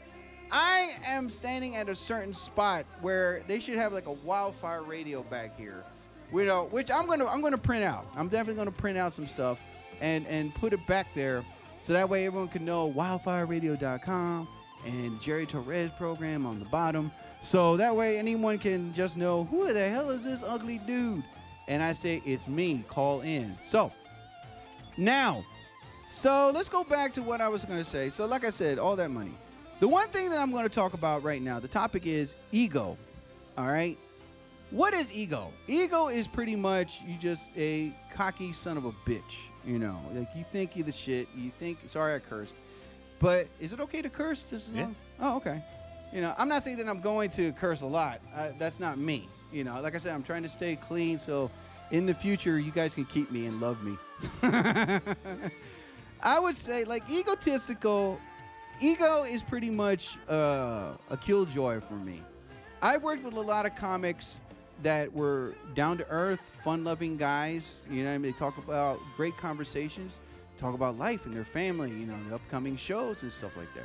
I 0.50 0.92
am 1.04 1.28
standing 1.28 1.76
at 1.76 1.88
a 1.88 1.94
certain 1.94 2.32
spot 2.32 2.86
where 3.00 3.42
they 3.46 3.58
should 3.58 3.76
have 3.76 3.92
like 3.92 4.06
a 4.06 4.12
wildfire 4.12 4.82
radio 4.82 5.22
back 5.24 5.58
here. 5.58 5.84
You 6.32 6.44
know, 6.44 6.64
which 6.70 6.90
I'm 6.90 7.06
gonna 7.06 7.26
I'm 7.26 7.40
gonna 7.40 7.58
print 7.58 7.84
out. 7.84 8.06
I'm 8.16 8.28
definitely 8.28 8.54
gonna 8.54 8.70
print 8.70 8.98
out 8.98 9.12
some 9.12 9.26
stuff 9.26 9.60
and 10.00 10.26
and 10.26 10.54
put 10.54 10.72
it 10.72 10.84
back 10.86 11.08
there 11.14 11.44
so 11.82 11.92
that 11.92 12.08
way 12.08 12.26
everyone 12.26 12.48
can 12.48 12.64
know 12.64 12.92
wildfireradio.com 12.92 14.48
and 14.86 15.20
Jerry 15.20 15.46
Torres 15.46 15.90
program 15.96 16.46
on 16.46 16.58
the 16.58 16.64
bottom. 16.66 17.10
So 17.42 17.76
that 17.76 17.94
way 17.94 18.18
anyone 18.18 18.58
can 18.58 18.92
just 18.92 19.16
know 19.16 19.44
who 19.44 19.72
the 19.72 19.88
hell 19.88 20.10
is 20.10 20.24
this 20.24 20.42
ugly 20.42 20.78
dude? 20.78 21.22
And 21.68 21.82
I 21.82 21.92
say 21.92 22.22
it's 22.24 22.48
me. 22.48 22.84
Call 22.88 23.20
in. 23.20 23.56
So 23.66 23.92
now, 24.96 25.44
so 26.08 26.50
let's 26.54 26.68
go 26.68 26.84
back 26.84 27.12
to 27.14 27.22
what 27.22 27.40
I 27.40 27.48
was 27.48 27.64
going 27.64 27.78
to 27.78 27.84
say. 27.84 28.10
So, 28.10 28.26
like 28.26 28.44
I 28.44 28.50
said, 28.50 28.78
all 28.78 28.96
that 28.96 29.10
money. 29.10 29.34
The 29.80 29.88
one 29.88 30.08
thing 30.08 30.30
that 30.30 30.38
I'm 30.38 30.52
going 30.52 30.64
to 30.64 30.70
talk 30.70 30.94
about 30.94 31.22
right 31.22 31.42
now, 31.42 31.60
the 31.60 31.68
topic 31.68 32.06
is 32.06 32.34
ego. 32.52 32.96
All 33.58 33.66
right. 33.66 33.98
What 34.70 34.94
is 34.94 35.16
ego? 35.16 35.52
Ego 35.68 36.08
is 36.08 36.26
pretty 36.26 36.56
much 36.56 37.00
you 37.06 37.16
just 37.18 37.50
a 37.56 37.94
cocky 38.12 38.52
son 38.52 38.76
of 38.76 38.84
a 38.84 38.92
bitch. 39.06 39.48
You 39.64 39.78
know, 39.78 40.00
like 40.14 40.28
you 40.34 40.44
think 40.50 40.76
you're 40.76 40.86
the 40.86 40.92
shit. 40.92 41.28
You 41.36 41.50
think, 41.58 41.78
sorry, 41.86 42.14
I 42.14 42.18
cursed. 42.20 42.54
But 43.18 43.48
is 43.60 43.72
it 43.72 43.80
okay 43.80 44.02
to 44.02 44.08
curse? 44.08 44.44
Just 44.48 44.72
Yeah. 44.72 44.88
Oh, 45.20 45.36
okay. 45.36 45.62
You 46.12 46.20
know, 46.20 46.34
I'm 46.38 46.48
not 46.48 46.62
saying 46.62 46.76
that 46.78 46.88
I'm 46.88 47.00
going 47.00 47.30
to 47.30 47.52
curse 47.52 47.82
a 47.82 47.86
lot. 47.86 48.20
Uh, 48.34 48.50
that's 48.58 48.80
not 48.80 48.98
me. 48.98 49.28
You 49.52 49.64
know, 49.64 49.80
like 49.80 49.94
I 49.94 49.98
said, 49.98 50.14
I'm 50.14 50.22
trying 50.22 50.42
to 50.42 50.48
stay 50.48 50.76
clean 50.76 51.18
so 51.18 51.50
in 51.90 52.06
the 52.06 52.14
future 52.14 52.58
you 52.58 52.72
guys 52.72 52.94
can 52.94 53.04
keep 53.04 53.30
me 53.30 53.46
and 53.46 53.60
love 53.60 53.78
me. 53.82 53.96
I 56.22 56.40
would 56.40 56.56
say 56.56 56.84
like 56.84 57.08
egotistical. 57.10 58.18
Ego 58.80 59.24
is 59.24 59.42
pretty 59.42 59.70
much 59.70 60.18
uh, 60.28 60.92
a 61.10 61.16
killjoy 61.16 61.80
for 61.80 61.94
me. 61.94 62.22
I 62.82 62.98
worked 62.98 63.24
with 63.24 63.34
a 63.34 63.40
lot 63.40 63.64
of 63.64 63.74
comics 63.74 64.40
that 64.82 65.10
were 65.12 65.54
down 65.74 65.96
to 65.98 66.06
earth, 66.10 66.54
fun 66.62 66.84
loving 66.84 67.16
guys. 67.16 67.86
You 67.90 68.04
know, 68.04 68.10
I 68.10 68.18
mean? 68.18 68.32
they 68.32 68.36
talk 68.36 68.58
about 68.58 69.00
great 69.16 69.36
conversations, 69.36 70.20
talk 70.58 70.74
about 70.74 70.98
life 70.98 71.24
and 71.24 71.34
their 71.34 71.44
family. 71.44 71.90
You 71.90 72.06
know, 72.06 72.16
the 72.28 72.34
upcoming 72.34 72.76
shows 72.76 73.22
and 73.22 73.32
stuff 73.32 73.56
like 73.56 73.72
that. 73.74 73.84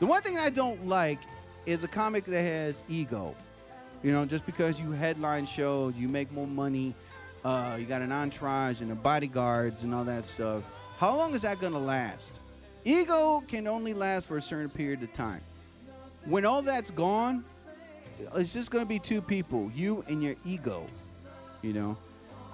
The 0.00 0.06
one 0.06 0.22
thing 0.22 0.38
I 0.38 0.50
don't 0.50 0.86
like 0.86 1.20
is 1.66 1.82
a 1.84 1.88
comic 1.88 2.24
that 2.24 2.42
has 2.42 2.82
ego. 2.88 3.34
You 4.02 4.12
know, 4.12 4.26
just 4.26 4.44
because 4.44 4.78
you 4.78 4.90
headline 4.92 5.46
shows, 5.46 5.96
you 5.96 6.08
make 6.08 6.30
more 6.30 6.46
money, 6.46 6.92
uh, 7.42 7.76
you 7.78 7.86
got 7.86 8.02
an 8.02 8.12
entourage 8.12 8.82
and 8.82 8.90
the 8.90 8.94
bodyguards 8.94 9.82
and 9.82 9.94
all 9.94 10.04
that 10.04 10.26
stuff. 10.26 10.62
How 11.04 11.14
long 11.14 11.34
is 11.34 11.42
that 11.42 11.60
going 11.60 11.74
to 11.74 11.78
last? 11.78 12.32
Ego 12.82 13.42
can 13.46 13.66
only 13.66 13.92
last 13.92 14.26
for 14.26 14.38
a 14.38 14.40
certain 14.40 14.70
period 14.70 15.02
of 15.02 15.12
time. 15.12 15.42
When 16.24 16.46
all 16.46 16.62
that's 16.62 16.90
gone, 16.90 17.44
it's 18.34 18.54
just 18.54 18.70
going 18.70 18.82
to 18.82 18.88
be 18.88 18.98
two 18.98 19.20
people, 19.20 19.70
you 19.74 20.02
and 20.08 20.22
your 20.22 20.34
ego. 20.46 20.86
You 21.60 21.74
know, 21.74 21.98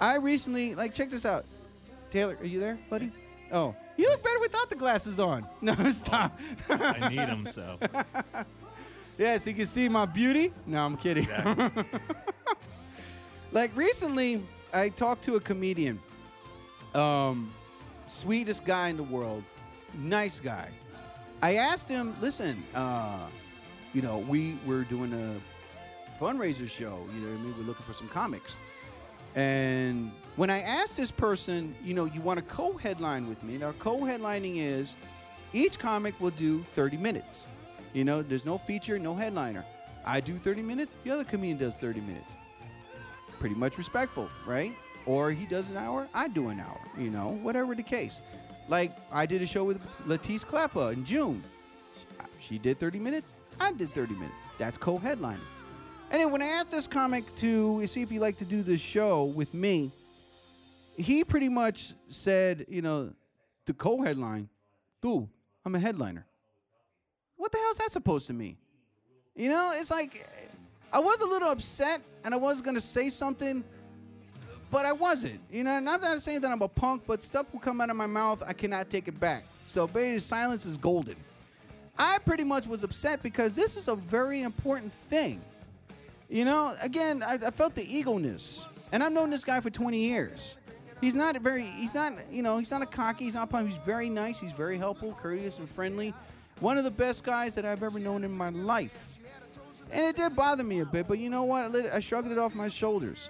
I 0.01 0.17
recently, 0.17 0.75
like, 0.75 0.93
check 0.93 1.09
this 1.09 1.25
out. 1.25 1.45
Taylor, 2.09 2.37
are 2.41 2.45
you 2.45 2.59
there, 2.59 2.77
buddy? 2.89 3.13
Oh, 3.53 3.73
you 3.95 4.09
look 4.09 4.21
better 4.21 4.41
without 4.41 4.69
the 4.69 4.75
glasses 4.75 5.17
on. 5.17 5.47
No, 5.61 5.73
stop. 5.91 6.37
I 6.69 7.07
need 7.07 7.19
them 7.19 7.45
so. 7.47 7.79
Yes, 9.17 9.47
you 9.47 9.53
can 9.53 9.65
see 9.65 9.87
my 9.87 10.05
beauty. 10.05 10.51
No, 10.65 10.85
I'm 10.85 10.97
kidding. 10.97 11.23
Exactly. 11.23 11.85
like 13.53 13.73
recently, 13.77 14.43
I 14.73 14.89
talked 14.89 15.23
to 15.23 15.37
a 15.37 15.39
comedian. 15.39 16.01
Um, 16.93 17.53
sweetest 18.11 18.65
guy 18.65 18.89
in 18.89 18.97
the 18.97 19.03
world, 19.03 19.43
nice 19.95 20.39
guy. 20.39 20.69
I 21.41 21.55
asked 21.55 21.89
him, 21.89 22.13
listen, 22.21 22.63
uh, 22.75 23.27
you 23.93 24.01
know, 24.01 24.19
we 24.19 24.57
were 24.65 24.83
doing 24.83 25.13
a 25.13 26.21
fundraiser 26.21 26.69
show. 26.69 26.99
You 27.15 27.21
know, 27.21 27.33
I 27.33 27.37
mean, 27.37 27.55
we're 27.57 27.63
looking 27.63 27.85
for 27.85 27.93
some 27.93 28.09
comics. 28.09 28.57
And 29.33 30.11
when 30.35 30.49
I 30.49 30.59
asked 30.59 30.97
this 30.97 31.09
person, 31.09 31.73
you 31.83 31.93
know, 31.93 32.05
you 32.05 32.21
want 32.21 32.39
to 32.39 32.45
co-headline 32.45 33.27
with 33.27 33.41
me? 33.43 33.57
Now, 33.57 33.71
co-headlining 33.79 34.57
is 34.57 34.95
each 35.53 35.79
comic 35.79 36.19
will 36.19 36.31
do 36.31 36.63
30 36.73 36.97
minutes. 36.97 37.47
You 37.93 38.03
know, 38.03 38.21
there's 38.21 38.45
no 38.45 38.57
feature, 38.57 38.99
no 38.99 39.15
headliner. 39.15 39.65
I 40.05 40.19
do 40.19 40.37
30 40.37 40.61
minutes, 40.61 40.91
the 41.03 41.11
other 41.11 41.23
comedian 41.23 41.57
does 41.57 41.75
30 41.75 42.01
minutes. 42.01 42.35
Pretty 43.39 43.55
much 43.55 43.77
respectful, 43.77 44.29
right? 44.45 44.73
Or 45.05 45.31
he 45.31 45.45
does 45.45 45.69
an 45.69 45.77
hour, 45.77 46.07
I 46.13 46.27
do 46.27 46.49
an 46.49 46.59
hour, 46.59 46.79
you 46.97 47.09
know, 47.09 47.39
whatever 47.41 47.75
the 47.75 47.83
case. 47.83 48.21
Like 48.67 48.91
I 49.11 49.25
did 49.25 49.41
a 49.41 49.45
show 49.45 49.63
with 49.63 49.81
Latisse 50.05 50.45
Clappa 50.45 50.93
in 50.93 51.03
June. 51.05 51.43
She 52.39 52.57
did 52.57 52.79
30 52.79 52.99
minutes, 52.99 53.33
I 53.59 53.71
did 53.71 53.91
30 53.91 54.13
minutes. 54.15 54.33
That's 54.57 54.77
co-headlining. 54.77 55.39
And 56.11 56.19
then 56.19 56.31
when 56.31 56.41
I 56.41 56.45
asked 56.45 56.71
this 56.71 56.87
comic 56.87 57.23
to 57.37 57.85
see 57.87 58.01
if 58.01 58.09
he'd 58.09 58.19
like 58.19 58.37
to 58.39 58.45
do 58.45 58.63
this 58.63 58.81
show 58.81 59.25
with 59.25 59.53
me, 59.53 59.91
he 60.97 61.23
pretty 61.23 61.49
much 61.49 61.93
said, 62.09 62.65
you 62.67 62.81
know, 62.81 63.13
the 63.65 63.73
co-headline, 63.73 64.49
dude, 65.01 65.27
I'm 65.65 65.75
a 65.75 65.79
headliner. 65.79 66.25
What 67.37 67.51
the 67.51 67.57
hell 67.57 67.71
is 67.71 67.77
that 67.77 67.91
supposed 67.91 68.27
to 68.27 68.33
mean? 68.33 68.57
You 69.35 69.49
know, 69.49 69.73
it's 69.75 69.89
like 69.89 70.27
I 70.91 70.99
was 70.99 71.21
a 71.21 71.25
little 71.25 71.49
upset 71.49 72.01
and 72.23 72.33
I 72.33 72.37
was 72.37 72.61
gonna 72.61 72.81
say 72.81 73.09
something, 73.09 73.63
but 74.71 74.85
I 74.85 74.93
wasn't. 74.93 75.39
You 75.51 75.65
know, 75.65 75.79
not 75.79 76.01
that 76.01 76.11
I'm 76.11 76.19
saying 76.19 76.41
that 76.41 76.51
I'm 76.51 76.61
a 76.61 76.67
punk, 76.67 77.03
but 77.05 77.23
stuff 77.23 77.45
will 77.51 77.59
come 77.59 77.81
out 77.81 77.89
of 77.89 77.97
my 77.97 78.07
mouth, 78.07 78.41
I 78.47 78.53
cannot 78.53 78.89
take 78.89 79.07
it 79.07 79.19
back. 79.19 79.43
So 79.65 79.85
basically 79.85 80.19
silence 80.19 80.65
is 80.65 80.77
golden. 80.77 81.17
I 81.97 82.17
pretty 82.25 82.45
much 82.45 82.65
was 82.65 82.83
upset 82.83 83.21
because 83.21 83.53
this 83.53 83.75
is 83.75 83.89
a 83.89 83.95
very 83.95 84.41
important 84.41 84.93
thing. 84.93 85.41
You 86.29 86.45
know, 86.45 86.73
again, 86.81 87.21
I, 87.21 87.33
I 87.33 87.51
felt 87.51 87.75
the 87.75 87.83
egoness, 87.83 88.65
and 88.93 89.03
I've 89.03 89.11
known 89.11 89.29
this 89.29 89.43
guy 89.43 89.59
for 89.59 89.69
20 89.69 89.97
years. 89.97 90.57
He's 91.01 91.15
not 91.15 91.35
very, 91.37 91.63
he's 91.63 91.93
not, 91.93 92.13
you 92.31 92.41
know, 92.41 92.57
he's 92.57 92.71
not 92.71 92.81
a 92.81 92.85
cocky, 92.85 93.25
he's 93.25 93.33
not 93.33 93.49
punk. 93.49 93.69
He's 93.69 93.79
very 93.79 94.09
nice, 94.09 94.39
he's 94.39 94.53
very 94.53 94.77
helpful, 94.77 95.17
courteous, 95.19 95.57
and 95.57 95.69
friendly. 95.69 96.13
One 96.61 96.77
of 96.77 96.83
the 96.83 96.91
best 96.91 97.23
guys 97.23 97.55
that 97.55 97.65
I've 97.65 97.83
ever 97.83 97.99
known 97.99 98.23
in 98.23 98.31
my 98.31 98.49
life. 98.49 99.19
And 99.91 100.05
it 100.05 100.15
did 100.15 100.35
bother 100.35 100.63
me 100.63 100.79
a 100.79 100.85
bit, 100.85 101.07
but 101.07 101.17
you 101.17 101.29
know 101.29 101.43
what? 101.43 101.75
I 101.91 101.99
shrugged 101.99 102.31
it 102.31 102.37
off 102.37 102.55
my 102.55 102.69
shoulders. 102.69 103.29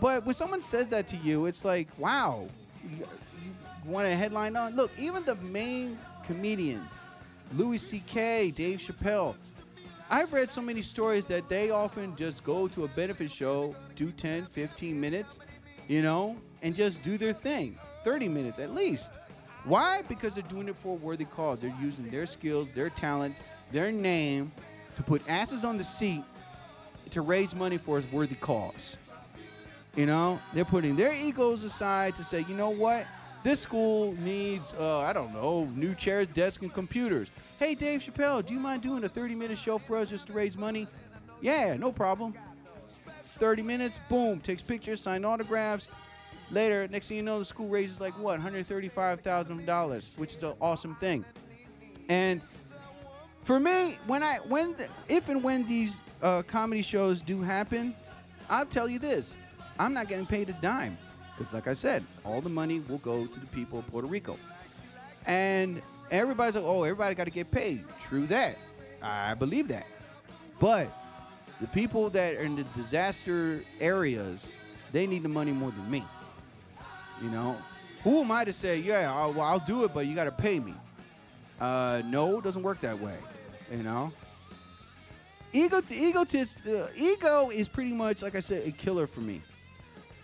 But 0.00 0.24
when 0.24 0.34
someone 0.34 0.60
says 0.60 0.90
that 0.90 1.08
to 1.08 1.16
you, 1.16 1.46
it's 1.46 1.64
like, 1.64 1.88
wow, 1.98 2.46
you, 2.84 2.98
you 3.44 3.52
want 3.84 4.06
a 4.06 4.14
headline 4.14 4.56
on? 4.56 4.76
Look, 4.76 4.90
even 4.98 5.24
the 5.24 5.36
main 5.36 5.98
comedians, 6.24 7.04
Louis 7.56 7.78
C.K., 7.78 8.52
Dave 8.52 8.78
Chappelle, 8.78 9.34
I've 10.10 10.32
read 10.32 10.50
so 10.50 10.62
many 10.62 10.82
stories 10.82 11.26
that 11.26 11.48
they 11.48 11.70
often 11.70 12.16
just 12.16 12.44
go 12.44 12.68
to 12.68 12.84
a 12.84 12.88
benefit 12.88 13.30
show, 13.30 13.74
do 13.94 14.10
10, 14.10 14.46
15 14.46 14.98
minutes, 14.98 15.40
you 15.86 16.00
know, 16.00 16.36
and 16.62 16.74
just 16.74 17.02
do 17.02 17.18
their 17.18 17.32
thing. 17.32 17.78
30 18.04 18.28
minutes 18.28 18.58
at 18.58 18.70
least. 18.74 19.18
Why? 19.64 20.02
Because 20.08 20.34
they're 20.34 20.44
doing 20.44 20.68
it 20.68 20.76
for 20.76 20.94
a 20.94 20.98
worthy 20.98 21.26
cause. 21.26 21.58
They're 21.58 21.74
using 21.80 22.08
their 22.08 22.24
skills, 22.24 22.70
their 22.70 22.88
talent, 22.88 23.34
their 23.70 23.92
name 23.92 24.50
to 24.94 25.02
put 25.02 25.20
asses 25.28 25.64
on 25.64 25.76
the 25.76 25.84
seat 25.84 26.22
to 27.10 27.20
raise 27.20 27.54
money 27.54 27.76
for 27.76 27.98
a 27.98 28.02
worthy 28.12 28.36
cause. 28.36 28.96
You 29.96 30.06
know, 30.06 30.40
they're 30.54 30.64
putting 30.64 30.96
their 30.96 31.12
egos 31.12 31.64
aside 31.64 32.14
to 32.16 32.24
say, 32.24 32.44
you 32.48 32.54
know 32.54 32.70
what? 32.70 33.06
This 33.42 33.60
school 33.60 34.14
needs, 34.20 34.74
uh, 34.74 35.00
I 35.00 35.12
don't 35.12 35.32
know, 35.32 35.64
new 35.74 35.94
chairs, 35.94 36.26
desks, 36.28 36.62
and 36.62 36.72
computers. 36.72 37.30
Hey, 37.58 37.74
Dave 37.74 38.02
Chappelle, 38.02 38.44
do 38.44 38.54
you 38.54 38.60
mind 38.60 38.82
doing 38.82 39.02
a 39.04 39.08
30 39.08 39.34
minute 39.34 39.58
show 39.58 39.78
for 39.78 39.96
us 39.96 40.10
just 40.10 40.26
to 40.28 40.32
raise 40.32 40.56
money? 40.56 40.86
Yeah, 41.40 41.76
no 41.76 41.92
problem. 41.92 42.34
30 43.38 43.62
minutes, 43.62 44.00
boom, 44.08 44.40
takes 44.40 44.62
pictures, 44.62 45.00
sign 45.00 45.24
autographs. 45.24 45.88
Later, 46.50 46.88
next 46.88 47.08
thing 47.08 47.18
you 47.18 47.22
know, 47.22 47.38
the 47.38 47.44
school 47.44 47.68
raises 47.68 48.00
like 48.00 48.18
what, 48.18 48.40
$135,000, 48.40 50.18
which 50.18 50.34
is 50.34 50.42
an 50.42 50.54
awesome 50.60 50.94
thing. 50.96 51.24
And 52.08 52.40
for 53.42 53.60
me, 53.60 53.96
when 54.06 54.22
I, 54.22 54.38
when, 54.48 54.72
the, 54.74 54.88
if 55.08 55.28
and 55.28 55.42
when 55.42 55.66
these 55.66 56.00
uh, 56.22 56.42
comedy 56.42 56.82
shows 56.82 57.20
do 57.20 57.42
happen, 57.42 57.94
I'll 58.50 58.66
tell 58.66 58.88
you 58.88 58.98
this: 58.98 59.36
I'm 59.78 59.94
not 59.94 60.08
getting 60.08 60.26
paid 60.26 60.48
a 60.50 60.54
dime 60.54 60.98
because, 61.36 61.52
like 61.52 61.68
I 61.68 61.74
said, 61.74 62.04
all 62.24 62.40
the 62.40 62.48
money 62.48 62.80
will 62.88 62.98
go 62.98 63.26
to 63.26 63.40
the 63.40 63.46
people 63.46 63.78
of 63.78 63.86
Puerto 63.86 64.08
Rico. 64.08 64.36
And 65.26 65.82
everybody's 66.10 66.56
like, 66.56 66.64
"Oh, 66.64 66.82
everybody 66.82 67.14
got 67.14 67.24
to 67.24 67.30
get 67.30 67.50
paid." 67.50 67.84
True 68.02 68.26
that. 68.26 68.56
I 69.02 69.34
believe 69.34 69.68
that. 69.68 69.86
But 70.58 70.90
the 71.60 71.68
people 71.68 72.10
that 72.10 72.34
are 72.34 72.40
in 72.40 72.56
the 72.56 72.64
disaster 72.74 73.62
areas, 73.80 74.52
they 74.92 75.06
need 75.06 75.22
the 75.22 75.28
money 75.28 75.52
more 75.52 75.70
than 75.70 75.88
me. 75.90 76.04
You 77.22 77.30
know, 77.30 77.56
who 78.02 78.20
am 78.22 78.32
I 78.32 78.44
to 78.44 78.52
say, 78.52 78.78
"Yeah, 78.78 79.12
I'll, 79.12 79.32
well, 79.32 79.46
I'll 79.46 79.58
do 79.58 79.84
it, 79.84 79.94
but 79.94 80.06
you 80.06 80.14
got 80.14 80.24
to 80.24 80.32
pay 80.32 80.58
me"? 80.58 80.74
Uh, 81.60 82.02
no, 82.04 82.38
it 82.38 82.44
doesn't 82.44 82.62
work 82.62 82.80
that 82.80 82.98
way. 82.98 83.16
You 83.70 83.82
know. 83.82 84.12
Ego, 85.52 85.80
egotist, 85.90 86.66
uh, 86.66 86.88
ego 86.94 87.48
is 87.48 87.68
pretty 87.68 87.92
much, 87.92 88.22
like 88.22 88.36
I 88.36 88.40
said, 88.40 88.66
a 88.66 88.70
killer 88.70 89.06
for 89.06 89.20
me. 89.20 89.40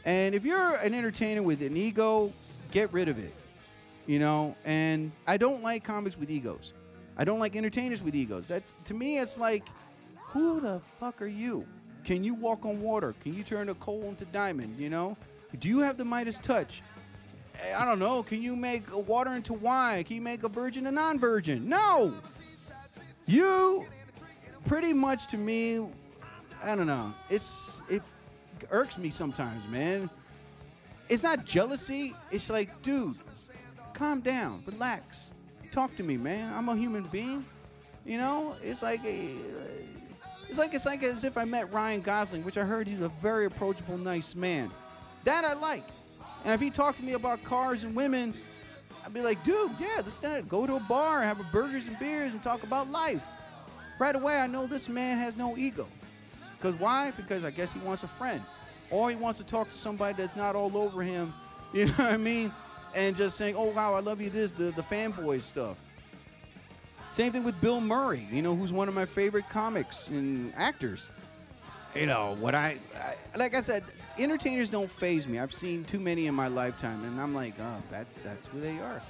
And 0.04 0.34
if 0.34 0.44
you're 0.44 0.76
an 0.76 0.94
entertainer 0.94 1.42
with 1.42 1.62
an 1.62 1.76
ego, 1.76 2.32
get 2.70 2.92
rid 2.92 3.08
of 3.08 3.18
it. 3.18 3.34
You 4.06 4.18
know, 4.18 4.54
and 4.64 5.12
I 5.26 5.38
don't 5.38 5.62
like 5.62 5.82
comics 5.82 6.18
with 6.18 6.30
egos. 6.30 6.74
I 7.16 7.24
don't 7.24 7.38
like 7.38 7.56
entertainers 7.56 8.02
with 8.02 8.14
egos. 8.14 8.46
That 8.46 8.62
to 8.84 8.94
me, 8.94 9.18
it's 9.18 9.38
like, 9.38 9.66
who 10.16 10.60
the 10.60 10.80
fuck 11.00 11.22
are 11.22 11.26
you? 11.26 11.66
Can 12.04 12.22
you 12.22 12.34
walk 12.34 12.66
on 12.66 12.82
water? 12.82 13.14
Can 13.22 13.32
you 13.32 13.42
turn 13.42 13.70
a 13.70 13.74
coal 13.76 14.02
into 14.04 14.26
diamond? 14.26 14.78
You 14.78 14.90
know, 14.90 15.16
do 15.58 15.68
you 15.68 15.78
have 15.80 15.96
the 15.96 16.04
Midas 16.04 16.38
touch? 16.38 16.82
Eh, 17.62 17.74
I 17.76 17.86
don't 17.86 17.98
know. 17.98 18.22
Can 18.22 18.42
you 18.42 18.56
make 18.56 18.94
water 19.08 19.30
into 19.34 19.54
wine? 19.54 20.04
Can 20.04 20.16
you 20.16 20.22
make 20.22 20.42
a 20.42 20.48
virgin 20.48 20.86
a 20.86 20.92
non-virgin? 20.92 21.66
No. 21.66 22.12
You, 23.26 23.86
pretty 24.66 24.92
much 24.92 25.28
to 25.28 25.38
me, 25.38 25.86
I 26.62 26.74
don't 26.74 26.86
know. 26.86 27.14
It's 27.30 27.80
it 27.88 28.02
irks 28.70 28.98
me 28.98 29.10
sometimes, 29.10 29.66
man. 29.68 30.10
It's 31.08 31.22
not 31.22 31.44
jealousy. 31.44 32.14
It's 32.30 32.50
like, 32.50 32.82
dude, 32.82 33.16
calm 33.92 34.20
down, 34.20 34.62
relax, 34.66 35.32
talk 35.70 35.94
to 35.96 36.02
me, 36.02 36.16
man. 36.16 36.52
I'm 36.54 36.68
a 36.68 36.76
human 36.76 37.04
being. 37.04 37.44
You 38.04 38.18
know, 38.18 38.54
it's 38.62 38.82
like 38.82 39.00
eh, 39.04 39.28
it's 40.48 40.58
like 40.58 40.74
it's 40.74 40.86
like 40.86 41.02
as 41.02 41.24
if 41.24 41.36
I 41.36 41.44
met 41.44 41.72
Ryan 41.72 42.00
Gosling, 42.00 42.44
which 42.44 42.58
I 42.58 42.64
heard 42.64 42.86
he's 42.86 43.00
a 43.00 43.08
very 43.20 43.46
approachable, 43.46 43.98
nice 43.98 44.34
man. 44.34 44.70
That 45.24 45.44
I 45.44 45.54
like. 45.54 45.84
And 46.44 46.52
if 46.52 46.60
he 46.60 46.70
talked 46.70 46.98
to 46.98 47.04
me 47.04 47.14
about 47.14 47.42
cars 47.42 47.84
and 47.84 47.96
women, 47.96 48.34
I'd 49.04 49.14
be 49.14 49.20
like, 49.22 49.42
dude, 49.42 49.72
yeah, 49.80 49.96
let's 49.96 50.20
go 50.48 50.66
to 50.66 50.76
a 50.76 50.80
bar, 50.80 51.22
have 51.22 51.40
a 51.40 51.44
burgers 51.44 51.86
and 51.86 51.98
beers, 51.98 52.34
and 52.34 52.42
talk 52.42 52.62
about 52.62 52.90
life. 52.90 53.22
Right 53.98 54.14
away, 54.14 54.38
I 54.38 54.46
know 54.46 54.66
this 54.66 54.88
man 54.88 55.18
has 55.18 55.36
no 55.36 55.56
ego. 55.56 55.88
Because 56.64 56.80
why? 56.80 57.10
Because 57.10 57.44
I 57.44 57.50
guess 57.50 57.74
he 57.74 57.80
wants 57.80 58.04
a 58.04 58.08
friend. 58.08 58.40
Or 58.90 59.10
he 59.10 59.16
wants 59.16 59.38
to 59.38 59.44
talk 59.44 59.68
to 59.68 59.76
somebody 59.76 60.14
that's 60.14 60.34
not 60.34 60.56
all 60.56 60.74
over 60.78 61.02
him, 61.02 61.34
you 61.74 61.84
know 61.84 61.92
what 61.92 62.14
I 62.14 62.16
mean? 62.16 62.50
And 62.94 63.14
just 63.14 63.36
saying, 63.36 63.54
oh, 63.54 63.66
wow, 63.66 63.92
I 63.92 64.00
love 64.00 64.22
you 64.22 64.30
this, 64.30 64.52
the, 64.52 64.70
the 64.70 64.80
fanboy 64.80 65.42
stuff. 65.42 65.76
Same 67.12 67.32
thing 67.32 67.44
with 67.44 67.60
Bill 67.60 67.82
Murray, 67.82 68.26
you 68.32 68.40
know, 68.40 68.56
who's 68.56 68.72
one 68.72 68.88
of 68.88 68.94
my 68.94 69.04
favorite 69.04 69.46
comics 69.50 70.08
and 70.08 70.54
actors. 70.56 71.10
You 71.94 72.06
know, 72.06 72.34
what 72.40 72.54
I, 72.54 72.78
I 72.96 73.36
like 73.36 73.54
I 73.54 73.60
said, 73.60 73.84
entertainers 74.18 74.70
don't 74.70 74.90
phase 74.90 75.28
me. 75.28 75.40
I've 75.40 75.52
seen 75.52 75.84
too 75.84 76.00
many 76.00 76.28
in 76.28 76.34
my 76.34 76.48
lifetime, 76.48 77.04
and 77.04 77.20
I'm 77.20 77.34
like, 77.34 77.54
oh, 77.60 77.82
that's 77.90 78.16
that's 78.18 78.46
who 78.46 78.58
they 78.58 78.78
are. 78.78 79.02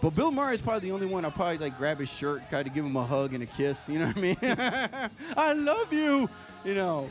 But 0.00 0.14
Bill 0.14 0.30
Murray 0.30 0.54
is 0.54 0.60
probably 0.60 0.88
the 0.88 0.94
only 0.94 1.06
one 1.06 1.24
I'll 1.24 1.30
probably 1.30 1.58
like 1.58 1.78
grab 1.78 1.98
his 1.98 2.10
shirt, 2.10 2.42
try 2.50 2.62
to 2.62 2.68
give 2.68 2.84
him 2.84 2.96
a 2.96 3.04
hug 3.04 3.32
and 3.32 3.42
a 3.42 3.46
kiss. 3.46 3.88
You 3.88 4.00
know 4.00 4.06
what 4.08 4.16
I 4.16 4.20
mean? 4.20 4.36
I 5.36 5.52
love 5.54 5.92
you. 5.92 6.28
You 6.64 6.74
know. 6.74 7.10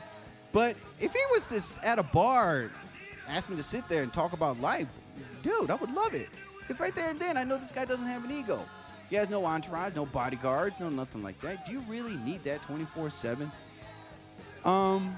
But 0.52 0.76
if 1.00 1.12
he 1.12 1.20
was 1.32 1.50
just 1.50 1.84
at 1.84 1.98
a 1.98 2.04
bar, 2.04 2.70
ask 3.28 3.50
me 3.50 3.56
to 3.56 3.64
sit 3.64 3.90
there 3.90 4.04
and 4.04 4.14
talk 4.14 4.34
about 4.34 4.62
life, 4.62 4.88
dude, 5.42 5.72
I 5.72 5.76
would 5.76 5.92
love 5.92 6.14
it. 6.14 6.30
Because 6.60 6.80
right 6.80 6.96
there 6.96 7.10
and 7.10 7.20
then, 7.20 7.38
I 7.38 7.44
know 7.44 7.58
this 7.58 7.72
guy 7.72 7.86
doesn't 7.86 8.06
have 8.06 8.24
an 8.24 8.32
ego. 8.32 8.64
He 9.10 9.16
has 9.16 9.30
no 9.30 9.46
entourage, 9.46 9.96
no 9.96 10.06
bodyguards, 10.06 10.80
no 10.80 10.90
nothing 10.90 11.24
like 11.24 11.40
that. 11.42 11.66
Do 11.66 11.72
you 11.72 11.80
really 11.90 12.16
need 12.18 12.44
that 12.44 12.62
24 12.62 13.10
7? 13.10 13.52
Um, 14.64 15.16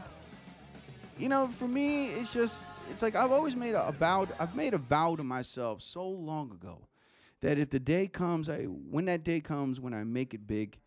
you 1.19 1.29
know, 1.29 1.47
for 1.47 1.67
me, 1.67 2.07
it's 2.07 2.33
just, 2.33 2.63
it's 2.89 3.01
like 3.01 3.15
I've 3.15 3.31
always 3.31 3.55
made 3.55 3.75
a, 3.75 3.87
a 3.87 3.91
vow, 3.91 4.27
I've 4.39 4.55
made 4.55 4.73
a 4.73 4.77
vow 4.77 5.15
to 5.15 5.23
myself 5.23 5.81
so 5.81 6.07
long 6.07 6.51
ago 6.51 6.79
that 7.41 7.57
if 7.57 7.69
the 7.69 7.79
day 7.79 8.07
comes, 8.07 8.49
I, 8.49 8.63
when 8.63 9.05
that 9.05 9.23
day 9.23 9.39
comes, 9.39 9.79
when 9.79 9.93
I 9.93 10.03
make 10.03 10.33
it 10.33 10.47
big, 10.47 10.77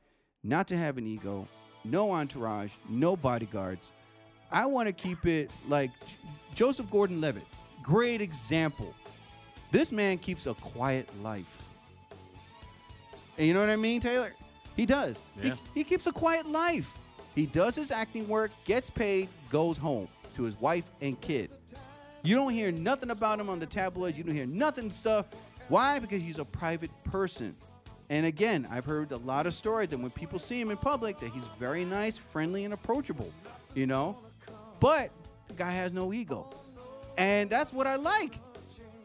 not 0.43 0.69
to 0.69 0.77
have 0.77 0.99
an 0.99 1.07
ego, 1.07 1.47
no 1.85 2.11
entourage, 2.11 2.73
no 2.89 3.17
bodyguards. 3.17 3.93
I 4.51 4.67
want 4.67 4.87
to 4.87 4.93
keep 4.93 5.27
it 5.27 5.51
like 5.69 5.91
Joseph 6.55 6.91
Gordon 6.91 7.21
Levitt, 7.21 7.45
great 7.83 8.21
example. 8.21 8.95
This 9.71 9.93
man 9.93 10.19
keeps 10.19 10.47
a 10.47 10.55
quiet 10.55 11.09
life. 11.23 11.63
And 13.37 13.47
you 13.47 13.55
know 13.55 13.61
what 13.61 13.69
I 13.69 13.77
mean, 13.77 14.01
Taylor? 14.01 14.33
He 14.77 14.87
does. 14.87 15.21
Yeah. 15.41 15.55
He, 15.75 15.81
he 15.81 15.85
keeps 15.85 16.07
a 16.07 16.13
quiet 16.13 16.47
life. 16.47 16.97
He 17.35 17.47
does 17.47 17.77
his 17.77 17.91
acting 17.91 18.27
work, 18.27 18.51
gets 18.65 18.91
paid, 18.91 19.29
goes 19.51 19.79
home 19.79 20.09
to 20.35 20.43
his 20.43 20.59
wife 20.61 20.91
and 21.01 21.21
kid. 21.21 21.51
You 22.23 22.35
don't 22.35 22.53
hear 22.53 22.73
nothing 22.73 23.11
about 23.11 23.39
him 23.39 23.49
on 23.49 23.61
the 23.61 23.67
tabloids. 23.67 24.19
You 24.19 24.25
don't 24.25 24.35
hear 24.35 24.47
nothing 24.47 24.91
stuff. 24.91 25.27
Why? 25.69 25.99
Because 25.99 26.23
he's 26.23 26.39
a 26.39 26.45
private 26.45 26.91
person. 27.05 27.55
And 28.11 28.25
again, 28.25 28.67
I've 28.71 28.87
heard 28.87 29.13
a 29.13 29.19
lot 29.19 29.47
of 29.47 29.53
stories 29.53 29.89
that 29.89 29.99
when 29.99 30.11
people 30.11 30.39
see 30.39 30.61
him 30.61 30.71
in 30.71 30.79
public, 30.79 31.21
that 31.21 31.31
he's 31.31 31.45
very 31.59 31.85
nice, 31.85 32.17
friendly, 32.17 32.65
and 32.65 32.73
approachable. 32.73 33.31
You 33.75 33.87
know, 33.87 34.17
but 34.81 35.11
the 35.47 35.55
guy 35.55 35.71
has 35.71 35.93
no 35.93 36.13
ego, 36.13 36.49
and 37.19 37.51
that's 37.51 37.73
what 37.73 37.87
I 37.87 37.97
like. 37.97 38.41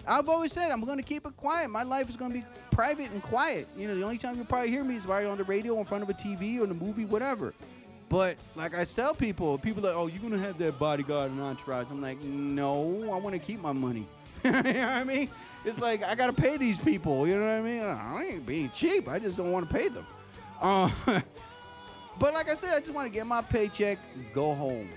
I've 0.08 0.30
always 0.30 0.52
said 0.52 0.72
I'm 0.72 0.84
going 0.84 0.98
to 0.98 1.04
keep 1.04 1.26
it 1.26 1.36
quiet. 1.38 1.70
My 1.70 1.84
life 1.84 2.10
is 2.10 2.16
going 2.16 2.32
to 2.32 2.40
be 2.40 2.46
private 2.72 3.12
and 3.12 3.22
quiet. 3.22 3.68
You 3.78 3.88
know, 3.88 3.96
the 3.96 4.04
only 4.04 4.18
time 4.18 4.36
you'll 4.36 4.46
probably 4.46 4.70
hear 4.70 4.84
me 4.84 4.96
is 4.96 5.06
right 5.06 5.26
on 5.26 5.38
the 5.38 5.44
radio, 5.44 5.78
in 5.80 5.86
front 5.86 6.04
of 6.04 6.10
a 6.10 6.14
TV, 6.14 6.60
or 6.60 6.64
in 6.64 6.72
a 6.72 6.74
movie, 6.74 7.06
whatever. 7.06 7.54
But 8.10 8.38
like 8.56 8.76
I 8.76 8.84
tell 8.84 9.14
people, 9.14 9.58
people 9.58 9.86
are 9.86 9.90
like, 9.90 9.98
oh, 9.98 10.08
you're 10.08 10.22
gonna 10.22 10.38
have 10.38 10.58
that 10.60 10.80
bodyguard 10.80 11.32
and 11.32 11.42
entourage. 11.42 11.88
I'm 11.90 12.02
like, 12.02 12.22
no, 12.22 13.12
I 13.12 13.18
want 13.18 13.34
to 13.34 13.40
keep 13.40 13.60
my 13.60 13.74
money. 13.74 14.08
you 14.44 14.52
know 14.52 14.62
what 14.62 14.78
I 14.78 15.04
mean? 15.04 15.30
It's 15.66 15.80
like 15.80 16.04
I 16.04 16.16
gotta 16.16 16.34
pay 16.34 16.58
these 16.58 16.78
people. 16.78 17.28
You 17.28 17.40
know 17.40 17.46
what 17.46 17.52
I 17.52 17.62
mean? 17.62 17.82
I 17.82 18.26
ain't 18.32 18.46
being 18.46 18.70
cheap. 18.72 19.08
I 19.08 19.20
just 19.20 19.38
don't 19.38 19.52
want 19.52 19.70
to 19.70 19.74
pay 19.74 19.88
them. 19.88 20.06
Uh, 20.62 20.90
but 22.20 22.34
like 22.34 22.50
I 22.50 22.54
said, 22.54 22.76
I 22.76 22.80
just 22.80 22.94
want 22.94 23.08
to 23.08 23.14
get 23.14 23.26
my 23.26 23.42
paycheck, 23.42 23.98
go 24.34 24.54
home. 24.54 24.90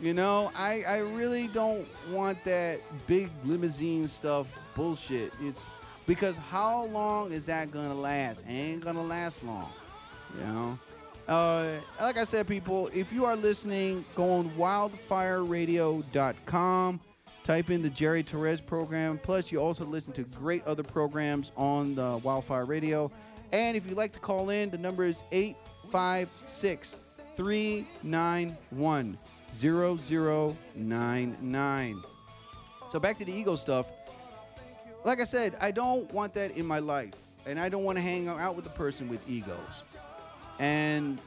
You 0.00 0.14
know, 0.14 0.50
I 0.54 0.82
I 0.86 0.98
really 0.98 1.48
don't 1.48 1.86
want 2.10 2.42
that 2.44 2.80
big 3.06 3.30
limousine 3.44 4.08
stuff 4.08 4.52
bullshit. 4.74 5.32
It's 5.40 5.70
because 6.06 6.36
how 6.36 6.84
long 6.86 7.32
is 7.32 7.46
that 7.46 7.70
gonna 7.70 7.94
last? 7.94 8.44
Ain't 8.48 8.84
gonna 8.84 9.02
last 9.02 9.44
long. 9.44 9.70
You 10.38 10.46
know. 10.46 10.78
Uh, 11.28 11.78
like 12.00 12.18
I 12.18 12.24
said, 12.24 12.48
people, 12.48 12.90
if 12.92 13.12
you 13.12 13.24
are 13.24 13.36
listening, 13.36 14.04
go 14.16 14.32
on 14.32 14.50
wildfireradio.com. 14.50 17.00
Type 17.44 17.70
in 17.70 17.82
the 17.82 17.90
Jerry 17.90 18.22
Torres 18.22 18.60
program. 18.60 19.18
Plus, 19.18 19.50
you 19.50 19.58
also 19.58 19.84
listen 19.84 20.12
to 20.12 20.22
great 20.22 20.64
other 20.64 20.84
programs 20.84 21.50
on 21.56 21.96
the 21.96 22.20
Wildfire 22.22 22.64
Radio. 22.64 23.10
And 23.52 23.76
if 23.76 23.84
you'd 23.86 23.96
like 23.96 24.12
to 24.12 24.20
call 24.20 24.50
in, 24.50 24.70
the 24.70 24.78
number 24.78 25.02
is 25.04 25.24
856 25.32 26.94
391 27.36 29.18
0099. 29.52 32.02
So, 32.88 33.00
back 33.00 33.18
to 33.18 33.24
the 33.24 33.32
ego 33.32 33.56
stuff. 33.56 33.88
Like 35.04 35.20
I 35.20 35.24
said, 35.24 35.56
I 35.60 35.72
don't 35.72 36.08
want 36.12 36.34
that 36.34 36.56
in 36.56 36.64
my 36.64 36.78
life. 36.78 37.14
And 37.44 37.58
I 37.58 37.68
don't 37.68 37.82
want 37.82 37.98
to 37.98 38.02
hang 38.02 38.28
out 38.28 38.54
with 38.54 38.66
a 38.66 38.70
person 38.70 39.08
with 39.08 39.28
egos. 39.28 39.82
And 40.60 41.18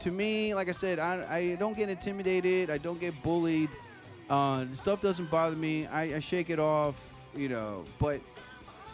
to 0.00 0.10
me, 0.10 0.54
like 0.54 0.70
I 0.70 0.72
said, 0.72 0.98
I, 0.98 1.26
I 1.30 1.54
don't 1.56 1.76
get 1.76 1.90
intimidated. 1.90 2.70
I 2.70 2.78
don't 2.78 2.98
get 2.98 3.22
bullied. 3.22 3.68
Uh, 4.30 4.66
stuff 4.72 5.00
doesn't 5.00 5.30
bother 5.30 5.56
me. 5.56 5.86
I, 5.86 6.16
I 6.16 6.18
shake 6.18 6.50
it 6.50 6.58
off, 6.58 6.96
you 7.36 7.48
know. 7.48 7.84
But 7.98 8.20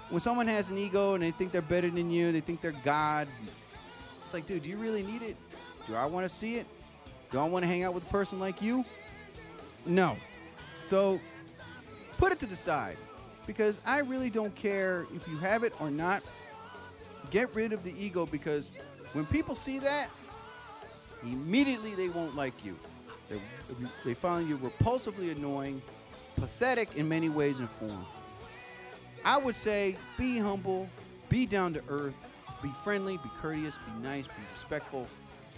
when 0.08 0.20
someone 0.20 0.48
has 0.48 0.70
an 0.70 0.78
ego 0.78 1.14
and 1.14 1.22
they 1.22 1.30
think 1.30 1.52
they're 1.52 1.62
better 1.62 1.88
than 1.88 2.10
you, 2.10 2.32
they 2.32 2.40
think 2.40 2.60
they're 2.60 2.74
God, 2.84 3.28
it's 4.24 4.34
like, 4.34 4.46
dude, 4.46 4.62
do 4.62 4.68
you 4.68 4.76
really 4.76 5.02
need 5.02 5.22
it? 5.22 5.36
Do 5.86 5.94
I 5.94 6.04
want 6.06 6.24
to 6.24 6.28
see 6.28 6.56
it? 6.56 6.66
Do 7.30 7.38
I 7.38 7.44
want 7.44 7.62
to 7.62 7.68
hang 7.68 7.84
out 7.84 7.94
with 7.94 8.04
a 8.04 8.10
person 8.10 8.40
like 8.40 8.60
you? 8.60 8.84
No. 9.86 10.16
So 10.84 11.20
put 12.18 12.32
it 12.32 12.40
to 12.40 12.46
the 12.46 12.56
side 12.56 12.96
because 13.46 13.80
I 13.86 14.00
really 14.00 14.30
don't 14.30 14.54
care 14.54 15.06
if 15.14 15.26
you 15.28 15.38
have 15.38 15.62
it 15.62 15.72
or 15.80 15.90
not. 15.90 16.22
Get 17.30 17.54
rid 17.54 17.72
of 17.72 17.84
the 17.84 17.92
ego 17.96 18.26
because 18.26 18.72
when 19.12 19.26
people 19.26 19.54
see 19.54 19.78
that, 19.78 20.08
immediately 21.22 21.94
they 21.94 22.08
won't 22.08 22.34
like 22.34 22.64
you. 22.64 22.76
They, 23.28 23.40
they 24.04 24.14
find 24.14 24.48
you 24.48 24.58
repulsively 24.58 25.30
annoying, 25.32 25.82
pathetic 26.36 26.96
in 26.96 27.08
many 27.08 27.28
ways 27.28 27.58
and 27.58 27.68
form. 27.68 28.04
I 29.24 29.38
would 29.38 29.54
say 29.54 29.96
be 30.18 30.38
humble, 30.38 30.88
be 31.28 31.46
down 31.46 31.74
to 31.74 31.82
earth, 31.88 32.14
be 32.62 32.70
friendly, 32.84 33.16
be 33.18 33.30
courteous, 33.40 33.78
be 33.78 34.02
nice, 34.02 34.26
be 34.26 34.32
respectful, 34.52 35.06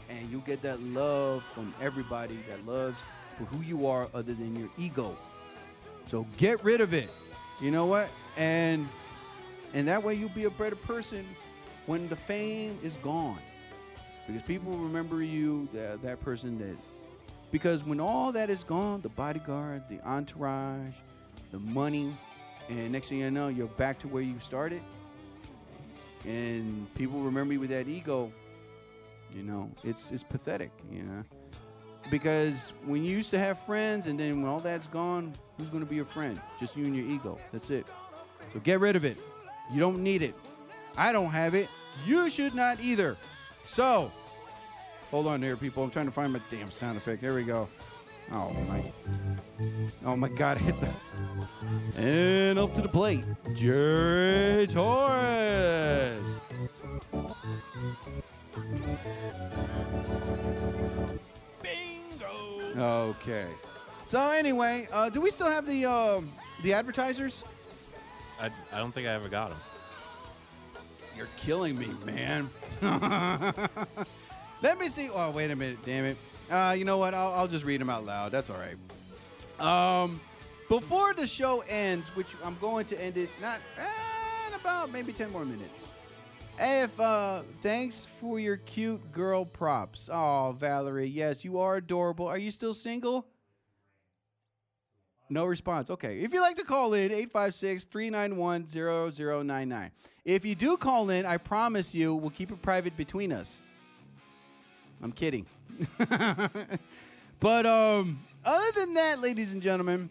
and 0.08 0.30
you'll 0.30 0.40
get 0.42 0.62
that 0.62 0.80
love 0.80 1.44
from 1.54 1.74
everybody 1.80 2.38
that 2.48 2.66
loves 2.66 3.00
for 3.36 3.44
who 3.44 3.62
you 3.62 3.86
are 3.86 4.08
other 4.14 4.34
than 4.34 4.56
your 4.56 4.68
ego. 4.76 5.16
So 6.06 6.26
get 6.36 6.62
rid 6.64 6.80
of 6.80 6.92
it. 6.94 7.10
You 7.60 7.70
know 7.70 7.86
what? 7.86 8.10
And 8.36 8.88
and 9.74 9.88
that 9.88 10.02
way 10.02 10.14
you'll 10.14 10.28
be 10.30 10.44
a 10.44 10.50
better 10.50 10.76
person 10.76 11.24
when 11.86 12.08
the 12.08 12.16
fame 12.16 12.78
is 12.82 12.96
gone. 12.98 13.38
Because 14.26 14.42
people 14.42 14.72
remember 14.72 15.22
you, 15.22 15.68
that, 15.72 16.02
that 16.02 16.20
person 16.20 16.58
that 16.58 16.76
because 17.52 17.84
when 17.84 18.00
all 18.00 18.32
that 18.32 18.50
is 18.50 18.64
gone, 18.64 19.02
the 19.02 19.10
bodyguard, 19.10 19.82
the 19.88 20.00
entourage, 20.00 20.94
the 21.52 21.58
money, 21.58 22.12
and 22.68 22.90
next 22.90 23.10
thing 23.10 23.18
you 23.18 23.30
know, 23.30 23.48
you're 23.48 23.66
back 23.68 23.98
to 24.00 24.08
where 24.08 24.22
you 24.22 24.40
started. 24.40 24.82
And 26.24 26.92
people 26.94 27.20
remember 27.20 27.52
you 27.52 27.60
with 27.60 27.70
that 27.70 27.86
ego, 27.88 28.32
you 29.34 29.42
know, 29.42 29.70
it's 29.84 30.10
it's 30.10 30.22
pathetic, 30.22 30.70
you 30.90 31.02
know. 31.02 31.22
Because 32.10 32.72
when 32.84 33.04
you 33.04 33.14
used 33.14 33.30
to 33.30 33.38
have 33.38 33.58
friends 33.58 34.06
and 34.06 34.18
then 34.18 34.42
when 34.42 34.50
all 34.50 34.60
that's 34.60 34.88
gone, 34.88 35.34
who's 35.58 35.70
gonna 35.70 35.84
be 35.84 35.96
your 35.96 36.04
friend? 36.04 36.40
Just 36.58 36.76
you 36.76 36.84
and 36.84 36.96
your 36.96 37.06
ego. 37.06 37.38
That's 37.52 37.70
it. 37.70 37.86
So 38.52 38.60
get 38.60 38.80
rid 38.80 38.96
of 38.96 39.04
it. 39.04 39.18
You 39.72 39.78
don't 39.78 40.02
need 40.02 40.22
it. 40.22 40.34
I 40.96 41.12
don't 41.12 41.30
have 41.30 41.54
it. 41.54 41.68
You 42.06 42.30
should 42.30 42.54
not 42.54 42.80
either. 42.82 43.16
So, 43.64 44.10
hold 45.12 45.28
on 45.28 45.40
there, 45.42 45.56
people. 45.56 45.84
I'm 45.84 45.90
trying 45.90 46.06
to 46.06 46.12
find 46.12 46.32
my 46.32 46.40
damn 46.50 46.70
sound 46.70 46.96
effect. 46.96 47.20
There 47.20 47.34
we 47.34 47.44
go. 47.44 47.68
Oh 48.32 48.50
my! 48.68 48.92
Oh 50.06 50.16
my 50.16 50.28
God! 50.28 50.58
Hit 50.66 50.80
the 50.80 50.88
and 51.96 52.58
up 52.58 52.72
to 52.74 52.80
the 52.80 52.88
plate, 52.88 53.24
Jerry 53.54 54.66
Torres. 54.66 56.40
Bingo! 61.62 63.10
Okay. 63.10 63.46
So 64.06 64.18
anyway, 64.30 64.88
uh, 64.92 65.10
do 65.10 65.20
we 65.20 65.30
still 65.30 65.50
have 65.50 65.66
the 65.66 65.84
um 65.84 66.32
the 66.62 66.72
advertisers? 66.72 67.44
I, 68.40 68.50
I 68.72 68.78
don't 68.78 68.92
think 68.92 69.06
I 69.06 69.12
ever 69.12 69.28
got 69.28 69.50
them. 69.50 69.58
You're 71.16 71.28
killing 71.36 71.78
me, 71.78 71.92
man. 72.06 72.48
Let 74.62 74.78
me 74.78 74.88
see. 74.88 75.10
Oh, 75.12 75.32
wait 75.32 75.50
a 75.50 75.56
minute. 75.56 75.78
Damn 75.84 76.04
it. 76.04 76.16
Uh, 76.48 76.74
you 76.78 76.84
know 76.84 76.98
what? 76.98 77.14
I'll, 77.14 77.32
I'll 77.32 77.48
just 77.48 77.64
read 77.64 77.80
them 77.80 77.90
out 77.90 78.04
loud. 78.04 78.30
That's 78.30 78.48
all 78.48 78.58
right. 78.58 78.76
Um, 79.60 80.20
before 80.68 81.14
the 81.14 81.26
show 81.26 81.64
ends, 81.68 82.14
which 82.14 82.28
I'm 82.44 82.56
going 82.60 82.86
to 82.86 83.02
end 83.02 83.16
it 83.16 83.28
not 83.40 83.60
in 83.76 84.54
about 84.54 84.92
maybe 84.92 85.12
10 85.12 85.32
more 85.32 85.44
minutes. 85.44 85.88
If 86.58 86.98
uh, 87.00 87.42
thanks 87.62 88.06
for 88.20 88.38
your 88.38 88.58
cute 88.58 89.12
girl 89.12 89.44
props. 89.44 90.08
Oh, 90.12 90.54
Valerie, 90.58 91.08
yes, 91.08 91.44
you 91.44 91.58
are 91.58 91.76
adorable. 91.76 92.28
Are 92.28 92.38
you 92.38 92.50
still 92.50 92.74
single? 92.74 93.26
No 95.28 95.46
response. 95.46 95.90
Okay. 95.90 96.20
If 96.20 96.32
you'd 96.34 96.42
like 96.42 96.56
to 96.56 96.64
call 96.64 96.92
in, 96.94 97.10
856 97.10 97.84
391 97.84 98.66
0099. 98.66 99.90
If 100.24 100.44
you 100.44 100.54
do 100.54 100.76
call 100.76 101.10
in, 101.10 101.26
I 101.26 101.38
promise 101.38 101.94
you 101.94 102.14
we'll 102.14 102.30
keep 102.30 102.52
it 102.52 102.60
private 102.60 102.96
between 102.96 103.32
us. 103.32 103.60
I'm 105.02 105.12
kidding. 105.12 105.46
but 107.40 107.66
um, 107.66 108.20
other 108.44 108.80
than 108.80 108.94
that, 108.94 109.18
ladies 109.20 109.52
and 109.52 109.62
gentlemen, 109.62 110.08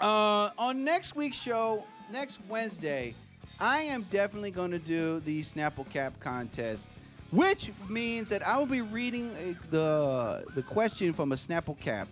uh, 0.00 0.50
on 0.56 0.84
next 0.84 1.16
week's 1.16 1.36
show, 1.36 1.84
next 2.10 2.40
Wednesday, 2.48 3.14
I 3.60 3.82
am 3.82 4.02
definitely 4.10 4.50
going 4.50 4.70
to 4.70 4.78
do 4.78 5.20
the 5.20 5.40
Snapple 5.40 5.88
Cap 5.88 6.18
contest, 6.20 6.88
which 7.30 7.72
means 7.88 8.28
that 8.28 8.46
I 8.46 8.58
will 8.58 8.66
be 8.66 8.80
reading 8.80 9.30
uh, 9.30 9.54
the 9.70 10.44
the 10.54 10.62
question 10.62 11.12
from 11.12 11.32
a 11.32 11.36
Snapple 11.36 11.78
Cap. 11.78 12.08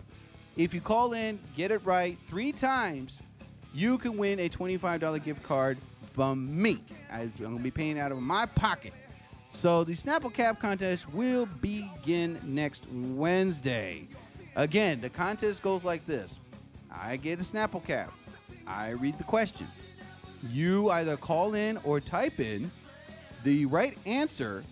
If 0.57 0.75
you 0.75 0.81
call 0.81 1.13
in, 1.13 1.39
get 1.57 1.71
it 1.71 1.81
right 1.85 2.19
three 2.27 2.53
times, 2.53 3.23
you 3.73 3.99
can 3.99 4.17
win 4.17 4.41
a 4.41 4.49
$25 4.49 5.23
gift 5.23 5.43
card 5.43 5.79
from 6.13 6.61
me. 6.61 6.83
I, 7.11 7.23
I'm 7.23 7.33
going 7.39 7.57
to 7.57 7.63
be 7.63 7.71
paying 7.71 7.99
out 7.99 8.13
of 8.13 8.19
my 8.19 8.47
pocket. 8.47 8.93
So 9.51 9.85
the 9.85 9.95
Snapple 9.95 10.33
Cap 10.33 10.61
contest 10.61 11.13
will 11.13 11.47
begin 11.47 12.41
next 12.45 12.85
Wednesday. 12.91 14.07
Again, 14.57 15.01
the 15.01 15.11
contest 15.11 15.63
goes 15.63 15.85
like 15.85 16.07
this. 16.07 16.39
I 16.91 17.17
get 17.17 17.41
a 17.41 17.43
Snapple 17.43 17.85
Cap. 17.85 18.13
I 18.67 18.91
read 18.91 19.19
the 19.19 19.25
question. 19.25 19.67
You 20.51 20.91
either 20.91 21.17
call 21.17 21.55
in 21.55 21.79
or 21.85 22.01
type 22.01 22.41
in 22.41 22.71
the 23.45 23.67
right 23.67 23.97
answer 24.07 24.63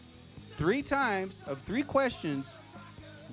three 0.55 0.83
times 0.83 1.43
of 1.47 1.61
three 1.62 1.83
questions. 1.83 2.59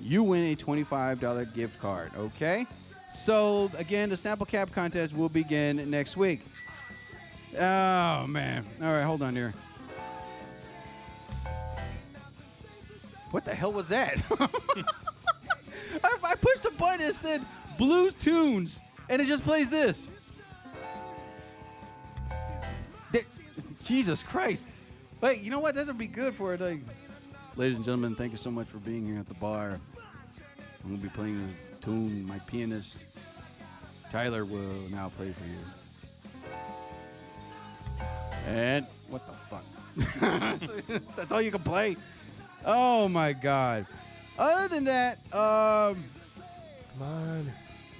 You 0.00 0.22
win 0.22 0.52
a 0.52 0.56
$25 0.56 1.54
gift 1.54 1.80
card, 1.80 2.10
okay? 2.16 2.66
So, 3.08 3.70
again, 3.78 4.08
the 4.08 4.16
Snapple 4.16 4.48
Cap 4.48 4.72
contest 4.72 5.14
will 5.14 5.28
begin 5.28 5.88
next 5.90 6.16
week. 6.16 6.40
Oh, 7.54 8.26
man. 8.26 8.64
All 8.82 8.92
right, 8.92 9.04
hold 9.04 9.22
on 9.22 9.34
here. 9.34 9.54
What 13.36 13.44
the 13.44 13.54
hell 13.54 13.70
was 13.70 13.90
that? 13.90 14.22
I, 16.02 16.16
I 16.24 16.34
pushed 16.36 16.64
a 16.64 16.70
button 16.70 17.06
that 17.06 17.12
said 17.12 17.44
Blue 17.76 18.10
Tunes, 18.10 18.80
and 19.10 19.20
it 19.20 19.26
just 19.26 19.44
plays 19.44 19.68
this. 19.68 20.10
That- 23.12 23.26
Jesus 23.84 24.22
Christ. 24.22 24.68
Wait, 25.20 25.42
you 25.42 25.50
know 25.50 25.60
what? 25.60 25.74
This 25.74 25.86
would 25.86 25.98
be 25.98 26.06
good 26.06 26.34
for 26.34 26.54
it. 26.54 26.62
Like, 26.62 26.80
ladies 27.56 27.76
and 27.76 27.84
gentlemen, 27.84 28.14
thank 28.14 28.32
you 28.32 28.38
so 28.38 28.50
much 28.50 28.68
for 28.68 28.78
being 28.78 29.06
here 29.06 29.18
at 29.18 29.28
the 29.28 29.34
bar. 29.34 29.78
I'm 30.82 30.88
going 30.88 30.96
to 30.96 31.02
be 31.02 31.10
playing 31.10 31.54
a 31.74 31.76
tune. 31.84 32.26
My 32.26 32.38
pianist, 32.38 33.00
Tyler, 34.10 34.46
will 34.46 34.88
now 34.90 35.10
play 35.10 35.32
for 35.32 35.44
you. 35.44 35.58
And 38.46 38.86
what 39.10 39.26
the 39.26 39.34
fuck? 39.50 39.64
That's 41.16 41.32
all 41.32 41.42
you 41.42 41.50
can 41.50 41.62
play? 41.62 41.98
Oh 42.66 43.08
my 43.08 43.32
god. 43.32 43.86
Other 44.38 44.68
than 44.68 44.84
that, 44.84 45.18
um 45.32 45.96
Come 46.98 47.08
on. 47.08 47.52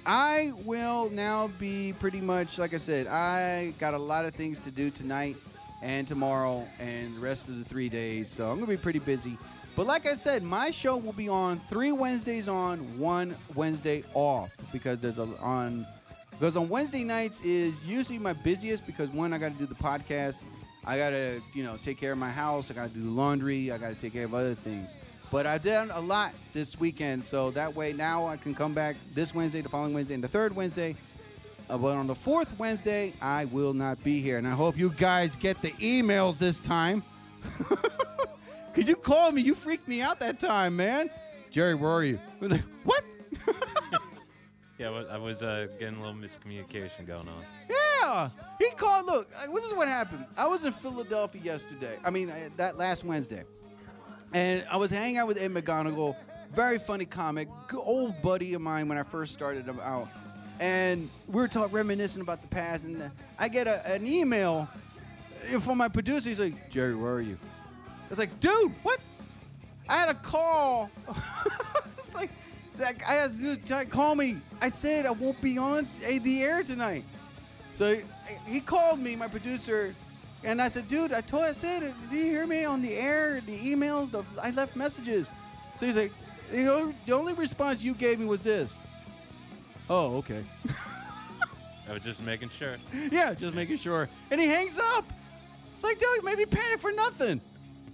I 0.05 0.51
will 0.63 1.09
now 1.09 1.49
be 1.59 1.93
pretty 1.99 2.21
much 2.21 2.57
like 2.57 2.73
I 2.73 2.77
said, 2.77 3.07
I 3.07 3.73
got 3.79 3.93
a 3.93 3.97
lot 3.97 4.25
of 4.25 4.33
things 4.33 4.59
to 4.59 4.71
do 4.71 4.89
tonight 4.89 5.37
and 5.81 6.07
tomorrow 6.07 6.67
and 6.79 7.15
the 7.15 7.19
rest 7.19 7.49
of 7.49 7.57
the 7.57 7.65
3 7.65 7.89
days. 7.89 8.29
So 8.29 8.49
I'm 8.49 8.55
going 8.55 8.65
to 8.65 8.71
be 8.71 8.81
pretty 8.81 8.99
busy. 8.99 9.37
But 9.75 9.85
like 9.85 10.07
I 10.07 10.15
said, 10.15 10.41
my 10.41 10.71
show 10.71 10.97
will 10.97 11.13
be 11.13 11.29
on 11.29 11.59
3 11.59 11.91
Wednesdays 11.91 12.47
on, 12.47 12.79
1 12.97 13.35
Wednesday 13.53 14.03
off 14.15 14.49
because 14.73 15.01
there's 15.01 15.19
a 15.19 15.27
on 15.39 15.85
because 16.31 16.55
on 16.55 16.69
Wednesday 16.69 17.03
nights 17.03 17.39
is 17.41 17.83
usually 17.85 18.19
my 18.19 18.33
busiest 18.33 18.85
because 18.85 19.09
one 19.09 19.33
I 19.33 19.39
got 19.39 19.53
to 19.53 19.57
do 19.57 19.65
the 19.65 19.75
podcast, 19.75 20.41
I 20.87 20.97
got 20.97 21.09
to, 21.09 21.41
you 21.53 21.63
know, 21.63 21.77
take 21.83 21.99
care 21.99 22.13
of 22.13 22.17
my 22.17 22.31
house, 22.31 22.71
I 22.71 22.73
got 22.73 22.87
to 22.87 22.93
do 22.93 23.03
the 23.03 23.09
laundry, 23.09 23.71
I 23.73 23.77
got 23.77 23.89
to 23.89 23.95
take 23.95 24.13
care 24.13 24.23
of 24.23 24.33
other 24.33 24.53
things. 24.53 24.95
But 25.29 25.45
I've 25.45 25.61
done 25.61 25.91
a 25.91 25.99
lot 25.99 26.33
this 26.53 26.79
weekend, 26.79 27.25
so 27.25 27.51
that 27.51 27.75
way 27.75 27.91
now 27.91 28.25
I 28.25 28.37
can 28.37 28.55
come 28.55 28.73
back 28.73 28.95
this 29.13 29.35
Wednesday, 29.35 29.59
the 29.59 29.67
following 29.67 29.93
Wednesday, 29.93 30.13
and 30.13 30.23
the 30.23 30.29
third 30.29 30.55
Wednesday. 30.55 30.95
Uh, 31.69 31.77
but 31.77 31.97
on 31.97 32.07
the 32.07 32.15
fourth 32.15 32.57
Wednesday, 32.57 33.11
I 33.21 33.43
will 33.45 33.73
not 33.73 34.01
be 34.01 34.21
here, 34.21 34.37
and 34.37 34.47
I 34.47 34.51
hope 34.51 34.77
you 34.77 34.91
guys 34.91 35.35
get 35.35 35.61
the 35.61 35.71
emails 35.71 36.39
this 36.39 36.57
time. 36.57 37.03
Cause 38.73 38.87
you 38.87 38.95
called 38.95 39.35
me, 39.35 39.41
you 39.41 39.55
freaked 39.55 39.89
me 39.89 39.99
out 39.99 40.21
that 40.21 40.39
time, 40.39 40.77
man. 40.77 41.09
Jerry, 41.51 41.75
where 41.75 41.91
are 41.91 42.03
you? 42.05 42.17
Like, 42.39 42.61
what? 42.85 43.03
Yeah, 44.79 44.89
I 45.09 45.17
was 45.17 45.41
uh, 45.41 45.65
getting 45.79 45.97
a 45.97 46.01
little 46.01 46.15
miscommunication 46.15 47.07
going 47.07 47.27
on. 47.27 47.43
Yeah, 47.67 47.76
he 48.59 48.69
called. 48.71 49.05
Look, 49.05 49.29
this 49.53 49.65
is 49.65 49.73
what 49.73 49.87
happened. 49.87 50.25
I 50.37 50.47
was 50.47 50.65
in 50.65 50.71
Philadelphia 50.71 51.41
yesterday. 51.41 51.97
I 52.03 52.09
mean, 52.09 52.29
uh, 52.29 52.49
that 52.57 52.77
last 52.77 53.03
Wednesday, 53.03 53.43
and 54.33 54.65
I 54.69 54.77
was 54.77 54.91
hanging 54.91 55.17
out 55.17 55.27
with 55.27 55.37
Ed 55.37 55.51
McGonigal, 55.51 56.15
very 56.53 56.79
funny 56.79 57.05
comic, 57.05 57.47
old 57.73 58.21
buddy 58.21 58.53
of 58.53 58.61
mine 58.61 58.87
when 58.87 58.97
I 58.97 59.03
first 59.03 59.33
started 59.33 59.69
out, 59.81 60.09
and 60.59 61.09
we 61.27 61.35
were 61.35 61.47
talking, 61.47 61.73
reminiscing 61.73 62.21
about 62.21 62.41
the 62.41 62.47
past. 62.47 62.83
And 62.83 63.01
uh, 63.01 63.09
I 63.39 63.47
get 63.47 63.67
a, 63.67 63.85
an 63.91 64.05
email 64.07 64.67
from 65.59 65.77
my 65.77 65.87
producer. 65.87 66.29
He's 66.29 66.39
like, 66.39 66.69
"Jerry, 66.69 66.95
where 66.95 67.13
are 67.13 67.21
you?" 67.21 67.37
I 68.05 68.09
was 68.09 68.19
like, 68.19 68.39
"Dude, 68.39 68.71
what?" 68.83 68.99
I 69.89 69.97
had 69.97 70.09
a 70.09 70.15
call. 70.15 70.89
it's 71.97 72.13
like, 72.13 72.29
that 72.75 72.97
guy 72.99 73.13
has 73.13 73.39
to 73.39 73.85
call 73.85 74.15
me. 74.15 74.37
I 74.61 74.69
said 74.69 75.05
I 75.05 75.11
won't 75.11 75.39
be 75.41 75.57
on 75.57 75.85
uh, 75.85 76.19
the 76.21 76.43
air 76.43 76.63
tonight. 76.63 77.05
So 77.77 77.95
he- 78.47 78.59
called 78.59 78.99
me, 78.99 79.15
my 79.15 79.27
producer, 79.27 79.93
and 80.43 80.59
I 80.59 80.67
said, 80.67 80.87
"Dude, 80.87 81.13
I 81.13 81.21
told, 81.21 81.43
I 81.43 81.51
said, 81.51 81.93
did 82.09 82.17
you 82.17 82.25
hear 82.25 82.47
me 82.47 82.65
on 82.65 82.81
the 82.81 82.95
air? 82.95 83.39
The 83.41 83.55
emails, 83.55 84.09
the, 84.09 84.23
I 84.41 84.49
left 84.49 84.75
messages." 84.75 85.29
So 85.75 85.85
he's 85.85 85.95
like, 85.95 86.11
"You 86.51 86.65
know, 86.65 86.91
the 87.05 87.13
only 87.13 87.33
response 87.33 87.83
you 87.83 87.93
gave 87.93 88.19
me 88.19 88.25
was 88.25 88.43
this." 88.43 88.79
Oh, 89.91 90.15
okay. 90.17 90.43
I 91.87 91.93
was 91.93 92.01
just 92.01 92.23
making 92.23 92.49
sure. 92.49 92.77
yeah, 93.11 93.35
just 93.35 93.53
making 93.53 93.77
sure. 93.77 94.09
And 94.31 94.41
he 94.41 94.47
hangs 94.47 94.79
up. 94.79 95.05
It's 95.71 95.83
like, 95.83 95.99
dude, 95.99 96.23
maybe 96.23 96.47
panic 96.47 96.79
for 96.79 96.91
nothing. 96.91 97.39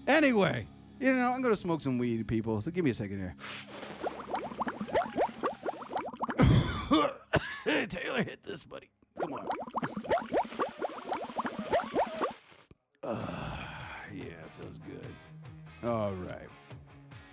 Anyway, 0.08 0.66
you 1.02 1.12
know, 1.12 1.30
I'm 1.36 1.42
gonna 1.42 1.58
smoke 1.58 1.82
some 1.82 1.98
weed, 1.98 2.26
people. 2.26 2.62
So 2.62 2.72
give 2.72 2.86
me 2.86 2.92
a 2.92 2.94
second 2.94 3.18
here. 3.18 3.36
Taylor, 7.90 8.24
hit 8.24 8.44
this, 8.44 8.64
buddy. 8.64 8.90
Come 9.20 9.34
on. 9.34 9.48
Ah, 13.06 14.06
yeah, 14.16 14.24
it 14.24 14.52
feels 14.58 14.78
good. 14.88 15.90
All 15.90 16.14
right. 16.14 16.48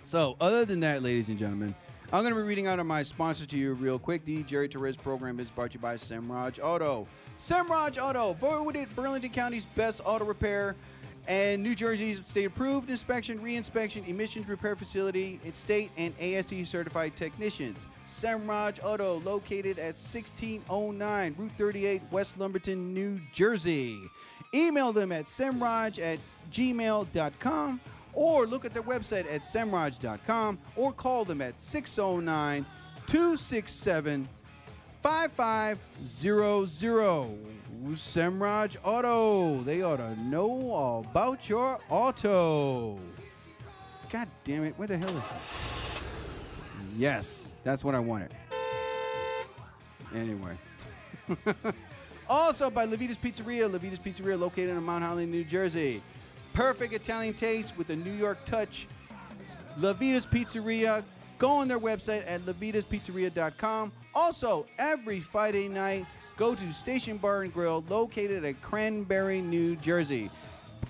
So, 0.03 0.35
other 0.41 0.65
than 0.65 0.81
that, 0.81 1.01
ladies 1.01 1.29
and 1.29 1.39
gentlemen, 1.39 1.73
I'm 2.11 2.23
going 2.23 2.33
to 2.33 2.41
be 2.41 2.45
reading 2.45 2.67
out 2.67 2.77
of 2.79 2.85
my 2.85 3.03
sponsor 3.03 3.45
to 3.45 3.57
you 3.57 3.75
real 3.75 3.97
quick. 3.97 4.25
The 4.25 4.43
Jerry 4.43 4.67
Torres 4.67 4.97
program 4.97 5.39
is 5.39 5.49
brought 5.49 5.71
to 5.71 5.75
you 5.75 5.79
by 5.79 5.95
Semraj 5.95 6.61
Auto. 6.61 7.07
Semraj 7.39 7.97
Auto, 7.97 8.33
voted 8.33 8.93
Burlington 8.97 9.29
County's 9.31 9.63
best 9.63 10.01
auto 10.03 10.25
repair 10.25 10.75
and 11.27 11.61
New 11.61 11.75
Jersey's 11.75 12.25
state 12.25 12.45
approved 12.45 12.89
inspection, 12.89 13.39
reinspection, 13.39 14.07
emissions 14.07 14.47
repair 14.47 14.75
facility, 14.75 15.39
it's 15.43 15.57
state 15.57 15.91
and 15.97 16.13
ASE 16.19 16.67
certified 16.67 17.15
technicians. 17.15 17.87
Semraj 18.07 18.83
Auto, 18.83 19.19
located 19.21 19.77
at 19.77 19.95
1609 19.95 21.35
Route 21.37 21.51
38, 21.57 22.01
West 22.11 22.39
Lumberton, 22.39 22.93
New 22.93 23.19
Jersey. 23.33 23.99
Email 24.53 24.91
them 24.91 25.11
at 25.11 25.25
semraj 25.25 25.99
at 25.99 26.19
gmail.com 26.51 27.79
or 28.13 28.45
look 28.45 28.65
at 28.65 28.73
their 28.73 28.83
website 28.83 29.31
at 29.33 29.41
semraj.com 29.41 30.59
or 30.75 30.91
call 30.91 31.23
them 31.23 31.41
at 31.41 31.61
609 31.61 32.65
267 33.07 34.27
5500. 35.01 37.60
Semraj 37.89 38.77
Auto. 38.83 39.61
They 39.63 39.81
ought 39.81 39.97
to 39.97 40.19
know 40.21 40.71
all 40.71 41.05
about 41.09 41.49
your 41.49 41.79
auto. 41.89 42.99
God 44.11 44.27
damn 44.43 44.63
it. 44.63 44.73
Where 44.77 44.87
the 44.87 44.97
hell 44.97 45.09
is 45.09 45.15
that? 45.15 45.41
Yes, 46.97 47.53
that's 47.63 47.83
what 47.83 47.95
I 47.95 47.99
wanted. 47.99 48.33
Anyway. 50.13 50.57
also 52.29 52.69
by 52.69 52.85
Levita's 52.85 53.17
Pizzeria. 53.17 53.69
Levita's 53.69 53.99
Pizzeria 53.99 54.37
located 54.37 54.69
in 54.69 54.83
Mount 54.83 55.03
Holly, 55.03 55.25
New 55.25 55.43
Jersey. 55.43 56.01
Perfect 56.53 56.93
Italian 56.93 57.33
taste 57.33 57.77
with 57.77 57.89
a 57.89 57.95
New 57.95 58.11
York 58.11 58.37
touch. 58.45 58.87
Levita's 59.79 60.25
Pizzeria. 60.25 61.03
Go 61.39 61.49
on 61.49 61.67
their 61.67 61.79
website 61.79 62.23
at 62.27 62.41
levitaspizzeria.com. 62.41 63.91
Also, 64.13 64.67
every 64.77 65.21
Friday 65.21 65.67
night, 65.67 66.05
go 66.37 66.55
to 66.55 66.73
Station 66.73 67.17
Bar 67.17 67.43
and 67.43 67.53
Grill 67.53 67.83
located 67.89 68.43
at 68.45 68.61
Cranbury, 68.61 69.41
New 69.41 69.75
Jersey. 69.77 70.29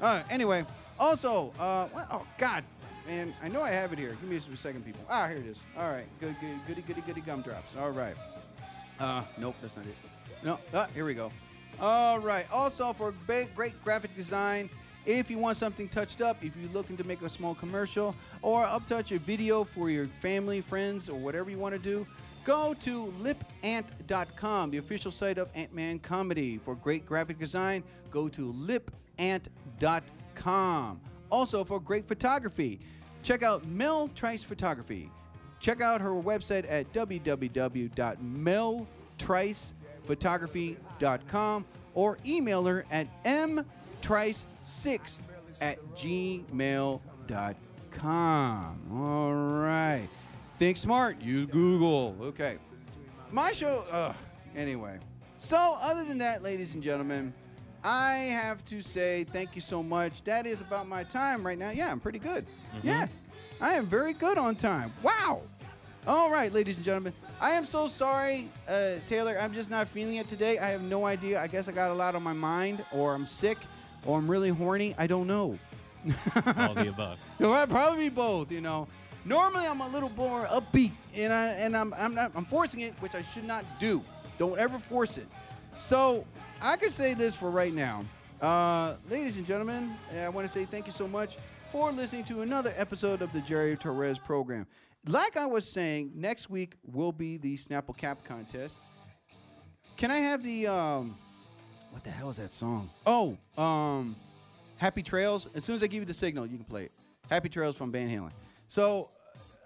Uh, 0.00 0.22
anyway, 0.30 0.64
also, 0.98 1.52
uh, 1.58 1.88
oh 2.12 2.24
God, 2.38 2.62
man, 3.06 3.34
I 3.42 3.48
know 3.48 3.62
I 3.62 3.70
have 3.70 3.92
it 3.92 3.98
here. 3.98 4.16
Give 4.20 4.30
me 4.30 4.36
a 4.36 4.56
second, 4.56 4.84
people. 4.84 5.00
Ah, 5.10 5.26
here 5.26 5.38
it 5.38 5.46
is. 5.46 5.58
All 5.76 5.90
right, 5.90 6.06
good, 6.20 6.36
good, 6.40 6.56
goody, 6.66 6.82
goody, 6.82 7.00
goody 7.02 7.20
gumdrops. 7.20 7.74
All 7.76 7.90
right. 7.90 8.14
Uh, 9.00 9.22
nope, 9.38 9.56
that's 9.60 9.76
not 9.76 9.86
it. 9.86 9.94
No, 10.44 10.58
ah, 10.74 10.88
here 10.94 11.04
we 11.04 11.14
go. 11.14 11.32
All 11.80 12.18
right. 12.18 12.44
Also, 12.52 12.92
for 12.92 13.14
great 13.26 13.84
graphic 13.84 14.14
design, 14.16 14.68
if 15.06 15.30
you 15.30 15.38
want 15.38 15.56
something 15.56 15.88
touched 15.88 16.20
up, 16.20 16.44
if 16.44 16.56
you're 16.56 16.72
looking 16.72 16.96
to 16.96 17.04
make 17.04 17.22
a 17.22 17.30
small 17.30 17.54
commercial 17.54 18.14
or 18.42 18.64
uptouch 18.64 19.12
a 19.12 19.18
video 19.18 19.64
for 19.64 19.90
your 19.90 20.06
family, 20.06 20.60
friends, 20.60 21.08
or 21.08 21.18
whatever 21.18 21.50
you 21.50 21.58
want 21.58 21.74
to 21.74 21.80
do, 21.80 22.06
go 22.44 22.74
to 22.80 23.12
lipant.com, 23.20 24.70
the 24.70 24.78
official 24.78 25.10
site 25.10 25.38
of 25.38 25.48
Ant 25.54 25.74
Man 25.74 25.98
Comedy. 25.98 26.58
For 26.58 26.74
great 26.74 27.06
graphic 27.06 27.38
design, 27.38 27.82
go 28.10 28.28
to 28.28 28.52
lipant.com. 28.52 28.90
Also, 31.30 31.64
for 31.64 31.80
great 31.80 32.08
photography, 32.08 32.80
check 33.22 33.42
out 33.42 33.66
Mel 33.66 34.08
Trice 34.08 34.42
Photography. 34.42 35.10
Check 35.60 35.80
out 35.80 36.00
her 36.00 36.10
website 36.10 36.70
at 36.70 36.92
www.meltricephotography.com 40.08 41.64
or 41.94 42.18
email 42.26 42.64
her 42.64 42.84
at 42.90 43.06
mtrice6 43.24 45.20
at 45.60 45.78
gmail.com. 45.94 47.00
All 48.92 49.34
right. 49.34 50.08
Think 50.56 50.76
smart. 50.76 51.20
Use 51.20 51.46
Google. 51.46 52.16
Okay. 52.20 52.58
My 53.30 53.52
show, 53.52 53.84
ugh, 53.90 54.16
anyway. 54.56 54.98
So, 55.36 55.76
other 55.80 56.04
than 56.04 56.18
that, 56.18 56.42
ladies 56.42 56.74
and 56.74 56.82
gentlemen, 56.82 57.32
I 57.84 58.12
have 58.12 58.64
to 58.66 58.82
say 58.82 59.24
thank 59.24 59.54
you 59.54 59.60
so 59.60 59.82
much. 59.82 60.24
That 60.24 60.46
is 60.46 60.60
about 60.60 60.88
my 60.88 61.04
time 61.04 61.46
right 61.46 61.58
now. 61.58 61.70
Yeah, 61.70 61.92
I'm 61.92 62.00
pretty 62.00 62.18
good. 62.18 62.44
Mm-hmm. 62.76 62.88
Yeah, 62.88 63.06
I 63.60 63.74
am 63.74 63.86
very 63.86 64.14
good 64.14 64.36
on 64.36 64.56
time. 64.56 64.92
Wow. 65.02 65.42
All 66.06 66.32
right, 66.32 66.50
ladies 66.52 66.76
and 66.76 66.84
gentlemen. 66.84 67.12
I 67.40 67.50
am 67.52 67.64
so 67.64 67.86
sorry, 67.86 68.48
uh, 68.68 68.96
Taylor. 69.06 69.36
I'm 69.40 69.52
just 69.52 69.70
not 69.70 69.86
feeling 69.86 70.16
it 70.16 70.26
today. 70.26 70.58
I 70.58 70.70
have 70.70 70.82
no 70.82 71.06
idea. 71.06 71.40
I 71.40 71.46
guess 71.46 71.68
I 71.68 71.72
got 71.72 71.90
a 71.90 71.94
lot 71.94 72.16
on 72.16 72.22
my 72.22 72.32
mind, 72.32 72.84
or 72.90 73.14
I'm 73.14 73.26
sick, 73.26 73.58
or 74.04 74.18
I'm 74.18 74.28
really 74.28 74.48
horny. 74.48 74.94
I 74.98 75.06
don't 75.06 75.28
know. 75.28 75.56
All 76.56 76.74
the 76.74 76.88
above. 76.94 77.18
It 77.38 77.46
might 77.46 77.68
probably 77.68 78.08
be 78.08 78.14
both, 78.14 78.50
you 78.50 78.60
know. 78.60 78.88
Normally 79.24 79.66
I'm 79.66 79.80
a 79.80 79.88
little 79.88 80.10
more 80.10 80.46
upbeat, 80.46 80.92
and 81.16 81.32
I 81.32 81.48
and 81.50 81.76
I'm 81.76 81.92
I'm 81.94 82.14
not 82.14 82.32
I'm 82.34 82.44
forcing 82.44 82.80
it, 82.80 82.94
which 83.00 83.14
I 83.14 83.22
should 83.22 83.44
not 83.44 83.64
do. 83.78 84.02
Don't 84.38 84.58
ever 84.58 84.78
force 84.78 85.16
it. 85.18 85.26
So 85.78 86.24
I 86.60 86.76
can 86.76 86.90
say 86.90 87.14
this 87.14 87.36
for 87.36 87.50
right 87.50 87.74
now, 87.74 88.04
uh, 88.40 88.94
ladies 89.08 89.36
and 89.36 89.46
gentlemen. 89.46 89.92
I 90.16 90.28
want 90.28 90.46
to 90.46 90.52
say 90.52 90.64
thank 90.64 90.86
you 90.86 90.92
so 90.92 91.06
much 91.06 91.36
for 91.70 91.92
listening 91.92 92.24
to 92.24 92.40
another 92.40 92.72
episode 92.76 93.22
of 93.22 93.32
the 93.32 93.40
Jerry 93.42 93.76
Torres 93.76 94.18
program. 94.18 94.66
Like 95.06 95.36
I 95.36 95.46
was 95.46 95.70
saying, 95.70 96.12
next 96.14 96.50
week 96.50 96.74
will 96.84 97.12
be 97.12 97.38
the 97.38 97.56
Snapple 97.56 97.96
Cap 97.96 98.24
contest. 98.24 98.78
Can 99.96 100.10
I 100.10 100.18
have 100.18 100.42
the 100.42 100.66
um, 100.66 101.16
what 101.90 102.04
the 102.04 102.10
hell 102.10 102.30
is 102.30 102.36
that 102.36 102.52
song? 102.52 102.90
Oh, 103.06 103.36
um, 103.56 104.16
Happy 104.76 105.02
Trails. 105.02 105.48
As 105.54 105.64
soon 105.64 105.74
as 105.74 105.82
I 105.82 105.86
give 105.86 106.00
you 106.00 106.06
the 106.06 106.14
signal, 106.14 106.46
you 106.46 106.56
can 106.56 106.64
play 106.64 106.84
it. 106.84 106.92
Happy 107.30 107.48
Trails 107.48 107.76
from 107.76 107.90
Van 107.90 108.08
Halen. 108.08 108.30
So, 108.68 109.10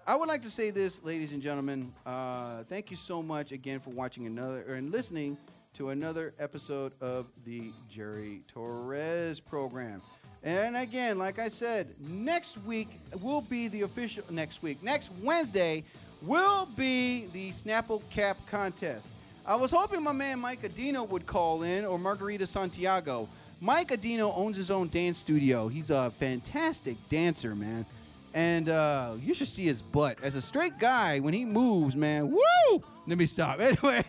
I 0.07 0.15
would 0.15 0.27
like 0.27 0.41
to 0.41 0.49
say 0.49 0.69
this, 0.69 1.03
ladies 1.03 1.31
and 1.31 1.41
gentlemen. 1.41 1.93
Uh, 2.05 2.63
thank 2.63 2.89
you 2.89 2.97
so 2.97 3.21
much 3.21 3.51
again 3.51 3.79
for 3.79 3.91
watching 3.91 4.25
another 4.25 4.65
or 4.67 4.75
and 4.75 4.91
listening 4.91 5.37
to 5.75 5.89
another 5.89 6.33
episode 6.39 6.93
of 6.99 7.27
the 7.45 7.71
Jerry 7.89 8.41
Torres 8.47 9.39
program. 9.39 10.01
And 10.43 10.75
again, 10.75 11.17
like 11.17 11.39
I 11.39 11.47
said, 11.47 11.87
next 11.99 12.57
week 12.65 12.89
will 13.21 13.41
be 13.41 13.69
the 13.69 13.83
official. 13.83 14.23
Next 14.29 14.61
week, 14.61 14.83
next 14.83 15.11
Wednesday, 15.21 15.83
will 16.21 16.65
be 16.75 17.27
the 17.33 17.49
Snapple 17.49 18.01
Cap 18.09 18.37
contest. 18.47 19.09
I 19.45 19.55
was 19.55 19.71
hoping 19.71 20.03
my 20.03 20.11
man 20.11 20.39
Mike 20.39 20.63
Adino 20.63 21.07
would 21.09 21.25
call 21.25 21.63
in 21.63 21.85
or 21.85 21.97
Margarita 21.97 22.45
Santiago. 22.45 23.27
Mike 23.61 23.89
Adino 23.89 24.33
owns 24.35 24.57
his 24.57 24.69
own 24.71 24.89
dance 24.89 25.17
studio. 25.17 25.69
He's 25.69 25.89
a 25.89 26.11
fantastic 26.11 26.97
dancer, 27.07 27.55
man. 27.55 27.85
And 28.33 28.67
uh, 28.67 29.13
you 29.21 29.33
should 29.33 29.47
see 29.47 29.65
his 29.65 29.81
butt. 29.81 30.17
As 30.23 30.35
a 30.35 30.41
straight 30.41 30.77
guy, 30.79 31.19
when 31.19 31.33
he 31.33 31.45
moves, 31.45 31.95
man, 31.95 32.31
woo! 32.31 32.83
Let 33.07 33.17
me 33.17 33.25
stop. 33.25 33.59
Anyway, 33.61 34.03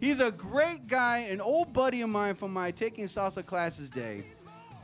he's 0.00 0.20
a 0.20 0.30
great 0.30 0.86
guy, 0.86 1.18
an 1.30 1.40
old 1.40 1.72
buddy 1.72 2.02
of 2.02 2.10
mine 2.10 2.34
from 2.34 2.52
my 2.52 2.70
taking 2.70 3.04
salsa 3.04 3.44
classes 3.44 3.90
day. 3.90 4.24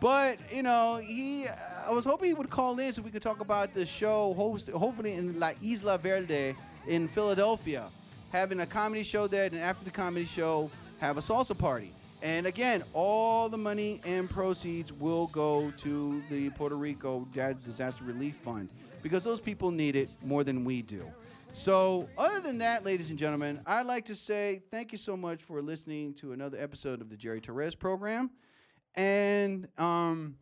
But 0.01 0.39
you 0.53 0.63
know, 0.63 1.01
he. 1.05 1.47
I 1.87 1.91
was 1.91 2.05
hoping 2.05 2.29
he 2.29 2.35
would 2.35 2.51
call 2.51 2.79
in 2.79 2.93
so 2.93 3.03
we 3.03 3.11
could 3.11 3.23
talk 3.23 3.41
about 3.41 3.75
the 3.75 3.87
show, 3.87 4.35
host, 4.35 4.69
hopefully 4.69 5.15
in 5.15 5.39
La 5.41 5.53
Isla 5.63 5.99
Verde 5.99 6.55
in 6.87 7.09
Philadelphia, 7.09 7.89
having 8.31 8.61
a 8.61 8.67
comedy 8.67 9.03
show 9.03 9.27
there. 9.27 9.47
And 9.47 9.57
after 9.57 9.85
the 9.85 9.91
comedy 9.91 10.25
show, 10.25 10.71
have 10.99 11.17
a 11.17 11.21
salsa 11.21 11.57
party. 11.57 11.93
And 12.23 12.47
again, 12.47 12.83
all 12.95 13.49
the 13.49 13.59
money 13.59 14.01
and 14.05 14.29
proceeds 14.29 14.93
will 14.93 15.29
go 15.29 15.73
to 15.79 16.23
the 16.31 16.51
Puerto 16.51 16.77
Rico 16.77 17.27
Disaster 17.33 18.05
Relief 18.05 18.37
Fund 18.37 18.69
because 19.03 19.23
those 19.23 19.41
people 19.41 19.71
need 19.71 19.95
it 19.95 20.11
more 20.25 20.43
than 20.43 20.65
we 20.65 20.83
do. 20.83 21.05
So, 21.53 22.09
other 22.19 22.41
than 22.41 22.59
that, 22.59 22.85
ladies 22.85 23.11
and 23.11 23.19
gentlemen, 23.19 23.61
I'd 23.67 23.87
like 23.87 24.05
to 24.07 24.15
say 24.15 24.61
thank 24.71 24.93
you 24.93 24.99
so 24.99 25.17
much 25.17 25.43
for 25.43 25.63
listening 25.63 26.13
to 26.15 26.33
another 26.33 26.59
episode 26.61 27.01
of 27.01 27.09
the 27.09 27.17
Jerry 27.17 27.41
Torres 27.41 27.75
program. 27.75 28.31
And 28.97 29.69
um, 29.79 30.37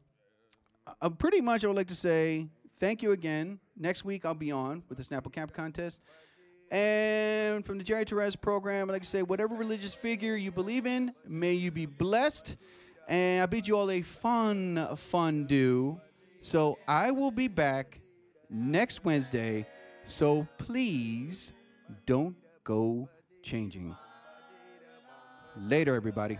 uh, 1.01 1.11
pretty 1.11 1.41
much, 1.41 1.65
I 1.65 1.67
would 1.67 1.77
like 1.77 1.89
to 1.89 1.95
say 1.95 2.49
thank 2.79 3.03
you 3.03 3.13
again. 3.13 3.59
Next 3.77 4.05
week, 4.05 4.25
I'll 4.25 4.35
be 4.35 4.53
on 4.53 4.83
with 4.89 4.99
the 4.99 5.05
Snapple 5.05 5.33
Cap 5.33 5.53
contest. 5.53 6.01
And 6.71 7.65
from 7.65 7.79
the 7.79 7.85
Jerry 7.85 8.05
Torres 8.05 8.35
program, 8.35 8.89
I'd 8.89 8.93
like 8.93 9.03
to 9.03 9.09
say 9.09 9.23
whatever 9.23 9.55
religious 9.55 9.95
figure 9.95 10.37
you 10.37 10.51
believe 10.51 10.87
in, 10.87 11.13
may 11.27 11.53
you 11.53 11.71
be 11.71 11.87
blessed. 11.87 12.57
And 13.09 13.43
I 13.43 13.47
bid 13.47 13.69
you 13.69 13.77
all 13.77 13.91
a 13.91 14.03
fun 14.03 14.89
fondue. 14.97 16.01
So 16.41 16.79
I 16.89 17.11
will 17.13 17.31
be 17.31 17.49
back 17.49 18.01
next 18.51 19.05
Wednesday. 19.05 19.67
So 20.05 20.47
please 20.59 21.53
don't 22.05 22.37
go 22.65 23.09
changing. 23.43 23.95
Later, 25.57 25.95
everybody. 25.95 26.39